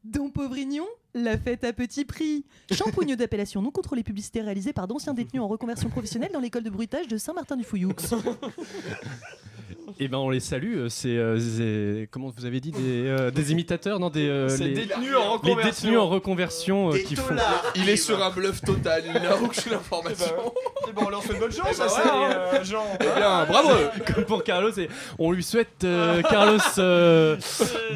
Don 0.05 0.29
Pauvrignon, 0.29 0.85
la 1.15 1.35
fête 1.37 1.63
à 1.63 1.73
petit 1.73 2.05
prix. 2.05 2.45
Shampooing 2.71 3.15
d'appellation 3.15 3.61
non 3.61 3.71
contrôlée 3.71 4.03
publicité 4.03 4.41
réalisé 4.41 4.71
par 4.71 4.87
d'anciens 4.87 5.13
détenus 5.15 5.41
en 5.41 5.47
reconversion 5.47 5.89
professionnelle 5.89 6.29
dans 6.31 6.39
l'école 6.39 6.63
de 6.63 6.69
bruitage 6.69 7.07
de 7.07 7.17
Saint-Martin-du-Fouilloux. 7.17 7.93
Eh 9.99 10.07
ben 10.09 10.17
on 10.17 10.29
les 10.29 10.41
salue, 10.41 10.75
euh, 10.77 10.89
c'est 10.89 11.15
euh, 11.15 12.05
comment 12.11 12.29
vous 12.35 12.45
avez 12.45 12.59
dit 12.59 12.71
des, 12.71 13.07
euh, 13.07 13.31
des 13.31 13.51
imitateurs, 13.53 13.97
non 13.99 14.09
des 14.09 14.27
euh, 14.27 14.49
C'est 14.49 14.65
les, 14.65 14.73
détenus 14.73 15.15
en 15.15 15.21
les 15.21 15.53
reconversion. 15.53 15.69
détenus 15.71 15.97
en 15.99 16.07
reconversion 16.09 16.91
euh, 16.91 16.97
qui 16.97 17.15
font. 17.15 17.35
Il 17.75 17.87
est 17.87 17.95
sur 17.95 18.21
un 18.21 18.29
bluff 18.29 18.61
total, 18.61 19.03
il 19.07 19.13
n'a 19.13 19.37
aucune 19.41 19.73
information. 19.73 20.25
Eh 20.89 20.91
ben, 20.91 21.03
on 21.05 21.09
leur 21.09 21.23
fait 21.23 21.39
bonne 21.39 21.51
chance, 21.51 21.67
Eh 21.71 21.73
ça 21.75 21.85
ben 21.85 21.89
c'est 21.95 22.01
voilà, 22.01 22.39
euh, 22.55 22.63
Jean. 22.63 22.83
Eh 22.99 23.03
bien, 23.03 23.45
bravo 23.45 23.69
Comme 24.13 24.25
pour 24.25 24.43
Carlos, 24.43 24.77
et 24.77 24.89
on 25.17 25.31
lui 25.31 25.43
souhaite 25.43 25.83
euh, 25.85 26.21
Carlos 26.23 26.59
euh, 26.79 27.37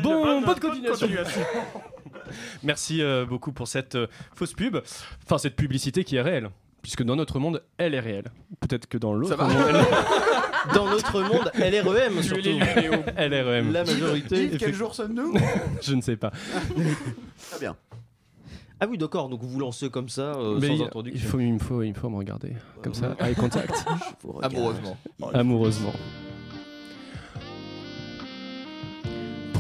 bon, 0.01 0.41
bonne 0.41 0.59
continuation. 0.59 1.07
Merci 2.63 3.01
euh, 3.01 3.25
beaucoup 3.25 3.51
pour 3.51 3.67
cette 3.67 3.95
euh, 3.95 4.07
fausse 4.35 4.53
pub, 4.53 4.77
enfin 5.25 5.37
cette 5.37 5.55
publicité 5.55 6.03
qui 6.03 6.15
est 6.15 6.21
réelle, 6.21 6.49
puisque 6.81 7.03
dans 7.03 7.15
notre 7.15 7.39
monde, 7.39 7.63
elle 7.77 7.93
est 7.93 7.99
réelle. 7.99 8.31
Peut-être 8.59 8.87
que 8.87 8.97
dans 8.97 9.13
l'autre 9.13 9.35
va 9.35 9.47
monde, 9.47 9.63
elle... 9.69 9.85
Dans 10.73 10.89
notre 10.89 11.21
monde, 11.21 11.51
LREM 11.55 12.21
surtout. 12.21 12.49
LREM. 13.17 13.71
La 13.71 13.83
majorité. 13.83 14.45
Yves, 14.45 14.57
quel 14.57 14.73
jour 14.73 14.93
sommes-nous? 14.93 15.33
Je 15.81 15.95
ne 15.95 16.01
sais 16.01 16.17
pas. 16.17 16.31
Très 17.49 17.59
bien. 17.59 17.75
Ah 18.81 18.87
oui, 18.89 18.97
d'accord, 18.97 19.27
donc 19.27 19.41
vous 19.41 19.49
vous 19.49 19.59
lancez 19.59 19.89
comme 19.89 20.07
ça, 20.07 20.35
euh, 20.35 20.57
Mais 20.59 20.77
sans 20.77 21.03
il, 21.05 21.13
il 21.13 21.19
faut, 21.19 21.39
il 21.39 21.53
me 21.53 21.59
faut, 21.59 21.81
il 21.81 21.89
me 21.89 21.93
faut 21.95 22.09
me 22.09 22.15
regarder 22.15 22.53
comme 22.81 22.93
ça, 22.93 23.15
eye 23.19 23.35
contact. 23.35 23.85
Amoureusement. 24.41 24.97
Amoureusement. 25.33 25.93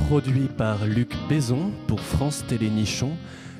Produit 0.09 0.47
par 0.57 0.85
Luc 0.87 1.11
Bézon 1.29 1.71
pour 1.85 2.01
France 2.01 2.43
Télé 2.47 2.71
Nichon, 2.71 3.11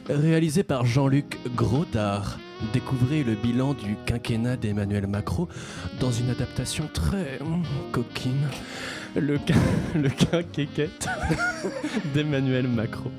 réalisé 0.10 0.64
par 0.64 0.84
Jean-Luc 0.84 1.38
Grottard. 1.56 2.40
Découvrez 2.74 3.24
le 3.24 3.36
bilan 3.36 3.76
du 3.76 3.96
quinquennat 4.08 4.58
d'Emmanuel 4.58 5.06
Macron 5.06 5.48
dans 6.00 6.12
une 6.12 6.32
adaptation 6.32 6.90
très 6.92 7.40
hum, 7.42 7.62
coquine. 7.92 8.48
Le, 9.16 9.38
quin- 9.38 10.44
d'Emmanuel 12.16 12.68
Macron. 12.68 13.12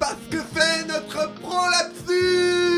Parce 0.00 0.16
que 0.28 0.38
c'est 0.52 0.84
notre 0.88 1.32
prolapsus 1.34 2.77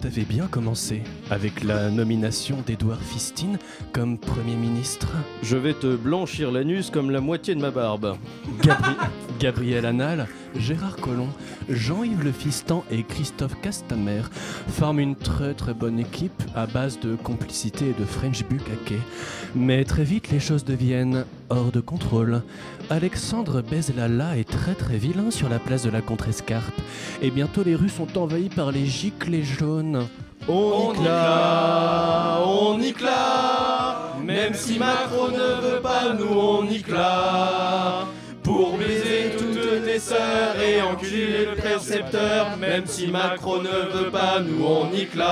Tout 0.00 0.06
avait 0.06 0.24
bien 0.24 0.46
commencé 0.46 1.02
avec 1.30 1.64
la 1.64 1.90
nomination 1.90 2.58
d'Édouard 2.66 3.00
Fistine 3.00 3.58
comme 3.92 4.16
Premier 4.18 4.54
ministre. 4.54 5.08
Je 5.42 5.56
vais 5.56 5.72
te 5.72 5.96
blanchir 5.96 6.52
l'anus 6.52 6.90
comme 6.90 7.10
la 7.10 7.20
moitié 7.20 7.54
de 7.54 7.60
ma 7.60 7.70
barbe. 7.70 8.16
Gabri- 8.62 8.96
Gabriel 9.40 9.86
Anal, 9.86 10.28
Gérard 10.56 10.96
Collomb, 10.96 11.28
Jean-Yves 11.68 12.24
Le 12.24 12.32
Fistan 12.32 12.84
et 12.90 13.02
Christophe 13.02 13.60
Castamer 13.60 14.22
forment 14.68 15.00
une 15.00 15.16
très 15.16 15.54
très 15.54 15.74
bonne 15.74 15.98
équipe 15.98 16.42
à 16.54 16.66
base 16.66 16.98
de 17.00 17.16
complicité 17.16 17.90
et 17.90 18.00
de 18.00 18.04
French 18.04 18.44
bukkake. 18.44 19.00
Mais 19.54 19.84
très 19.84 20.04
vite, 20.04 20.30
les 20.30 20.40
choses 20.40 20.64
deviennent 20.64 21.24
hors 21.50 21.70
de 21.70 21.80
contrôle. 21.80 22.42
Alexandre 22.90 23.62
Bezlala 23.62 24.36
est 24.36 24.48
très 24.48 24.74
très 24.74 24.96
vilain 24.96 25.30
sur 25.30 25.48
la 25.48 25.58
place 25.58 25.82
de 25.82 25.90
la 25.90 26.00
Contrescarpe. 26.00 26.80
Et 27.22 27.30
bientôt, 27.30 27.62
les 27.62 27.74
rues 27.74 27.88
sont 27.88 28.18
envahies 28.18 28.48
par 28.48 28.72
les 28.72 28.86
giclées 28.86 29.44
jaunes. 29.44 30.06
On 30.48 30.92
y 30.94 30.98
claque, 30.98 32.40
on 32.46 32.80
y 32.80 32.92
claque, 32.92 34.24
même 34.24 34.54
si 34.54 34.78
Macron 34.78 35.28
ne 35.28 35.60
veut 35.60 35.82
pas, 35.82 36.14
nous 36.14 36.38
on 36.38 36.64
y 36.70 36.80
claque. 36.80 38.17
Et 40.68 40.82
enculer 40.82 41.46
le 41.46 41.54
précepteur, 41.54 42.56
même 42.56 42.86
si 42.86 43.06
Macron 43.08 43.62
ne 43.62 43.68
veut 43.68 44.10
pas, 44.10 44.40
nous 44.40 44.64
on 44.64 44.92
y 44.92 45.06
claque. 45.06 45.28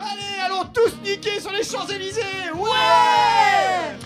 Allez, 0.00 0.40
allons 0.44 0.64
tous 0.72 0.92
niquer 1.04 1.40
sur 1.40 1.52
les 1.52 1.64
Champs-Élysées 1.64 2.52
Ouais 2.54 3.96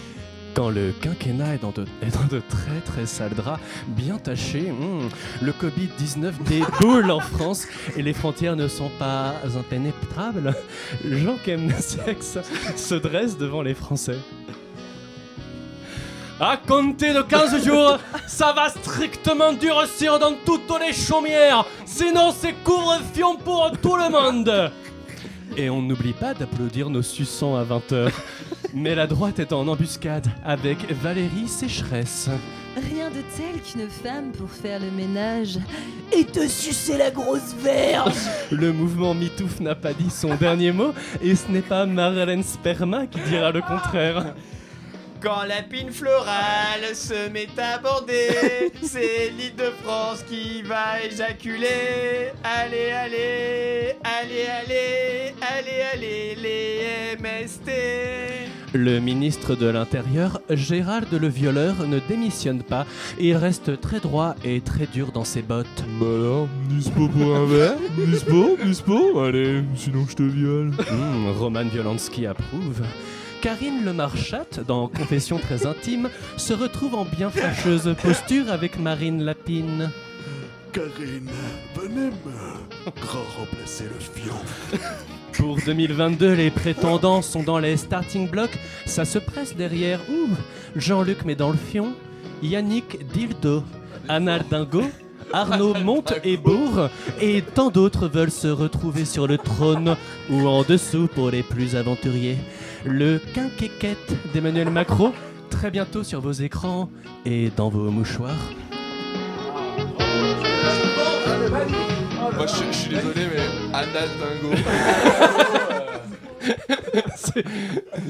Quand 0.55 0.71
le 0.71 0.93
quinquennat 1.01 1.55
est 1.55 1.63
dans 1.63 1.71
de, 1.71 1.85
est 2.03 2.15
dans 2.15 2.37
de 2.37 2.41
très 2.49 2.81
très 2.85 3.07
sales 3.07 3.35
draps, 3.35 3.61
bien 3.89 4.19
tachés, 4.19 4.71
hmm, 4.71 5.09
le 5.43 5.53
Covid-19 5.53 6.33
déboule 6.45 7.11
en 7.11 7.21
France 7.21 7.67
et 7.97 8.03
les 8.03 8.13
frontières 8.13 8.57
ne 8.57 8.69
sont 8.69 8.91
pas 8.99 9.35
impénétrables, 9.57 10.55
Jean 11.05 11.37
Chemsex 11.45 12.39
se 12.77 12.95
dresse 12.95 13.37
devant 13.37 13.63
les 13.63 13.75
Français. 13.75 14.19
À 16.39 16.59
compter 16.59 17.15
de 17.15 17.23
15 17.23 17.65
jours, 17.65 17.99
ça 18.27 18.53
va 18.53 18.69
strictement 18.69 19.55
durcir 19.55 20.19
dans 20.19 20.35
toutes 20.45 20.71
les 20.79 20.93
chaumières. 20.93 21.65
Sinon, 21.87 22.31
c'est 22.39 22.53
couvre-fion 22.63 23.37
pour 23.37 23.73
tout 23.81 23.97
le 23.97 24.11
monde. 24.11 24.71
Et 25.57 25.71
on 25.71 25.81
n'oublie 25.81 26.13
pas 26.13 26.35
d'applaudir 26.35 26.91
nos 26.91 27.01
suçants 27.01 27.57
à 27.57 27.65
20h. 27.65 28.11
Mais 28.75 28.95
la 28.95 29.07
droite 29.07 29.39
est 29.39 29.55
en 29.55 29.67
embuscade 29.67 30.27
avec 30.45 30.93
Valérie 30.93 31.49
Sécheresse. 31.49 32.29
Rien 32.77 33.09
de 33.09 33.23
tel 33.35 33.63
qu'une 33.63 33.89
femme 33.89 34.33
pour 34.33 34.51
faire 34.51 34.81
le 34.81 34.91
ménage 34.91 35.59
et 36.13 36.25
te 36.25 36.47
sucer 36.47 36.99
la 36.99 37.11
grosse 37.11 37.55
verge. 37.63 38.13
Le 38.51 38.75
mouvement 38.75 39.15
MeToo 39.15 39.47
n'a 39.61 39.75
pas 39.75 39.95
dit 39.95 40.11
son 40.11 40.35
dernier 40.35 40.73
mot 40.73 40.93
et 41.23 41.35
ce 41.35 41.51
n'est 41.51 41.63
pas 41.63 41.87
Marlène 41.87 42.43
Sperma 42.43 43.07
qui 43.07 43.21
dira 43.21 43.51
le 43.53 43.63
contraire. 43.63 44.35
Quand 45.21 45.45
la 45.49 45.63
pine 45.63 45.91
florale 45.91 46.95
se 46.95 47.29
met 47.31 47.49
à 47.57 47.79
border, 47.79 48.71
c'est 48.83 49.31
l'île 49.31 49.57
de 49.57 49.71
France 49.83 50.23
qui 50.29 50.63
va 50.63 51.03
éjaculer. 51.03 52.33
Allez, 52.45 52.91
allez, 52.91 53.97
allez, 54.05 54.47
allez, 54.47 55.35
allez, 55.41 55.83
allez, 55.93 56.35
les 56.37 57.17
MST. 57.19 57.71
Le 58.75 59.01
ministre 59.01 59.55
de 59.55 59.67
l'Intérieur, 59.67 60.41
Gérald 60.51 61.09
le 61.11 61.29
violeur, 61.29 61.75
ne 61.87 61.99
démissionne 61.99 62.63
pas 62.63 62.85
et 63.19 63.29
il 63.29 63.37
reste 63.37 63.81
très 63.81 64.01
droit 64.01 64.35
et 64.45 64.61
très 64.61 64.87
dur 64.87 65.13
dans 65.13 65.25
ses 65.25 65.41
bottes. 65.41 65.85
Bah 65.99 66.07
alors, 66.15 66.49
dispo 66.69 67.09
pour 67.09 67.37
un 67.37 67.47
verre? 67.47 67.79
Dispo 67.97 68.59
Dispo 68.63 69.21
Allez, 69.21 69.63
sinon 69.77 70.05
je 70.09 70.15
te 70.17 70.23
viole. 70.23 70.73
Hmm, 70.91 71.31
Roman 71.39 71.65
Violanski 71.65 72.27
approuve. 72.27 72.83
Karine 73.41 73.85
Le 73.85 73.93
Marchat, 73.93 74.47
dans 74.67 74.89
Confession 74.89 75.39
très 75.39 75.67
intime, 75.67 76.09
se 76.37 76.53
retrouve 76.53 76.95
en 76.95 77.05
bien 77.05 77.31
fâcheuse 77.31 77.95
posture 78.03 78.51
avec 78.51 78.79
Marine 78.79 79.23
Lapine. 79.23 79.91
Karine, 80.73 81.31
venez 81.75 82.11
me 82.11 82.91
grand 83.01 83.25
remplacer 83.39 83.85
le 83.85 83.99
fion. 83.99 84.35
Pour 85.33 85.59
2022, 85.65 86.35
les 86.35 86.51
prétendants 86.51 87.23
sont 87.23 87.43
dans 87.43 87.59
les 87.59 87.77
starting 87.77 88.29
blocks. 88.29 88.59
Ça 88.85 89.05
se 89.05 89.19
presse 89.19 89.55
derrière. 89.55 90.01
Ouh, 90.11 90.31
Jean-Luc 90.75 91.25
met 91.25 91.35
dans 91.35 91.51
le 91.51 91.59
fion. 91.59 91.95
Yannick 92.43 93.07
Dildo. 93.13 93.63
Anna 94.09 94.39
Dingo. 94.39 94.83
Arnaud 95.33 95.75
Monte 95.75 96.15
et 96.25 96.37
Bourg. 96.37 96.89
Et 97.21 97.43
tant 97.43 97.71
d'autres 97.71 98.09
veulent 98.09 98.31
se 98.31 98.49
retrouver 98.49 99.05
sur 99.05 99.27
le 99.27 99.39
trône 99.39 99.97
ou 100.31 100.47
en 100.47 100.63
dessous 100.63 101.09
pour 101.15 101.31
les 101.31 101.43
plus 101.43 101.77
aventuriers. 101.77 102.39
Le 102.87 103.19
quinquéquette 103.35 104.15
d'Emmanuel 104.33 104.71
Macron. 104.71 105.13
Très 105.51 105.71
bientôt 105.71 106.05
sur 106.05 106.21
vos 106.21 106.33
écrans 106.33 106.89
et 107.25 107.51
dans 107.57 107.69
vos 107.69 107.91
mouchoirs. 107.91 108.53
Moi, 112.37 112.47
je, 112.47 112.55
je 112.71 112.77
suis 112.77 112.91
désolé, 112.91 113.27
mais 113.33 113.75
Anal 113.75 114.09
Dingo. 114.21 114.55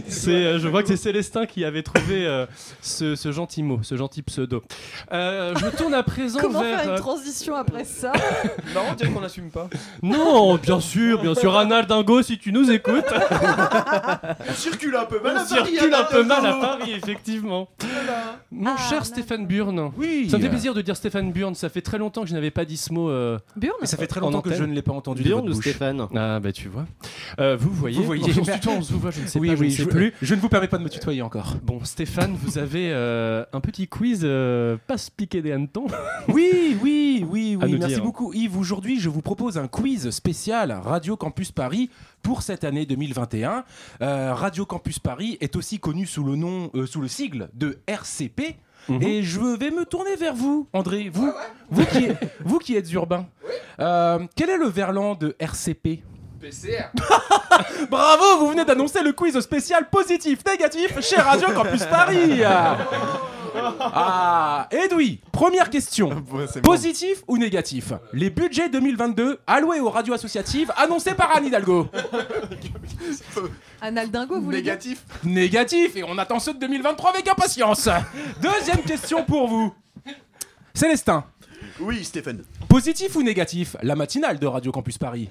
C'est- 0.08 0.30
euh, 0.30 0.58
je 0.58 0.68
vois 0.68 0.82
que 0.82 0.88
c'est 0.88 0.96
Célestin 0.96 1.46
qui 1.46 1.64
avait 1.64 1.82
trouvé 1.82 2.26
euh, 2.26 2.46
ce, 2.80 3.14
ce 3.16 3.32
gentil 3.32 3.62
mot, 3.62 3.80
ce 3.82 3.96
gentil 3.96 4.22
pseudo. 4.22 4.62
Euh, 5.12 5.54
je 5.56 5.66
tourne 5.76 5.94
à 5.94 6.02
présent 6.02 6.38
Comment 6.40 6.60
vers. 6.62 6.80
faire 6.80 6.88
euh, 6.90 6.92
une 6.96 7.00
transition 7.00 7.54
après 7.56 7.84
ça 7.84 8.12
Non, 8.74 8.82
on 8.90 8.94
dirait 8.94 9.10
qu'on 9.10 9.20
n'assume 9.20 9.50
pas. 9.50 9.68
Non, 10.02 10.56
bien 10.56 10.80
sûr, 10.80 11.20
bien 11.20 11.34
sûr, 11.34 11.56
Anal 11.56 11.86
Dingo, 11.86 12.22
si 12.22 12.38
tu 12.38 12.52
nous 12.52 12.70
écoutes. 12.70 13.04
On 14.48 14.52
circule 14.54 14.94
un 14.96 15.04
peu 15.04 15.20
mal 15.20 15.36
On 15.36 15.40
à 15.40 15.44
Paris, 15.56 15.70
circule 15.72 15.94
un 15.94 16.04
peu 16.04 16.22
mal 16.24 16.46
à. 16.46 16.52
Paris, 16.54 16.92
effectivement. 16.92 17.68
Mon 18.50 18.70
Ah, 18.70 18.88
cher 18.88 19.04
Stéphane 19.06 19.46
Burn. 19.46 19.90
Oui. 19.96 20.28
Ça 20.30 20.38
me 20.38 20.42
fait 20.42 20.48
plaisir 20.48 20.74
de 20.74 20.82
dire 20.82 20.96
Stéphane 20.96 21.32
Burn. 21.32 21.54
Ça 21.54 21.68
fait 21.68 21.80
très 21.82 21.98
longtemps 21.98 22.22
que 22.22 22.28
je 22.28 22.34
n'avais 22.34 22.50
pas 22.50 22.64
dit 22.64 22.76
ce 22.76 22.92
mot. 22.92 23.10
euh, 23.10 23.38
Burn 23.56 23.74
Et 23.82 23.86
ça 23.86 23.96
fait 23.96 24.06
très 24.06 24.20
longtemps 24.20 24.40
que 24.42 24.54
je 24.54 24.64
ne 24.64 24.74
l'ai 24.74 24.82
pas 24.82 24.92
entendu 24.92 25.22
votre 25.28 25.48
ou. 25.48 25.54
Stéphane 25.54 26.06
Ah, 26.14 26.40
bah 26.40 26.52
tu 26.52 26.68
vois. 26.68 26.86
Euh, 27.40 27.56
vous 27.58 27.70
voyez. 27.70 27.96
Vous 27.96 28.04
voyez. 28.04 28.25
On 28.28 28.44
se 28.44 28.50
tutoie, 28.52 28.72
on 28.74 28.82
se 28.82 28.92
voit, 28.92 29.10
je 29.10 29.20
ne 29.22 29.26
sais 29.26 29.38
oui, 29.38 29.48
pas, 29.48 29.54
je 29.56 29.60
oui, 29.60 29.66
ne 29.68 29.72
sais 29.72 29.82
je, 29.82 29.88
plus. 29.88 30.12
je 30.20 30.34
ne 30.34 30.40
vous 30.40 30.48
permets 30.48 30.68
pas 30.68 30.78
de 30.78 30.82
me 30.82 30.88
tutoyer 30.88 31.22
encore. 31.22 31.56
Bon, 31.62 31.84
Stéphane, 31.84 32.36
vous 32.40 32.58
avez 32.58 32.90
euh, 32.92 33.44
un 33.52 33.60
petit 33.60 33.88
quiz 33.88 34.20
euh, 34.24 34.76
pas 34.86 34.98
se 34.98 35.10
piquer 35.10 35.42
des 35.42 35.52
hannetons. 35.52 35.86
Oui, 36.28 36.76
oui, 36.82 37.24
oui, 37.28 37.56
oui. 37.60 37.76
Merci 37.78 37.94
dire. 37.94 38.02
beaucoup, 38.02 38.32
Yves. 38.32 38.58
Aujourd'hui, 38.58 38.98
je 38.98 39.08
vous 39.08 39.22
propose 39.22 39.58
un 39.58 39.68
quiz 39.68 40.10
spécial 40.10 40.72
Radio 40.72 41.16
Campus 41.16 41.52
Paris 41.52 41.88
pour 42.22 42.42
cette 42.42 42.64
année 42.64 42.86
2021. 42.86 43.64
Euh, 44.02 44.34
Radio 44.34 44.66
Campus 44.66 44.98
Paris 44.98 45.38
est 45.40 45.54
aussi 45.56 45.78
connu 45.78 46.06
sous 46.06 46.24
le 46.24 46.34
nom, 46.34 46.70
euh, 46.74 46.86
sous 46.86 47.00
le 47.00 47.08
sigle 47.08 47.48
de 47.54 47.78
RCP. 47.86 48.56
Mhm. 48.88 49.02
Et 49.02 49.22
je 49.22 49.40
vais 49.40 49.70
me 49.70 49.84
tourner 49.84 50.16
vers 50.16 50.34
vous, 50.34 50.68
André. 50.72 51.08
Vous, 51.12 51.32
vous, 51.70 51.86
qui, 51.86 52.08
vous 52.44 52.58
qui 52.58 52.76
êtes 52.76 52.90
urbain. 52.92 53.26
Euh, 53.80 54.26
quel 54.36 54.50
est 54.50 54.58
le 54.58 54.68
verlan 54.68 55.14
de 55.14 55.34
RCP 55.38 56.02
PCR. 56.46 56.90
Bravo, 57.90 58.38
vous 58.38 58.50
venez 58.50 58.64
d'annoncer 58.64 59.02
le 59.02 59.12
quiz 59.12 59.38
spécial 59.40 59.88
positif 59.90 60.38
négatif 60.46 61.00
chez 61.00 61.16
Radio 61.16 61.48
Campus 61.52 61.84
Paris. 61.84 62.42
Ah, 63.80 64.68
Edoui, 64.70 65.18
première 65.32 65.70
question. 65.70 66.22
Positif 66.62 67.22
ou 67.26 67.38
négatif? 67.38 67.94
Les 68.12 68.28
budgets 68.28 68.68
2022 68.68 69.38
alloués 69.46 69.80
aux 69.80 69.88
radios 69.88 70.12
associatives 70.12 70.70
annoncés 70.76 71.14
par 71.14 71.34
Anne 71.34 71.46
Hidalgo. 71.46 71.88
Anal 73.80 74.10
Dingo, 74.10 74.38
vous 74.42 74.52
Négatif. 74.52 75.02
Négatif 75.24 75.96
et 75.96 76.04
on 76.04 76.18
attend 76.18 76.38
ceux 76.38 76.52
de 76.52 76.58
2023 76.58 77.10
avec 77.12 77.26
impatience. 77.28 77.88
Deuxième 78.42 78.82
question 78.82 79.24
pour 79.24 79.48
vous. 79.48 79.72
Célestin, 80.74 81.24
Oui, 81.80 82.04
Stéphane. 82.04 82.44
positif 82.68 83.16
ou 83.16 83.22
négatif 83.22 83.74
La 83.82 83.96
matinale 83.96 84.38
de 84.38 84.46
Radio 84.46 84.70
Campus 84.70 84.98
Paris? 84.98 85.30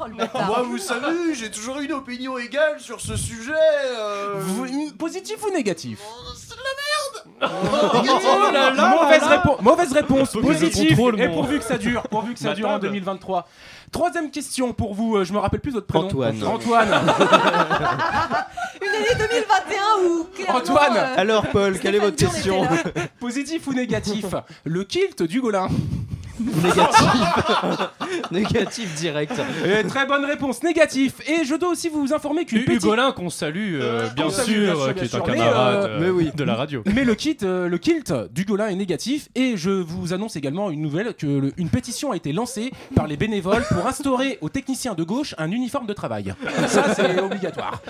Oh 0.00 0.04
le 0.06 0.14
bâtard. 0.16 0.46
Moi, 0.46 0.62
vous 0.62 0.78
savez, 0.78 1.34
j'ai 1.34 1.50
toujours 1.50 1.78
une 1.80 1.92
opinion 1.92 2.36
égale 2.38 2.78
sur 2.78 3.00
ce 3.00 3.16
sujet. 3.16 3.52
euh, 3.96 4.34
Vous- 4.38 4.92
positif 4.98 5.36
ou 5.46 5.50
négatif 5.52 5.98
C'est 6.36 6.50
de 6.56 6.60
la 6.60 7.44
merde 7.44 7.52
Oh 8.24 8.52
là 8.52 8.70
là, 8.70 8.88
mauvaise, 9.02 9.22
répo- 9.22 9.60
mauvaise 9.62 9.92
réponse, 9.92 10.32
Faut 10.32 10.40
que 10.40 10.52
je 10.52 10.58
positif, 10.60 10.90
contrôle 10.90 11.20
et 11.20 11.26
mon- 11.28 11.34
pourvu 11.34 11.58
que 11.58 11.64
ça 11.64 11.78
dure, 11.78 12.02
pourvu 12.04 12.34
que 12.34 12.38
ça 12.40 12.48
Ma 12.50 12.54
dure 12.54 12.68
en 12.68 12.72
table. 12.72 12.86
2023. 12.88 13.48
Troisième 13.90 14.30
question 14.30 14.72
pour 14.72 14.94
vous, 14.94 15.16
euh, 15.16 15.24
je 15.24 15.32
me 15.32 15.38
rappelle 15.38 15.60
plus 15.60 15.72
votre 15.72 15.86
prénom. 15.86 16.06
Antoine. 16.06 16.42
Antoine. 16.44 16.88
Une 18.82 18.88
année 18.88 19.14
2021 19.18 20.08
où 20.08 20.24
clairement. 20.34 20.58
Antoine, 20.58 20.96
euh, 20.96 21.14
Alors 21.16 21.46
Paul, 21.48 21.78
quelle 21.78 21.94
est 21.96 21.98
votre 21.98 22.16
Stéphane 22.16 22.34
question 22.34 22.68
Positif 23.20 23.66
ou 23.66 23.72
négatif? 23.74 24.24
Le 24.64 24.84
kilt 24.84 25.22
du 25.22 25.40
Golin. 25.40 25.68
Négatif. 26.40 27.10
Négatif 28.30 28.94
direct. 28.94 29.32
Et 29.64 29.86
très 29.86 30.06
bonne 30.06 30.24
réponse, 30.24 30.62
négatif. 30.62 31.14
Et 31.26 31.44
je 31.44 31.54
dois 31.54 31.70
aussi 31.70 31.88
vous 31.88 32.12
informer 32.12 32.44
qu'une 32.44 32.64
petite... 32.64 32.82
Hugolin 32.82 33.12
qu'on 33.12 33.30
salue, 33.30 33.78
euh, 33.80 34.08
bien, 34.10 34.24
qu'on 34.24 34.30
salue, 34.30 34.46
sûr, 34.46 34.62
bien 34.64 34.74
sûr, 34.74 34.82
euh, 34.82 34.92
bien 34.92 34.94
qui 34.94 35.08
est 35.08 35.14
un. 35.14 35.22
Mais, 35.26 35.36
camarade 35.38 35.74
euh, 35.76 35.88
euh, 35.88 35.98
mais 36.00 36.10
oui. 36.10 36.30
de 36.34 36.44
la 36.44 36.54
radio. 36.54 36.82
Mais 36.94 37.04
le 37.04 37.14
kit, 37.14 37.36
euh, 37.42 37.68
le 37.68 37.78
kilt 37.78 38.12
du 38.32 38.44
Golin 38.44 38.68
est 38.68 38.74
négatif 38.74 39.28
et 39.34 39.56
je 39.56 39.70
vous 39.70 40.12
annonce 40.12 40.36
également 40.36 40.70
une 40.70 40.80
nouvelle 40.82 41.14
que 41.14 41.26
le- 41.26 41.52
une 41.56 41.68
pétition 41.68 42.12
a 42.12 42.16
été 42.16 42.32
lancée 42.32 42.70
par 42.94 43.06
les 43.06 43.16
bénévoles 43.16 43.64
pour 43.70 43.86
instaurer 43.86 44.38
aux 44.40 44.48
techniciens 44.48 44.94
de 44.94 45.02
gauche 45.04 45.34
un 45.38 45.50
uniforme 45.50 45.86
de 45.86 45.92
travail. 45.94 46.34
Ça 46.66 46.94
c'est 46.94 47.20
obligatoire. 47.20 47.80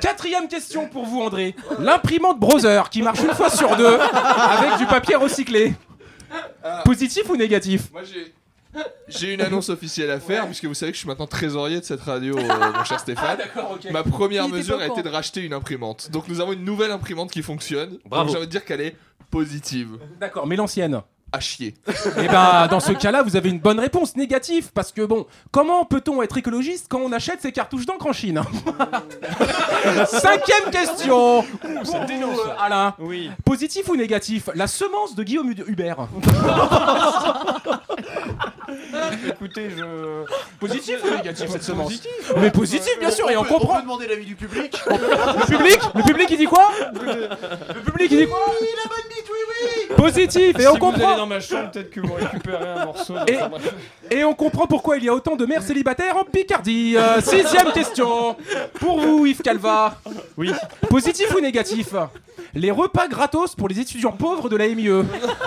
Quatrième 0.00 0.48
question 0.48 0.88
pour 0.88 1.04
vous 1.06 1.20
André. 1.20 1.54
L'imprimante 1.78 2.38
Browser 2.38 2.82
qui 2.90 3.02
marche 3.02 3.20
une 3.20 3.34
fois 3.34 3.50
sur 3.50 3.76
deux 3.76 3.98
avec 3.98 4.78
du 4.78 4.86
papier 4.86 5.16
recyclé. 5.16 5.74
Positif 6.84 7.28
ou 7.28 7.36
négatif 7.36 7.90
Moi, 7.92 8.02
j'ai. 8.04 8.34
J'ai 9.08 9.32
une 9.32 9.40
annonce 9.40 9.70
officielle 9.70 10.10
à 10.10 10.20
faire, 10.20 10.44
puisque 10.44 10.66
vous 10.66 10.74
savez 10.74 10.92
que 10.92 10.96
je 10.96 11.00
suis 11.00 11.08
maintenant 11.08 11.26
trésorier 11.26 11.80
de 11.80 11.84
cette 11.84 12.02
radio, 12.02 12.36
euh, 12.36 12.72
mon 12.72 12.84
cher 12.84 13.00
Stéphane. 13.00 13.38
D'accord, 13.38 13.72
ok. 13.72 13.90
Ma 13.90 14.02
première 14.02 14.44
Il 14.44 14.52
mesure 14.52 14.78
a 14.78 14.86
été 14.86 15.02
de 15.02 15.08
racheter 15.08 15.42
une 15.42 15.54
imprimante. 15.54 16.10
Donc 16.10 16.28
nous 16.28 16.40
avons 16.40 16.52
une 16.52 16.64
nouvelle 16.64 16.90
imprimante 16.90 17.30
qui 17.30 17.42
fonctionne. 17.42 17.98
Bravo. 18.04 18.24
Donc 18.24 18.32
j'ai 18.32 18.36
envie 18.36 18.46
de 18.46 18.52
dire 18.52 18.64
qu'elle 18.64 18.82
est 18.82 18.96
positive. 19.30 19.98
D'accord, 20.20 20.46
mais 20.46 20.56
l'ancienne. 20.56 21.00
À 21.30 21.40
chier. 21.40 21.74
Et 22.16 22.28
ben 22.28 22.66
dans 22.68 22.80
ce 22.80 22.92
cas-là, 22.92 23.22
vous 23.22 23.36
avez 23.36 23.50
une 23.50 23.58
bonne 23.58 23.78
réponse 23.78 24.16
négative 24.16 24.70
parce 24.72 24.92
que 24.92 25.02
bon, 25.02 25.26
comment 25.50 25.84
peut-on 25.84 26.22
être 26.22 26.38
écologiste 26.38 26.86
quand 26.88 27.00
on 27.00 27.12
achète 27.12 27.42
ses 27.42 27.52
cartouches 27.52 27.84
d'encre 27.84 28.06
en 28.06 28.12
Chine? 28.12 28.40
Cinquième 30.06 30.70
question. 30.70 31.42
Pour 31.42 32.06
vous, 32.06 32.40
euh, 32.40 32.54
Alain. 32.58 32.94
Oui. 32.98 33.30
Positif 33.44 33.88
ou 33.88 33.96
négatif? 33.96 34.48
La 34.54 34.66
semence 34.66 35.14
de 35.14 35.22
Guillaume 35.22 35.52
Hubert. 35.66 36.08
Écoutez, 39.28 39.70
je. 39.76 39.84
Positif 40.60 40.98
ou 41.04 41.16
négatif 41.16 41.48
cette 41.50 41.62
semence 41.62 41.86
Positif. 41.88 42.32
Mais 42.36 42.50
positif, 42.50 42.98
bien 42.98 43.10
sûr, 43.10 43.30
et 43.30 43.36
on 43.36 43.42
peut- 43.42 43.48
on 43.54 43.58
comprend. 43.58 43.76
peut 43.76 43.82
demander 43.82 44.06
l'avis 44.08 44.24
du 44.26 44.34
public 44.36 44.78
Le 44.90 45.46
public 45.46 45.78
Le 45.94 46.02
public, 46.02 46.28
il 46.30 46.36
dit 46.38 46.44
quoi? 46.46 46.70
Le 46.92 47.80
public, 47.82 48.08
il 48.10 48.18
dit 48.18 48.26
quoi? 48.26 48.38
Positif, 49.96 50.56
et 50.58 50.60
si 50.62 50.66
on 50.68 50.72
vous 50.72 50.78
comprend. 50.78 51.08
allez 51.08 51.16
dans 51.16 51.26
ma 51.26 51.40
chambre, 51.40 51.70
peut-être 51.72 51.90
que 51.90 52.00
vous 52.00 52.14
récupérez 52.14 52.68
un 52.68 52.84
morceau. 52.86 53.14
et 54.10 54.24
on 54.24 54.34
comprend 54.34 54.66
pourquoi 54.66 54.96
il 54.96 55.04
y 55.04 55.08
a 55.08 55.14
autant 55.14 55.36
de 55.36 55.44
mères 55.46 55.62
célibataires 55.62 56.16
en 56.16 56.24
Picardie. 56.24 56.96
Euh, 56.96 57.20
sixième 57.20 57.72
question. 57.72 58.36
Pour 58.80 59.00
vous, 59.00 59.26
Yves 59.26 59.42
Calva. 59.42 59.96
Oui. 60.36 60.52
Positif 60.88 61.34
ou 61.34 61.40
négatif? 61.40 61.88
Les 62.54 62.70
repas 62.70 63.08
gratos 63.08 63.54
pour 63.54 63.68
les 63.68 63.78
étudiants 63.80 64.12
pauvres 64.12 64.48
de 64.48 64.56
la 64.56 64.68
MIE. 64.68 64.88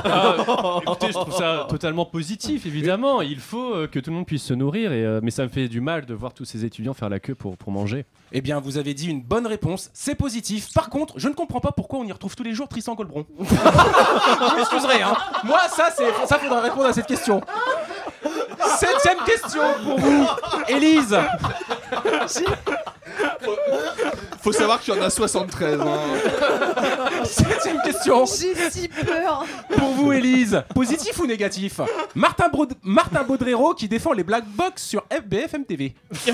Ah, 0.04 0.36
écoutez, 0.84 1.08
je 1.08 1.14
trouve 1.14 1.36
ça 1.36 1.66
totalement 1.70 2.06
positif, 2.06 2.66
évidemment. 2.66 3.11
Il 3.20 3.40
faut 3.40 3.76
euh, 3.76 3.88
que 3.88 4.00
tout 4.00 4.10
le 4.12 4.16
monde 4.16 4.26
puisse 4.26 4.44
se 4.44 4.54
nourrir, 4.54 4.94
et, 4.94 5.04
euh, 5.04 5.20
mais 5.22 5.32
ça 5.32 5.44
me 5.44 5.50
fait 5.50 5.68
du 5.68 5.82
mal 5.82 6.06
de 6.06 6.14
voir 6.14 6.34
tous 6.34 6.46
ces 6.46 6.64
étudiants 6.64 6.94
faire 6.94 7.10
la 7.10 7.20
queue 7.20 7.36
pour, 7.36 7.58
pour 7.58 7.72
manger. 7.72 8.06
Eh 8.32 8.40
bien, 8.40 8.60
vous 8.62 8.78
avez 8.78 8.94
dit 8.94 9.10
une 9.10 9.22
bonne 9.22 9.46
réponse, 9.46 9.90
c'est 9.94 10.16
positif. 10.16 10.74
Par 10.74 10.90
contre, 10.90 11.16
je 11.18 11.28
ne 11.28 11.34
comprends 11.34 11.60
pas 11.60 11.74
pourquoi 11.74 12.00
on 12.00 12.06
y 12.06 12.12
retrouve 12.12 12.36
tous 12.36 12.44
les 12.44 12.54
jours 12.54 12.70
Tristan 12.70 12.96
Colbron. 12.96 13.26
Vous 13.38 13.46
m'excuserez, 14.56 15.02
hein. 15.02 15.16
Moi, 15.44 15.60
ça, 15.70 15.90
c'est 15.96 16.28
ça, 16.28 16.40
faudra 16.40 16.62
répondre 16.62 16.86
à 16.86 16.94
cette 16.94 17.08
question. 17.08 17.42
Septième 18.78 19.18
question 19.26 19.62
pour 19.84 20.00
vous, 20.00 20.28
Élise. 20.70 21.18
Faut 24.42 24.52
savoir 24.52 24.80
qu'il 24.80 24.94
y 24.96 24.98
en 25.00 25.02
a 25.02 25.10
73. 25.10 25.82
hein. 25.82 25.86
Septième 27.46 27.82
question. 27.84 28.26
J'ai 28.26 28.70
si 28.70 28.88
peur. 28.88 29.46
Pour 29.78 29.90
vous, 29.90 30.12
Élise, 30.12 30.62
positif 30.76 31.18
ou 31.20 31.26
négatif? 31.26 31.80
Martin, 32.16 32.50
Brod- 32.50 32.74
Martin 32.84 33.24
Baudrero 33.24 33.74
qui 33.74 33.88
défend 33.88 34.14
les 34.14 34.24
black 34.24 34.46
box 34.48 34.84
sur 34.84 35.04
FBFM 35.12 35.66
TV. 35.66 35.94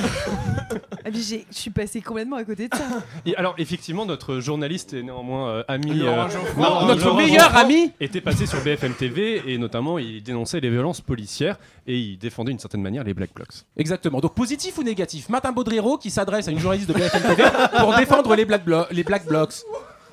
Ah, 1.06 1.10
mais 1.14 1.22
j'ai- 1.22 1.46
je 1.50 1.58
suis 1.58 1.70
passé 1.70 2.02
complètement 2.02 2.36
à 2.36 2.44
côté 2.44 2.68
de 2.68 2.76
ça. 2.76 2.84
Et 3.26 3.34
alors, 3.38 3.56
effectivement, 3.58 4.06
notre 4.06 4.42
journaliste 4.42 4.94
et 4.94 5.04
néanmoins 5.04 5.50
euh, 5.52 5.64
ami. 5.70 5.94
Laurent 5.94 6.28
Geoffroy. 6.28 6.64
Laurent- 6.68 6.86
Notre 6.86 7.06
Laurent 7.06 7.18
meilleur 7.18 7.56
ami. 7.56 7.92
était 8.02 8.20
passé 8.20 8.46
sur 8.46 8.60
BFM 8.62 8.94
TV 8.94 9.42
et 9.48 9.58
notamment 9.58 9.98
il 10.00 10.22
dénonçait 10.22 10.60
les 10.60 10.70
violences 10.70 11.00
policières 11.00 11.58
et 11.86 11.98
il 11.98 12.18
défendait 12.18 12.52
d'une 12.52 12.60
certaine 12.60 12.82
manière 12.82 13.06
les 13.06 13.14
Black 13.14 13.34
Blocs. 13.34 13.48
Exactement. 13.78 14.20
Donc 14.20 14.34
positif 14.36 14.78
ou 14.80 14.84
négatif? 14.84 15.30
Martin 15.30 15.54
Baudrero 15.54 15.98
qui 15.98 16.10
s'adresse 16.10 16.50
à 16.50 16.52
une 16.52 16.60
journaliste 16.60 16.90
de 16.90 16.94
BFM 16.94 17.22
TV 17.36 17.44
pour 17.80 17.96
défendre 17.96 18.36
les 18.36 18.44
black, 18.44 18.66
Blo- 18.66 18.88
les 18.92 19.04
black 19.04 19.26
blocs. 19.28 19.54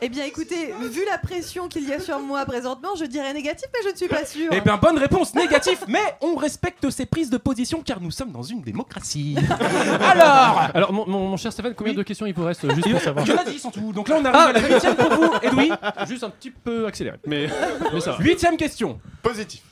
Eh 0.00 0.08
bien, 0.08 0.24
écoutez, 0.24 0.74
vu 0.90 1.00
la 1.10 1.16
pression 1.18 1.66
qu'il 1.68 1.88
y 1.88 1.92
a 1.92 1.98
sur 2.00 2.18
moi 2.18 2.44
présentement, 2.44 2.90
je 2.98 3.04
dirais 3.04 3.32
négatif, 3.32 3.68
mais 3.72 3.80
je 3.84 3.92
ne 3.92 3.96
suis 3.96 4.08
pas 4.08 4.26
sûre. 4.26 4.50
Eh 4.52 4.60
bien, 4.60 4.76
bonne 4.76 4.98
réponse, 4.98 5.34
négatif, 5.34 5.82
mais 5.88 6.02
on 6.20 6.34
respecte 6.34 6.90
ses 6.90 7.06
prises 7.06 7.30
de 7.30 7.38
position 7.38 7.80
car 7.82 8.00
nous 8.00 8.10
sommes 8.10 8.30
dans 8.32 8.42
une 8.42 8.60
démocratie. 8.60 9.36
Alors 10.00 10.60
Alors, 10.74 10.92
mon, 10.92 11.06
mon- 11.06 11.28
mon 11.30 11.36
cher 11.36 11.52
Stéphane, 11.52 11.74
combien 11.74 11.94
de 11.94 12.02
questions 12.02 12.26
il 12.26 12.34
vous 12.34 12.44
reste 12.44 12.68
juste 12.74 12.90
pour 12.90 13.00
savoir 13.00 13.24
Il 13.26 13.30
y 13.30 13.34
en 13.34 13.40
a 13.40 13.44
10 13.44 13.64
en 13.64 13.70
tout. 13.70 13.92
Donc 13.92 14.08
là, 14.08 14.16
on 14.20 14.24
arrive 14.24 14.56
à 14.56 14.60
la 14.60 14.68
huitième 14.68 14.96
pour 14.96 15.10
vous, 15.10 15.30
Edoui. 15.42 15.70
Juste 16.06 16.24
un 16.24 16.30
petit 16.30 16.50
peu 16.50 16.86
accéléré, 16.86 17.16
mais, 17.26 17.48
mais 17.92 18.00
ça 18.00 18.12
va. 18.12 18.18
Huitième 18.18 18.56
question. 18.56 19.00
Positif. 19.22 19.62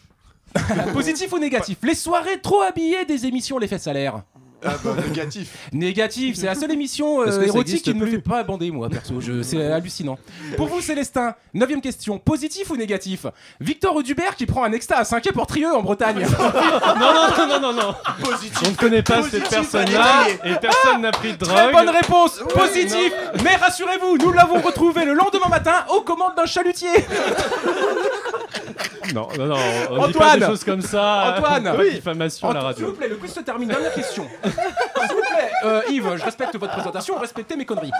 Positif 0.92 1.32
ou 1.32 1.38
négatif? 1.38 1.78
Les 1.82 1.94
soirées 1.94 2.40
trop 2.40 2.62
habillées 2.62 3.04
des 3.04 3.26
émissions 3.26 3.58
Les 3.58 3.66
Faits 3.68 3.82
Salaires. 3.82 4.22
Ah 4.64 4.74
bah, 4.84 4.94
négatif. 5.06 5.48
Négatif, 5.72 6.36
c'est 6.36 6.46
la 6.46 6.54
seule 6.54 6.70
émission 6.72 7.22
euh, 7.22 7.40
érotique 7.42 7.82
qui 7.82 7.94
ne 7.94 8.00
me 8.00 8.06
fait 8.06 8.18
pas 8.18 8.42
bander 8.44 8.70
moi 8.70 8.88
perso, 8.88 9.20
je- 9.20 9.42
c'est 9.42 9.64
hallucinant. 9.72 10.18
Pour 10.56 10.68
vous 10.68 10.80
Célestin, 10.80 11.34
neuvième 11.54 11.80
question, 11.80 12.18
positif 12.18 12.70
ou 12.70 12.76
négatif? 12.76 13.26
Victor 13.60 13.96
Audubert 13.96 14.36
qui 14.36 14.46
prend 14.46 14.64
un 14.64 14.72
extra 14.72 14.96
à 14.96 15.04
5 15.04 15.32
pour 15.32 15.46
Trieux 15.46 15.72
en 15.74 15.82
Bretagne. 15.82 16.20
non, 16.38 17.12
non, 17.12 17.28
non, 17.36 17.46
non, 17.48 17.60
non, 17.60 17.72
non. 17.72 17.94
On 18.64 18.70
ne 18.70 18.76
connaît 18.76 19.02
pas 19.02 19.16
Positif, 19.18 19.40
cette 19.40 19.50
personne-là 19.50 20.26
et 20.44 20.54
personne 20.60 21.00
n'a 21.02 21.10
pris 21.12 21.32
de 21.32 21.36
drogue. 21.38 21.54
Très 21.56 21.72
bonne 21.72 21.88
réponse, 21.90 22.40
Oui, 22.44 22.52
positif. 22.54 23.12
Mais 23.44 23.56
rassurez-vous, 23.56 24.18
nous 24.18 24.32
l'avons 24.32 24.60
retrouvé 24.60 25.04
le 25.04 25.14
lendemain 25.14 25.48
matin 25.48 25.84
aux 25.94 26.00
commandes 26.02 26.34
d'un 26.36 26.46
chalutier. 26.46 26.88
Non, 29.14 29.28
non, 29.36 29.46
non, 29.46 29.56
on 29.90 30.06
dit 30.06 30.12
pas 30.12 30.18
Antoine 30.26 30.40
des 30.40 30.46
choses 30.46 30.64
comme 30.64 30.80
ça. 30.80 31.34
Antoine 31.36 31.64
de 31.76 31.90
diffamation 31.90 32.48
à 32.50 32.54
la 32.54 32.60
Antoine, 32.60 32.74
S'il 32.74 32.84
radio. 32.84 32.94
vous 32.94 32.98
plaît, 32.98 33.08
le 33.08 33.16
quiz 33.16 33.32
se 33.32 33.40
termine. 33.40 33.68
Dernière 33.68 33.92
question. 33.92 34.26
S'il 34.44 34.52
vous 34.52 35.20
plaît, 35.20 35.50
euh, 35.64 35.82
Yves, 35.90 36.16
je 36.16 36.24
respecte 36.24 36.56
votre 36.56 36.72
présentation, 36.72 37.18
respectez 37.18 37.56
mes 37.56 37.66
conneries. 37.66 37.90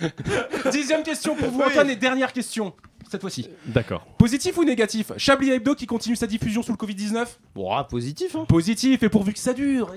Dixième 0.70 1.02
question 1.02 1.34
pour 1.34 1.48
vous, 1.50 1.62
Antoine, 1.62 1.90
et 1.90 1.96
dernière 1.96 2.32
question. 2.32 2.72
Cette 3.10 3.20
fois-ci. 3.22 3.48
D'accord. 3.66 4.06
Positif 4.18 4.56
ou 4.56 4.64
négatif? 4.64 5.10
Chablis 5.16 5.50
Hebdo 5.50 5.74
qui 5.74 5.86
continue 5.86 6.14
sa 6.14 6.28
diffusion 6.28 6.62
sous 6.62 6.70
le 6.70 6.76
Covid-19? 6.76 7.24
Bon, 7.56 7.72
ah, 7.72 7.82
positif, 7.82 8.36
hein. 8.36 8.44
Positif, 8.48 9.02
et 9.02 9.08
pourvu 9.08 9.32
que 9.32 9.38
ça 9.40 9.52
dure. 9.52 9.92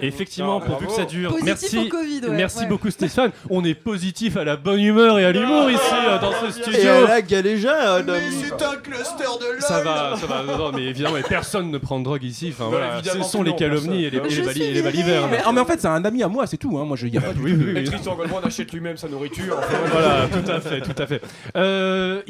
Effectivement, 0.00 0.60
Ah, 0.60 0.66
pourvu 0.66 0.86
que 0.86 0.92
ça 0.92 1.04
dure. 1.04 1.30
Positif 1.30 1.46
merci, 1.72 1.78
au 1.78 1.88
Covid, 1.88 2.20
ouais, 2.22 2.30
merci 2.36 2.58
ouais. 2.60 2.66
beaucoup 2.66 2.90
Stéphane. 2.90 3.30
On 3.50 3.64
est 3.64 3.74
positif 3.74 4.36
à 4.36 4.42
la 4.44 4.56
bonne 4.56 4.80
humeur 4.80 5.18
et 5.20 5.24
à 5.24 5.30
l'humour 5.30 5.70
ici 5.70 5.80
euh, 5.92 6.18
dans 6.18 6.32
ce 6.32 6.50
studio. 6.62 6.80
Et 6.80 6.88
à 6.88 7.00
la 7.06 7.22
galéja, 7.22 7.96
euh, 7.98 8.02
Mais 8.04 8.20
c'est 8.30 8.52
un 8.64 8.74
cluster 8.76 9.24
de 9.40 9.52
LOL 9.52 9.60
Ça 9.62 9.82
va, 9.84 10.16
ça 10.16 10.26
va. 10.26 10.42
Non, 10.56 10.72
mais 10.72 10.82
évidemment, 10.86 11.14
mais 11.14 11.22
personne 11.22 11.70
ne 11.70 11.78
prend 11.78 12.00
de 12.00 12.04
drogue 12.04 12.24
ici. 12.24 12.48
Enfin, 12.52 12.64
Bah, 12.64 12.78
voilà, 12.78 13.02
ce 13.04 13.22
sont 13.22 13.44
les 13.44 13.54
calomnies 13.54 14.04
et 14.04 14.10
les, 14.10 14.18
et 14.18 14.20
les, 14.20 14.30
Je 14.30 14.42
bali- 14.42 14.54
suis 14.60 14.62
et 14.64 14.72
les 14.74 14.82
balivernes. 14.82 15.30
mais, 15.30 15.38
ah, 15.44 15.52
mais 15.52 15.60
en 15.60 15.64
fait, 15.64 15.80
c'est 15.80 15.86
un 15.88 16.04
ami 16.04 16.24
à 16.24 16.28
moi, 16.28 16.46
c'est 16.48 16.56
tout. 16.56 16.76
Hein. 16.78 16.84
Moi, 16.84 16.96
je 16.96 17.06
y 17.06 17.16
a 17.16 17.20
pas 17.20 17.32
du 17.32 17.40
Oui, 17.40 17.52
tout 17.52 17.64
oui. 17.72 17.78
Et 17.78 17.84
Tristan 17.84 18.16
Goldman 18.16 18.40
achète 18.44 18.72
lui-même 18.72 18.96
sa 18.96 19.08
nourriture. 19.08 19.56
Voilà, 19.92 20.26
tout 20.26 20.50
à 20.50 20.60
fait, 20.60 20.80
tout 20.80 21.00
à 21.00 21.06
fait. 21.06 21.22
Euh, 21.56 22.22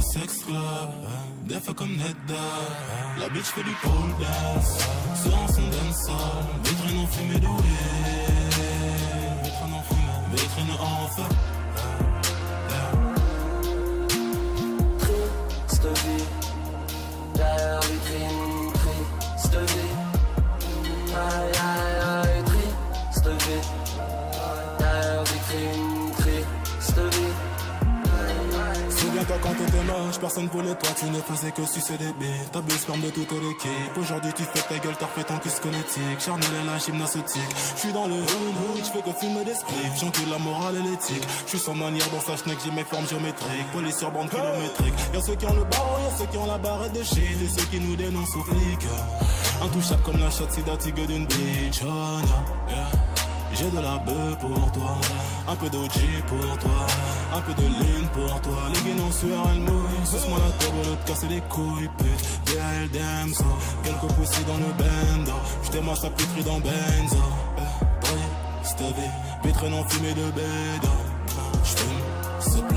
Sex 0.00 0.44
club, 0.44 0.90
des 1.44 1.60
faits 1.60 1.74
comme 1.76 1.94
Netta. 1.96 2.44
La 3.20 3.28
bitch 3.28 3.44
fait 3.44 3.62
du 3.62 3.74
pole 3.82 4.12
dance, 4.18 4.78
sur 5.22 5.30
son 5.54 5.68
dancehall. 5.68 6.44
Vitrine 6.64 6.98
en 7.00 7.06
fumée 7.06 7.38
de 7.38 7.46
weed, 7.46 8.54
vitrine 9.44 9.74
en 9.74 9.82
fumée, 9.82 10.30
vitrine 10.32 10.72
en 10.80 11.06
feu. 11.08 11.28
Triste 14.98 15.88
vie, 16.04 16.24
derrière 17.34 17.80
vitrine, 17.82 18.72
triste 18.72 19.56
vie. 19.70 19.94
Aïe 21.14 21.52
aïe, 21.52 21.89
quand 29.42 29.54
t'étais 29.54 29.84
moche, 29.84 30.18
personne 30.20 30.48
voulait 30.48 30.74
toi, 30.74 30.90
tu 30.98 31.06
ne 31.06 31.20
faisais 31.20 31.50
que 31.52 31.64
sucer 31.64 31.96
des 31.98 32.12
bites. 32.12 32.50
T'as 32.52 32.60
sperme 32.76 33.00
de 33.00 33.10
toute 33.10 33.32
l'équipe. 33.32 33.96
Aujourd'hui 33.98 34.32
tu 34.36 34.42
fais 34.44 34.62
ta 34.62 34.78
gueule, 34.78 34.96
t'as 34.98 35.06
refait 35.06 35.24
ton 35.24 35.38
kiss 35.38 35.54
squelettique. 35.56 36.20
Charnel 36.20 36.50
et 36.62 36.66
la 36.66 36.78
gymnastique. 36.78 37.24
J'suis 37.76 37.92
dans 37.92 38.06
le 38.06 38.14
hood 38.14 38.56
hood, 38.74 38.84
j'fais 38.84 39.02
que 39.02 39.16
fumer 39.18 39.44
des 39.44 39.54
spliffs. 39.54 39.98
J'encule 40.00 40.30
la 40.30 40.38
morale 40.38 40.76
et 40.76 40.82
l'éthique. 40.82 41.26
J'suis 41.46 41.58
sans 41.58 41.74
manière 41.74 42.08
dans 42.10 42.20
sa 42.20 42.36
schneck, 42.36 42.58
j'ai 42.64 42.70
mes 42.70 42.84
formes 42.84 43.06
géométriques. 43.06 43.72
Police 43.72 43.98
sur 43.98 44.10
bande 44.10 44.30
kilométrique. 44.30 44.94
Y'a 45.14 45.20
ceux 45.20 45.34
qui 45.34 45.46
ont 45.46 45.54
le 45.54 45.64
barreau, 45.64 45.98
y'a 46.04 46.16
ceux 46.18 46.26
qui 46.26 46.36
ont 46.36 46.46
la 46.46 46.58
barrette 46.58 46.92
de 46.92 47.02
shit. 47.02 47.18
Et 47.18 47.48
ceux 47.48 47.66
qui 47.66 47.80
nous 47.80 47.96
dénoncent 47.96 48.36
aux 48.36 48.44
flics. 48.44 48.86
Intouchable 49.62 50.02
comme 50.02 50.18
la 50.18 50.30
chatte, 50.30 50.50
c'est 50.50 50.78
tigre 50.78 51.06
d'une 51.06 51.26
bitch. 51.26 51.82
Oh, 51.84 52.20
yeah. 52.68 53.09
J'ai 53.52 53.70
de 53.70 53.80
la 53.80 53.98
bœuf 53.98 54.38
pour 54.40 54.72
toi, 54.72 54.96
un 55.48 55.56
peu 55.56 55.68
d'OG 55.68 55.98
pour 56.26 56.58
toi, 56.58 56.86
un 57.34 57.40
peu 57.40 57.52
de 57.54 57.66
ligne 57.66 58.06
pour 58.14 58.40
toi. 58.40 58.58
Les 58.72 58.80
guénons 58.80 59.12
sueur, 59.12 59.42
elle 59.52 59.60
mouille. 59.60 60.04
Suce-moi 60.04 60.38
la 60.38 60.50
tête 60.58 60.72
au 60.72 60.88
lieu 60.88 60.96
de 60.96 61.08
casser 61.08 61.28
les 61.28 61.40
couilles, 61.42 61.90
pute. 61.98 62.30
DL 62.46 62.88
Damso, 62.92 63.44
quelques 63.84 64.12
poussées 64.14 64.44
dans 64.44 64.56
le 64.56 64.72
bendo. 64.78 65.32
J't'aime 65.64 65.88
à 65.88 65.94
sa 65.94 66.10
pétrie 66.10 66.44
dans 66.44 66.60
Benzo. 66.60 67.16
Eh, 67.58 67.60
oui, 68.04 68.20
c'était 68.62 68.84
vie, 68.84 69.10
pétré 69.42 69.68
non 69.68 69.84
fumé 69.88 70.12
de 70.14 70.30
bédo. 70.30 70.92
J'fume, 71.64 72.00
s'il 72.40 72.62
plaît. 72.64 72.76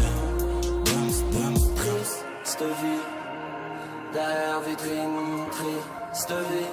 Dance, 0.86 1.24
dance, 1.32 1.62
dance. 1.76 2.18
Triste 2.44 2.64
vie, 2.82 3.02
derrière 4.14 4.60
vitrine, 4.62 5.46
triste 5.52 6.32
vie. 6.32 6.72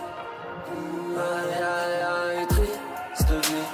Aïe 1.16 1.55
aïe 1.55 2.38
aïe, 2.38 2.46
triste 2.48 3.30
vie, 3.30 3.68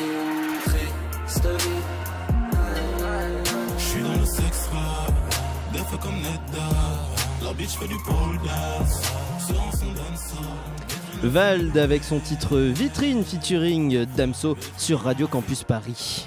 une. 0.00 0.54
J'suis 3.78 4.02
dans 4.02 4.18
le 4.18 4.24
sex 4.24 4.68
rap, 4.72 5.12
des 5.72 5.78
comme 5.98 6.16
Nedda. 6.16 6.68
La 7.42 7.52
bitch 7.52 7.76
fait 7.78 7.88
du 7.88 7.96
pole 8.04 8.38
dance, 8.44 9.02
sur 9.46 9.56
son. 9.78 9.94
Vald 11.22 11.76
avec 11.78 12.04
son 12.04 12.20
titre 12.20 12.58
Vitrine 12.58 13.24
featuring 13.24 14.04
Damso 14.16 14.56
sur 14.76 15.00
Radio 15.00 15.26
Campus 15.26 15.62
Paris. 15.64 16.26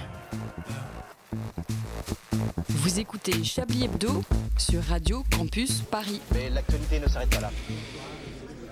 Vous 2.70 3.00
écoutez 3.00 3.44
Chablis 3.44 3.86
Hebdo 3.86 4.24
sur 4.58 4.82
Radio 4.84 5.24
Campus 5.36 5.82
Paris. 5.82 6.22
Mais 6.34 6.50
l'actualité 6.50 7.00
ne 7.00 7.08
s'arrête 7.08 7.30
pas 7.30 7.42
là. 7.42 7.52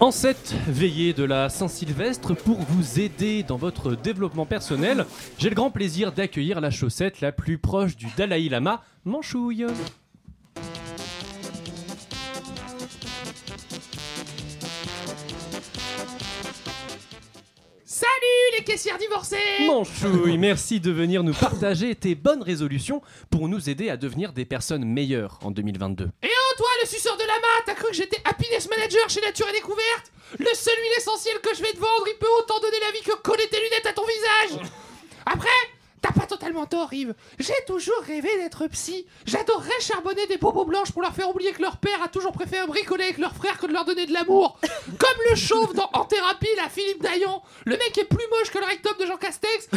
En 0.01 0.11
cette 0.11 0.53
veillée 0.67 1.13
de 1.13 1.23
la 1.23 1.47
Saint-Sylvestre, 1.47 2.35
pour 2.35 2.59
vous 2.59 2.99
aider 2.99 3.43
dans 3.43 3.55
votre 3.55 3.95
développement 3.95 4.45
personnel, 4.45 5.05
j'ai 5.37 5.47
le 5.47 5.55
grand 5.55 5.71
plaisir 5.71 6.11
d'accueillir 6.11 6.59
la 6.59 6.69
chaussette 6.69 7.21
la 7.21 7.31
plus 7.31 7.57
proche 7.57 7.95
du 7.95 8.07
Dalai 8.17 8.49
Lama, 8.49 8.83
Manchouille. 9.05 9.65
Salut 17.85 18.57
les 18.57 18.63
caissières 18.65 18.97
divorcées 18.97 19.37
Manchouille, 19.65 20.37
merci 20.37 20.81
de 20.81 20.91
venir 20.91 21.23
nous 21.23 21.33
partager 21.33 21.95
tes 21.95 22.15
bonnes 22.15 22.43
résolutions 22.43 23.01
pour 23.29 23.47
nous 23.47 23.69
aider 23.69 23.89
à 23.89 23.95
devenir 23.95 24.33
des 24.33 24.43
personnes 24.43 24.83
meilleures 24.83 25.39
en 25.41 25.51
2022. 25.51 26.09
Et 26.21 26.27
oh 26.27 26.34
toi 26.57 26.67
le 26.81 26.87
suceur 26.87 27.15
de 27.17 27.23
lama, 27.23 27.47
t'as 27.65 27.73
cru 27.75 27.87
que 27.87 27.93
j'étais 27.93 28.21
happiness 28.25 28.69
manager 28.69 29.09
chez 29.09 29.21
Nature 29.21 29.47
et 29.49 29.53
Découverte 29.53 30.11
Le 30.39 30.53
seul 30.53 30.75
huile 30.81 30.97
essentielle 30.97 31.39
que 31.41 31.55
je 31.55 31.61
vais 31.61 31.71
te 31.71 31.79
vendre, 31.79 32.05
il 32.07 32.17
peut 32.17 32.27
autant 32.39 32.59
donner 32.59 32.79
la 32.79 32.91
vie 32.91 33.01
que 33.01 33.15
coller 33.17 33.47
tes 33.49 33.59
lunettes 33.59 33.85
à 33.85 33.93
ton 33.93 34.03
visage 34.05 34.67
Après, 35.25 35.49
t'as 36.01 36.11
pas 36.11 36.27
totalement 36.27 36.65
tort 36.65 36.93
Yves, 36.93 37.15
j'ai 37.39 37.53
toujours 37.67 37.99
rêvé 38.05 38.29
d'être 38.37 38.67
psy. 38.67 39.07
J'adorerais 39.25 39.79
charbonner 39.81 40.27
des 40.27 40.37
bobos 40.37 40.65
blanches 40.65 40.91
pour 40.91 41.01
leur 41.01 41.13
faire 41.13 41.29
oublier 41.29 41.51
que 41.51 41.61
leur 41.61 41.77
père 41.77 42.01
a 42.03 42.07
toujours 42.09 42.31
préféré 42.31 42.65
bricoler 42.67 43.05
avec 43.05 43.17
leur 43.17 43.33
frère 43.33 43.57
que 43.57 43.65
de 43.65 43.73
leur 43.73 43.85
donner 43.85 44.05
de 44.05 44.13
l'amour. 44.13 44.59
Comme 44.61 45.17
le 45.29 45.35
chauve 45.35 45.73
dans 45.73 45.89
En 45.93 46.05
thérapie, 46.05 46.47
la 46.57 46.69
Philippe 46.69 47.01
Daillon. 47.01 47.41
Le 47.65 47.77
mec 47.77 47.97
est 47.97 48.05
plus 48.05 48.27
moche 48.31 48.51
que 48.51 48.59
le 48.59 48.65
rectum 48.65 48.95
de 48.99 49.05
Jean 49.05 49.17
Castex, 49.17 49.67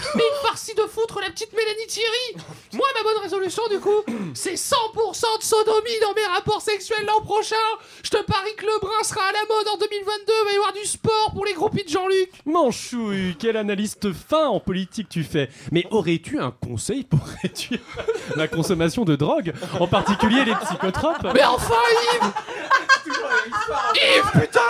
farcit 0.59 0.75
de 0.75 0.83
foutre 0.89 1.21
la 1.21 1.31
petite 1.31 1.53
Mélanie 1.53 1.87
Thierry. 1.87 2.45
Moi, 2.73 2.87
ma 2.97 3.03
bonne 3.05 3.23
résolution, 3.23 3.63
du 3.71 3.79
coup, 3.79 4.03
c'est 4.35 4.55
100% 4.55 5.39
de 5.39 5.45
sodomie 5.45 6.01
dans 6.03 6.15
mes 6.15 6.27
rapports 6.35 6.61
sexuels 6.61 7.07
l'an 7.07 7.21
prochain. 7.21 7.55
Je 8.03 8.11
te 8.11 8.21
parie 8.25 8.55
que 8.57 8.65
le 8.65 8.81
brun 8.81 9.03
sera 9.05 9.21
à 9.21 9.33
la 9.33 9.39
mode 9.49 9.69
en 9.69 9.79
2022, 9.79 10.33
il 10.43 10.47
va 10.47 10.53
y 10.53 10.57
avoir 10.57 10.73
du 10.73 10.85
sport 10.85 11.31
pour 11.33 11.45
les 11.45 11.53
groupies 11.53 11.85
de 11.85 11.89
Jean-Luc. 11.89 12.31
Manchouille, 12.45 13.37
quel 13.39 13.57
analyste 13.57 14.13
fin 14.13 14.49
en 14.49 14.59
politique 14.59 15.09
tu 15.09 15.23
fais. 15.23 15.49
Mais 15.71 15.87
aurais-tu 15.93 16.41
un 16.41 16.51
conseil 16.51 17.05
pour 17.05 17.21
réduire 17.43 17.81
la 18.35 18.49
consommation 18.49 19.05
de 19.05 19.15
drogue, 19.15 19.53
en 19.79 19.87
particulier 19.87 20.45
les 20.45 20.57
psychotropes? 20.57 21.35
Mais 21.35 21.45
enfin, 21.45 21.75
Yves 22.15 22.33
Yves, 23.95 24.41
putain 24.41 24.61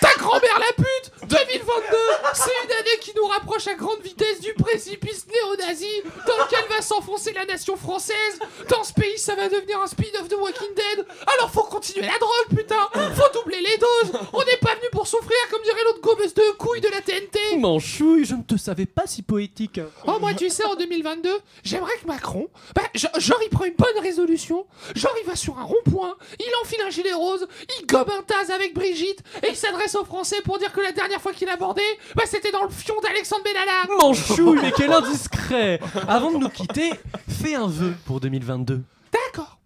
Ta 0.00 0.14
grand-mère 0.18 0.58
la 0.58 0.72
pute 0.76 1.12
2022, 1.28 1.96
c'est 2.32 2.50
une 2.64 2.72
année 2.72 2.98
qui 3.00 3.12
nous 3.16 3.26
rapproche 3.26 3.66
à 3.66 3.74
grande 3.74 4.00
vitesse 4.02 4.40
du 4.40 4.54
précipice 4.54 5.26
néo-nazi 5.26 6.02
dans 6.26 6.44
lequel 6.44 6.64
va 6.70 6.80
s'enfoncer 6.80 7.32
la 7.32 7.44
nation 7.44 7.76
française. 7.76 8.38
Dans 8.68 8.82
ce 8.82 8.92
pays, 8.94 9.18
ça 9.18 9.34
va 9.34 9.48
devenir 9.48 9.80
un 9.80 9.86
speed-off 9.86 10.28
de 10.28 10.36
Walking 10.36 10.74
Dead. 10.74 11.06
Alors 11.36 11.50
faut 11.50 11.64
continuer 11.64 12.06
la 12.06 12.18
drogue, 12.18 12.56
putain 12.56 12.88
Faut 13.14 13.38
doubler 13.38 13.60
les 13.60 13.76
doses 13.76 14.20
On 14.32 14.38
n'est 14.38 14.56
pas 14.56 14.74
venu 14.74 14.88
pour 14.92 15.06
souffrir, 15.06 15.36
comme 15.50 15.62
dirait 15.62 15.84
l'autre 15.84 16.00
gobeuse 16.00 16.34
de 16.34 16.56
couilles 16.56 16.80
de 16.80 16.88
la 16.88 17.00
TNT 17.02 17.58
Manchouille, 17.58 18.24
je 18.24 18.34
ne 18.34 18.42
te 18.42 18.56
savais 18.56 18.86
pas 18.86 19.06
si 19.06 19.22
poétique. 19.22 19.80
Oh, 20.06 20.18
moi, 20.20 20.32
tu 20.34 20.48
sais, 20.48 20.64
en 20.64 20.74
2022, 20.76 21.30
j'aimerais 21.64 21.96
que 22.02 22.06
Macron, 22.06 22.48
bah, 22.74 22.82
genre, 22.94 23.40
il 23.42 23.50
prend 23.50 23.64
une 23.64 23.74
bonne 23.74 23.98
résolution, 24.02 24.66
genre, 24.94 25.14
il 25.22 25.26
va 25.26 25.36
sur 25.36 25.58
un 25.58 25.64
rond-point, 25.64 26.16
il 26.38 26.50
enfile 26.62 26.80
un 26.86 26.90
gilet 26.90 27.12
rose, 27.12 27.46
il 27.77 27.77
gobe 27.86 28.10
un 28.10 28.22
taz 28.22 28.50
avec 28.50 28.74
Brigitte, 28.74 29.20
et 29.42 29.50
il 29.50 29.56
s'adresse 29.56 29.94
aux 29.94 30.04
Français 30.04 30.40
pour 30.44 30.58
dire 30.58 30.72
que 30.72 30.80
la 30.80 30.92
dernière 30.92 31.20
fois 31.20 31.32
qu'il 31.32 31.48
abordait, 31.48 31.82
bah, 32.14 32.24
c'était 32.26 32.50
dans 32.50 32.64
le 32.64 32.70
fion 32.70 32.94
d'Alexandre 33.02 33.44
Benalla. 33.44 33.86
Manchouille, 33.98 34.58
mais 34.62 34.72
quel 34.76 34.92
indiscret 34.92 35.80
Avant 36.08 36.32
de 36.32 36.38
nous 36.38 36.48
quitter, 36.48 36.90
fais 37.28 37.54
un 37.54 37.66
vœu 37.66 37.94
pour 38.06 38.20
2022. 38.20 38.82
D'accord. 39.12 39.58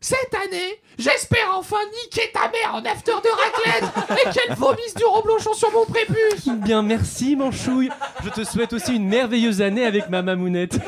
Cette 0.00 0.32
année, 0.46 0.80
j'espère 0.96 1.56
enfin 1.56 1.76
niquer 2.04 2.30
ta 2.32 2.42
mère 2.42 2.74
en 2.76 2.84
after 2.84 3.10
de 3.10 3.28
raclette 3.30 4.20
et 4.20 4.30
qu'elle 4.30 4.54
vomisse 4.56 4.94
du 4.94 5.04
reblochon 5.04 5.54
sur 5.54 5.72
mon 5.72 5.84
prépuce. 5.86 6.48
Bien, 6.62 6.82
merci 6.82 7.34
Manchouille. 7.34 7.90
Je 8.22 8.30
te 8.30 8.44
souhaite 8.44 8.72
aussi 8.72 8.94
une 8.94 9.08
merveilleuse 9.08 9.60
année 9.60 9.84
avec 9.84 10.08
ma 10.08 10.22
mamounette. 10.22 10.78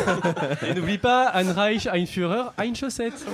Et 0.66 0.72
n'oublie 0.72 0.96
pas, 0.96 1.28
Ein 1.34 1.52
Reich, 1.52 1.86
Ein 1.86 2.06
Führer, 2.06 2.54
Ein 2.56 2.74
Chaussette. 2.74 3.26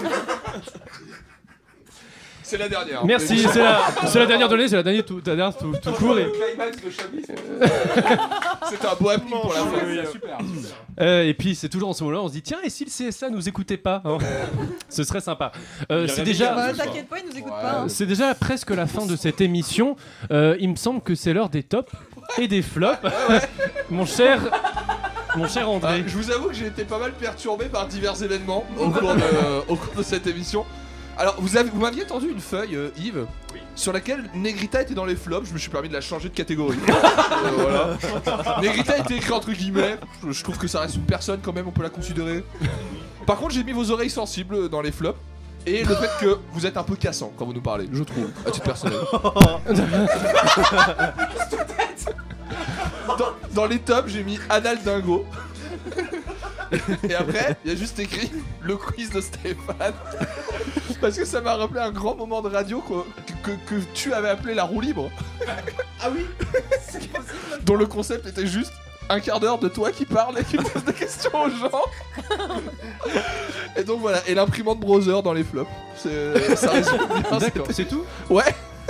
C'est 2.53 2.59
la 2.59 2.69
dernière. 2.69 3.03
Merci, 3.07 3.39
c'est 3.39 3.59
la, 3.61 3.81
c'est 4.07 4.19
la 4.19 4.27
dernière 4.27 4.47
de 4.47 4.55
l'année, 4.57 4.69
c'est 4.69 4.77
la 4.77 4.83
dernière 4.83 5.07
tout, 5.07 5.17
la 5.25 5.35
dernière 5.37 5.57
tout, 5.57 5.73
tout 5.83 5.93
court. 5.93 6.19
et- 6.19 6.25
Le 6.25 6.31
climax 6.33 6.83
de 6.85 6.91
Chablis. 6.91 7.23
C'était 8.71 8.87
un 8.87 8.95
beau 9.01 9.09
happening 9.09 9.41
pour 9.41 9.55
la 9.55 9.61
fin. 9.61 10.19
Euh, 11.01 11.23
et 11.23 11.33
puis 11.33 11.55
c'est 11.55 11.71
toujours 11.71 11.89
en 11.89 11.93
ce 11.95 12.05
moment-là, 12.05 12.23
on 12.23 12.29
se 12.29 12.35
dit 12.35 12.43
tiens, 12.43 12.59
et 12.63 12.69
si 12.69 12.85
le 12.85 12.91
CSA 12.91 13.31
nous 13.31 13.49
écoutait 13.49 13.79
pas 13.79 14.03
hein 14.05 14.19
Ce 14.91 15.03
serait 15.03 15.23
sympa. 15.23 15.53
Euh, 15.91 16.07
c'est 16.09 16.25
déjà. 16.25 16.55
Bah, 16.55 16.73
T'inquiète 16.75 17.09
pas, 17.09 17.21
ils 17.21 17.31
nous 17.31 17.39
écoutent 17.39 17.53
pas. 17.53 17.81
hein. 17.85 17.89
C'est 17.89 18.05
déjà 18.05 18.35
presque 18.35 18.69
la 18.71 18.87
fin 18.87 19.07
de 19.07 19.17
cette 19.17 19.41
émission. 19.41 19.97
Euh, 20.31 20.55
il 20.61 20.69
me 20.69 20.77
semble 20.77 21.01
que 21.01 21.15
c'est 21.15 21.33
l'heure 21.33 21.49
des 21.49 21.63
tops 21.63 21.91
et 22.39 22.49
des 22.49 22.61
flops. 22.61 22.99
mon 23.91 24.05
cher, 24.05 24.41
mon 25.37 25.49
cher 25.49 25.71
André. 25.71 26.03
Ah, 26.05 26.07
je 26.07 26.17
vous 26.19 26.31
avoue 26.31 26.49
que 26.49 26.55
j'ai 26.55 26.67
été 26.67 26.85
pas 26.85 26.99
mal 26.99 27.13
perturbé 27.13 27.65
par 27.73 27.87
divers 27.87 28.23
événements 28.23 28.67
au 28.79 28.91
cours 28.91 29.15
de, 29.15 29.71
au 29.73 29.77
cours 29.77 29.95
de 29.97 30.03
cette 30.03 30.27
émission. 30.27 30.67
Alors, 31.19 31.37
vous, 31.39 31.57
avez- 31.57 31.71
vous 31.71 31.81
m'aviez 31.81 32.05
tendu 32.05 32.31
une 32.31 32.41
feuille, 32.41 32.75
euh, 32.75 32.91
Yves, 32.99 33.27
sur 33.75 33.93
laquelle 33.93 34.25
Negrita 34.35 34.83
était 34.83 34.95
dans 34.95 35.05
les 35.05 35.15
flops. 35.17 35.49
Je 35.49 35.53
me 35.55 35.59
suis 35.59 35.71
permis 35.71 35.89
de 35.89 35.95
la 35.95 36.01
changer 36.01 36.29
de 36.29 36.35
catégorie. 36.35 36.79
Euh, 37.45 37.51
voilà. 37.57 38.61
Negrita 38.63 38.99
était 38.99 39.17
écrit 39.17 39.33
entre 39.33 39.51
guillemets. 39.51 39.97
Je, 40.25 40.31
je 40.33 40.45
trouve 40.45 40.57
que 40.59 40.69
ça 40.69 40.81
reste 40.81 40.95
une 40.95 41.03
personne 41.07 41.41
quand 41.43 41.53
même, 41.53 41.67
on 41.67 41.73
peut 41.73 41.83
la 41.83 41.91
considérer. 41.91 42.45
Par 43.27 43.37
contre, 43.37 43.53
j'ai 43.55 43.65
mis 43.65 43.73
vos 43.73 43.91
oreilles 43.91 44.11
sensibles 44.11 44.69
dans 44.69 44.81
les 44.81 44.93
flops. 44.93 45.19
Et 45.67 45.85
le 45.85 45.95
fait 45.95 46.11
que 46.21 46.39
vous 46.53 46.67
êtes 46.67 46.77
un 46.77 46.83
peu 46.83 46.95
cassant 46.97 47.33
quand 47.37 47.45
vous 47.47 47.53
nous 47.53 47.61
parlez, 47.61 47.89
je 47.93 48.03
trouve, 48.03 48.29
à 48.47 48.51
titre 48.51 48.65
personnel. 48.65 48.99
dans, 53.19 53.33
dans 53.55 53.67
les 53.67 53.79
tops, 53.79 54.09
j'ai 54.13 54.25
mis 54.25 54.39
Anal 54.49 54.83
Dingo. 54.83 55.25
Et 57.09 57.15
après, 57.15 57.57
il 57.65 57.71
y 57.73 57.75
a 57.75 57.77
juste 57.79 57.99
écrit 57.99 58.31
le 58.63 58.77
quiz 58.77 59.11
de 59.11 59.21
Stéphane. 59.21 59.95
Parce 61.01 61.17
que 61.17 61.25
ça 61.25 61.41
m'a 61.41 61.57
rappelé 61.57 61.81
un 61.81 61.91
grand 61.91 62.15
moment 62.15 62.43
de 62.43 62.49
radio 62.49 62.81
quoi, 62.81 63.05
que, 63.43 63.51
que- 63.51 63.57
que 63.75 63.81
tu 63.95 64.13
avais 64.13 64.29
appelé 64.29 64.55
la 64.55 64.65
roue 64.65 64.81
libre. 64.81 65.11
Ah 66.01 66.09
oui 66.15 66.25
Dont 67.65 67.75
le 67.75 67.87
concept 67.87 68.27
était 68.27 68.47
juste 68.47 68.73
un 69.09 69.19
quart 69.21 69.41
d'heure 69.41 69.59
de 69.59 69.69
toi 69.69 69.91
qui 69.91 70.05
parle 70.07 70.39
et 70.39 70.45
qui 70.45 70.57
pose 70.57 70.85
des 70.85 70.93
questions 70.93 71.31
aux 71.35 71.51
gens. 71.51 71.83
Et 73.77 73.85
donc 73.85 74.01
voilà, 74.01 74.21
et 74.29 74.35
l'imprimante 74.35 74.79
browser 74.81 75.21
dans 75.23 75.33
les 75.33 75.45
flops. 75.45 75.69
C'est- 75.97 76.57
Ça 76.57 76.71
résume 76.71 76.97
bien. 76.97 77.39
D'accord, 77.39 77.41
c'était- 77.41 77.73
c'est 77.73 77.85
tout? 77.89 78.05
Ouais. 78.31 78.45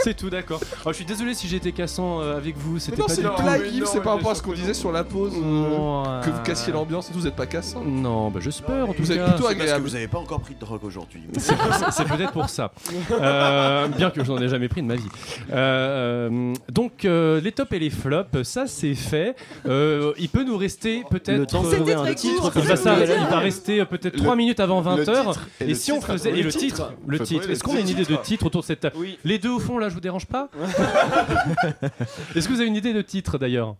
C'est 0.04 0.14
tout, 0.14 0.30
d'accord. 0.30 0.60
Oh, 0.84 0.88
je 0.88 0.94
suis 0.94 1.04
désolé 1.04 1.34
si 1.34 1.48
j'ai 1.48 1.56
été 1.56 1.72
cassant 1.72 2.20
euh, 2.20 2.36
avec 2.36 2.56
vous. 2.56 2.78
C'était 2.78 2.98
non, 3.00 3.06
pas 3.06 3.14
c'est 3.14 3.20
du 3.22 3.26
une 3.28 3.34
tout. 3.34 3.42
blague, 3.42 3.62
Yves, 3.72 3.86
c'est 3.86 4.00
par 4.02 4.14
rapport 4.16 4.30
à 4.32 4.34
ce 4.34 4.42
qu'on 4.42 4.52
disait 4.52 4.74
sur 4.74 4.90
la 4.92 5.04
pause. 5.04 5.32
euh, 5.36 6.20
que 6.22 6.30
vous 6.30 6.36
euh, 6.36 6.42
cassiez 6.44 6.72
l'ambiance 6.72 7.08
et 7.08 7.12
tout, 7.12 7.20
vous 7.20 7.26
êtes 7.26 7.36
pas 7.36 7.46
cassant. 7.46 7.82
Non, 7.84 8.30
bah 8.30 8.40
j'espère 8.42 8.88
en 8.88 8.92
tout 8.92 9.02
Vous 9.02 9.12
êtes 9.12 9.18
cas. 9.18 9.24
plutôt 9.32 9.36
C'est 9.38 9.42
parce 9.42 9.54
que 9.56 9.60
agréable. 9.62 9.84
vous 9.84 9.94
avez 9.96 10.08
pas 10.08 10.18
encore 10.18 10.40
pris 10.40 10.54
de 10.54 10.60
drogue 10.60 10.84
aujourd'hui. 10.84 11.22
C'est 11.38 11.54
c'est 11.90 12.04
peut-être 12.08 12.32
pour 12.32 12.48
ça. 12.48 12.72
Euh, 13.10 13.86
bien 13.88 14.10
que 14.10 14.24
je 14.24 14.30
n'en 14.32 14.38
ai 14.40 14.48
jamais 14.48 14.68
pris 14.68 14.82
de 14.82 14.86
ma 14.86 14.96
vie. 14.96 15.08
Euh, 15.52 16.52
donc, 16.70 17.04
euh, 17.04 17.40
les 17.40 17.52
tops 17.52 17.72
et 17.72 17.78
les 17.78 17.90
flops, 17.90 18.42
ça 18.42 18.66
c'est 18.66 18.94
fait. 18.94 19.36
Euh, 19.66 20.12
il 20.18 20.28
peut 20.28 20.44
nous 20.44 20.56
rester 20.56 21.04
peut-être. 21.10 21.38
Le 21.38 21.46
temps 21.46 21.62
de 21.62 21.68
euh, 21.68 21.76
trouver 21.76 21.94
un 21.94 22.02
très 22.02 22.14
titre. 22.14 22.40
court. 22.40 22.52
il 22.56 22.62
va, 22.62 22.76
ça, 22.76 22.96
ça- 22.96 23.06
ça, 23.06 23.14
il 23.16 23.26
va 23.26 23.38
rester 23.38 23.80
euh, 23.80 23.84
peut-être 23.84 24.16
3 24.16 24.36
minutes 24.36 24.60
avant 24.60 24.82
20h. 24.82 25.04
titre, 25.04 25.48
et 25.60 25.64
Et, 25.64 25.66
le 25.68 25.74
si 25.74 25.92
on 25.92 25.96
titre, 25.96 26.06
faisait. 26.12 26.30
Et 26.38 26.42
le 26.42 26.52
titre. 26.52 26.92
le 27.06 27.18
Faut 27.18 27.24
titre. 27.24 27.40
trouver 27.40 27.52
Est-ce 27.54 27.62
qu'on 27.62 27.76
a 27.76 27.80
une 27.80 27.88
idée 27.88 28.02
de 28.02 28.06
titre. 28.06 28.22
titre 28.22 28.46
autour 28.46 28.60
de 28.62 28.66
cette 28.66 28.80
table 28.80 28.96
Les 29.24 29.38
deux 29.38 29.50
au 29.50 29.58
fond 29.60 29.78
là, 29.78 29.88
je 29.92 29.94
vous 29.94 30.00
dérange 30.00 30.26
pas 30.26 30.48
Est-ce 32.34 32.48
que 32.48 32.52
vous 32.52 32.60
avez 32.60 32.66
une 32.68 32.76
idée 32.76 32.92
de 32.94 33.02
titre 33.02 33.36
d'ailleurs 33.38 33.76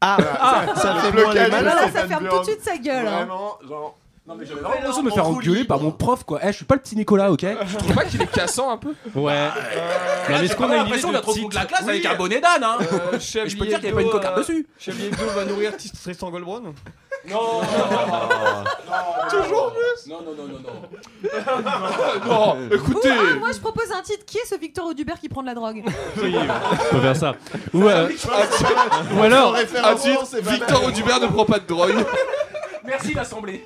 Ah, 0.00 0.16
ça, 0.74 0.74
ça 0.76 1.12
fait 1.12 1.22
Ah, 1.24 1.48
malins. 1.48 1.60
là, 1.62 1.74
là, 1.74 1.90
ça 1.90 2.06
ferme 2.08 2.28
tout 2.28 2.38
de 2.38 2.44
suite 2.44 2.62
sa 2.62 2.76
gueule. 2.78 3.06
hein. 3.06 3.16
Vraiment, 3.26 3.58
genre. 3.68 3.96
Non 4.26 4.36
mais 4.36 4.46
j'avais 4.46 4.60
vraiment 4.62 4.76
l'impression 4.76 5.02
de 5.02 5.06
me 5.06 5.10
faire 5.12 5.28
engueuler 5.28 5.64
par 5.64 5.80
mon 5.80 5.90
prof 5.90 6.24
quoi. 6.24 6.40
Eh, 6.42 6.46
je 6.46 6.52
suis 6.52 6.64
pas 6.64 6.76
le 6.76 6.80
petit 6.80 6.96
Nicolas, 6.96 7.30
ok 7.30 7.42
Je 7.66 7.76
trouve 7.76 7.94
pas 7.94 8.04
qu'il 8.04 8.22
est 8.22 8.30
cassant 8.30 8.70
un 8.70 8.78
peu. 8.78 8.94
Ouais. 9.14 9.32
Euh, 9.34 9.50
Mais 10.30 10.38
J'ai 10.38 10.44
est-ce 10.46 10.56
qu'on 10.56 10.62
pas 10.66 10.70
a 10.70 10.76
une 10.76 10.82
l'impression 10.84 11.12
d'être 11.12 11.28
au 11.28 11.34
fond 11.34 11.48
de 11.48 11.54
la 11.54 11.66
classe 11.66 11.82
avec 11.86 12.06
un 12.06 12.14
bonnet 12.14 12.40
d'âne 12.40 12.64
hein. 12.64 12.78
Et 13.12 13.18
je 13.18 13.56
peux 13.58 13.66
dire 13.66 13.80
qu'il 13.80 13.88
y 13.90 13.92
avait 13.92 13.92
pas 13.92 14.00
une 14.02 14.10
cocarde 14.10 14.38
dessus. 14.38 14.66
Chablis 14.78 15.06
Hebdo 15.08 15.26
va 15.34 15.44
nourrir 15.44 15.72
Tristan 15.76 16.30
Goldbrun 16.30 16.62
Non. 17.30 17.60
Toujours 19.30 19.74
plus. 19.74 20.10
Non, 20.10 20.22
non, 20.22 20.34
non, 20.34 20.48
non, 20.48 20.60
non. 20.60 20.70
Non, 22.26 22.56
écoutez. 22.74 23.10
Ou, 23.10 23.14
ah, 23.30 23.38
moi 23.38 23.52
je 23.52 23.60
propose 23.60 23.92
un 23.92 24.00
titre. 24.00 24.24
Qui 24.24 24.38
est 24.38 24.46
ce 24.46 24.58
Victor 24.58 24.86
Audubert 24.86 25.20
qui 25.20 25.28
prend 25.28 25.42
de 25.42 25.48
la 25.48 25.54
drogue 25.54 25.82
Oui, 26.22 26.34
on 26.34 26.94
peut 26.94 27.00
faire 27.02 27.16
ça. 27.16 27.34
Ou, 27.74 27.86
euh, 27.88 28.08
ou 29.16 29.22
alors, 29.22 29.54
Victor 30.42 30.84
Audubert 30.84 31.20
ne 31.20 31.26
prend 31.26 31.44
pas 31.44 31.58
de 31.58 31.66
drogue. 31.66 32.04
Merci 32.86 33.14
l'assemblée. 33.14 33.64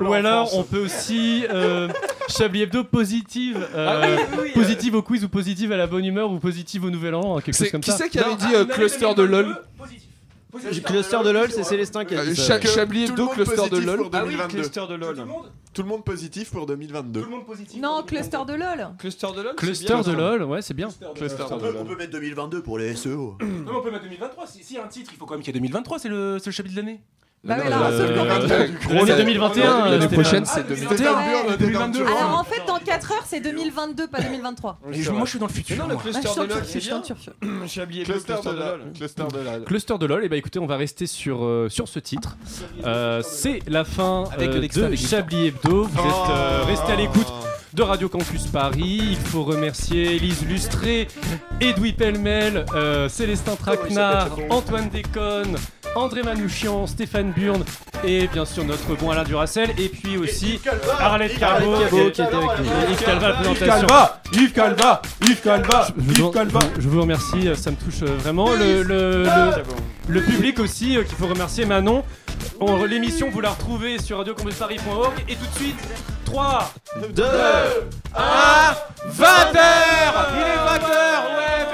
Ou 0.00 0.12
alors 0.12 0.56
on 0.56 0.62
peut 0.64 0.78
aussi 0.80 1.44
euh, 1.50 1.88
Chablis 2.28 2.62
Hebdo 2.62 2.84
positive, 2.84 3.66
euh, 3.74 3.88
Ah 4.02 4.06
oui, 4.06 4.22
oui, 4.32 4.38
oui, 4.44 4.50
positive 4.52 4.94
au 4.96 5.02
quiz 5.02 5.24
ou 5.24 5.28
positive 5.28 5.72
à 5.72 5.76
la 5.76 5.86
bonne 5.86 6.04
humeur 6.04 6.30
ou 6.30 6.38
positive 6.38 6.84
au 6.84 6.90
nouvel 6.90 7.14
an, 7.14 7.40
quelque 7.40 7.56
chose 7.56 7.70
comme 7.70 7.80
qui 7.80 7.90
ça. 7.90 7.96
c'est 7.98 8.08
qui 8.08 8.18
avait 8.18 8.36
dit 8.36 8.54
euh, 8.54 8.64
cluster 8.64 9.14
de 9.14 9.22
LOL 9.22 9.56
Cluster 10.84 11.18
de 11.22 11.28
LOL, 11.30 11.50
c'est 11.50 11.64
Célestin 11.64 12.06
qui 12.06 12.14
a 12.14 12.24
dit 12.24 12.34
ça. 12.34 12.58
Chablis 12.60 13.06
tout 13.08 13.12
le 13.12 13.12
Hebdo, 13.12 13.24
monde 13.26 13.34
cluster 13.34 13.56
de 13.56 13.68
positif 13.68 13.86
LOL. 13.86 13.96
pour 13.98 14.10
Ah 14.14 14.22
oui, 14.24 14.30
2022. 14.36 14.54
Cluster 14.62 14.82
de 14.88 14.94
LOL. 14.94 15.16
Tout 15.74 15.82
le 15.82 15.88
monde 15.88 16.04
positif 16.04 16.50
pour 16.50 16.64
2022. 16.66 17.24
Non, 17.78 18.02
cluster 18.02 18.38
de 18.48 18.54
LOL. 18.54 18.88
Cluster 18.98 19.26
de 19.36 19.42
LOL 19.42 19.54
Cluster 19.56 19.96
de 20.06 20.12
LOL, 20.12 20.42
ouais, 20.44 20.62
c'est 20.62 20.72
bien. 20.72 20.88
Cluster 21.14 21.42
On 21.50 21.56
de 21.56 21.60
peut, 21.60 21.66
LOL. 21.72 21.76
on 21.80 21.84
peut 21.84 21.96
mettre 21.96 22.12
2022 22.12 22.62
pour 22.62 22.78
les 22.78 22.96
SEO. 22.96 23.36
Non, 23.42 23.46
mais 23.66 23.70
on 23.76 23.82
peut 23.82 23.90
mettre 23.90 24.04
2023. 24.04 24.46
Si, 24.46 24.64
si 24.64 24.74
y 24.74 24.78
a 24.78 24.84
un 24.84 24.88
titre, 24.88 25.10
il 25.12 25.18
faut 25.18 25.26
quand 25.26 25.34
même 25.34 25.42
qu'il 25.42 25.54
y 25.54 25.58
ait 25.58 25.60
2023. 25.60 25.98
C'est 25.98 26.08
le, 26.08 26.38
c'est 26.38 26.46
le 26.46 26.52
chapitre 26.52 26.74
de 26.74 26.80
l'année. 26.80 27.00
Bah 27.44 27.54
alors, 27.64 27.82
euh, 27.84 27.98
sauf 28.08 28.16
qu'en 28.16 28.24
fait- 28.48 28.54
Euh, 28.90 29.04
L'année 29.06 29.14
2021, 29.22 29.90
L'année 29.90 30.08
prochaine, 30.08 30.44
Stéphane. 30.44 30.64
c'est 30.68 30.76
C'était 30.76 30.96
2022. 31.04 31.06
un 31.06 31.44
burn, 31.44 31.56
2022. 31.58 32.02
Alors 32.04 32.38
en 32.40 32.44
fait, 32.44 32.60
dans 32.66 32.78
4 32.80 33.12
heures, 33.12 33.24
c'est 33.24 33.38
2022, 33.40 34.08
pas 34.08 34.20
2023. 34.20 34.80
Et 34.92 35.00
je- 35.02 35.10
moi, 35.12 35.22
je 35.26 35.30
suis 35.30 35.38
dans 35.38 35.46
le 35.46 35.52
futur. 35.52 35.76
Non, 35.76 35.86
le 35.86 35.96
cluster 35.96 36.22
Ah, 36.24 36.34
de 36.42 36.48
LOL, 36.48 36.62
c'est 36.64 36.78
bien. 36.80 37.02
Cluster 38.04 38.34
de 38.44 38.50
LOL. 38.50 39.64
Cluster 39.64 39.98
de 39.98 40.06
LOL. 40.06 40.24
Et 40.24 40.28
bah 40.28 40.36
écoutez, 40.36 40.58
on 40.58 40.66
va 40.66 40.76
rester 40.76 41.06
sur, 41.06 41.44
euh, 41.44 41.68
sur 41.68 41.86
ce 41.88 41.98
titre. 42.00 42.36
Euh, 42.84 43.22
c'est 43.24 43.60
la 43.68 43.84
fin 43.84 44.24
Avec 44.32 44.50
euh, 44.50 44.90
de. 44.90 44.96
Chablis 44.96 45.46
Hebdo. 45.48 45.84
Vous 45.84 46.00
êtes 46.00 46.30
euh, 46.30 46.62
restés 46.66 46.92
à 46.92 46.96
l'écoute 46.96 47.32
de 47.76 47.82
Radio 47.82 48.08
Campus 48.08 48.46
Paris. 48.46 49.00
Il 49.10 49.16
faut 49.16 49.44
remercier 49.44 50.16
Elise 50.16 50.42
Lustré, 50.48 51.08
Edoui 51.60 51.92
Pellemel, 51.92 52.64
euh, 52.74 53.06
Célestin 53.10 53.54
Traquenard, 53.54 54.30
Antoine 54.48 54.88
Déconne, 54.88 55.56
André 55.94 56.22
Manouchian, 56.22 56.86
Stéphane 56.86 57.32
Burne 57.32 57.64
et 58.02 58.28
bien 58.28 58.46
sûr 58.46 58.64
notre 58.64 58.94
bon 58.96 59.10
Alain 59.10 59.24
Duracel. 59.24 59.70
Et 59.78 59.90
puis 59.90 60.16
aussi 60.16 60.58
Arlette 60.98 61.38
Cabot 61.38 61.76
qui 61.90 61.98
était 62.00 62.22
avec 62.22 62.34
nous. 62.34 62.90
Yves 62.92 63.04
Calva 63.04 63.32
présentation. 63.34 63.66
Calva 63.86 64.22
Yves 64.32 64.52
Calva 64.52 65.02
Yves 65.22 65.40
Calva 65.42 65.86
Je 65.96 66.00
vous, 66.02 66.12
Yves 66.28 66.30
Calva 66.32 66.60
je 66.78 66.88
vous 66.88 67.00
remercie, 67.02 67.48
ça 67.56 67.70
me 67.70 67.76
touche 67.76 68.02
euh, 68.02 68.16
vraiment. 68.20 68.50
Le, 68.54 68.82
le- 68.82 69.22
le- 69.24 69.50
le 70.08 70.22
public 70.22 70.60
aussi, 70.60 70.96
euh, 70.96 71.02
qu'il 71.02 71.16
faut 71.16 71.26
remercier 71.26 71.66
Manon. 71.66 72.04
On- 72.58 72.84
L'émission, 72.84 73.28
vous 73.30 73.40
la 73.42 73.50
retrouvez 73.50 73.98
sur 73.98 74.18
radiocampusparis.org. 74.18 75.12
Et 75.28 75.34
tout 75.34 75.44
de 75.46 75.54
suite, 75.56 75.76
3, 76.26 76.74
2, 77.10 77.22
1, 77.24 77.28
20h 79.08 79.60
Il 80.34 80.42
est 80.42 80.60
20h 80.66 80.90
Ouais 81.36 81.65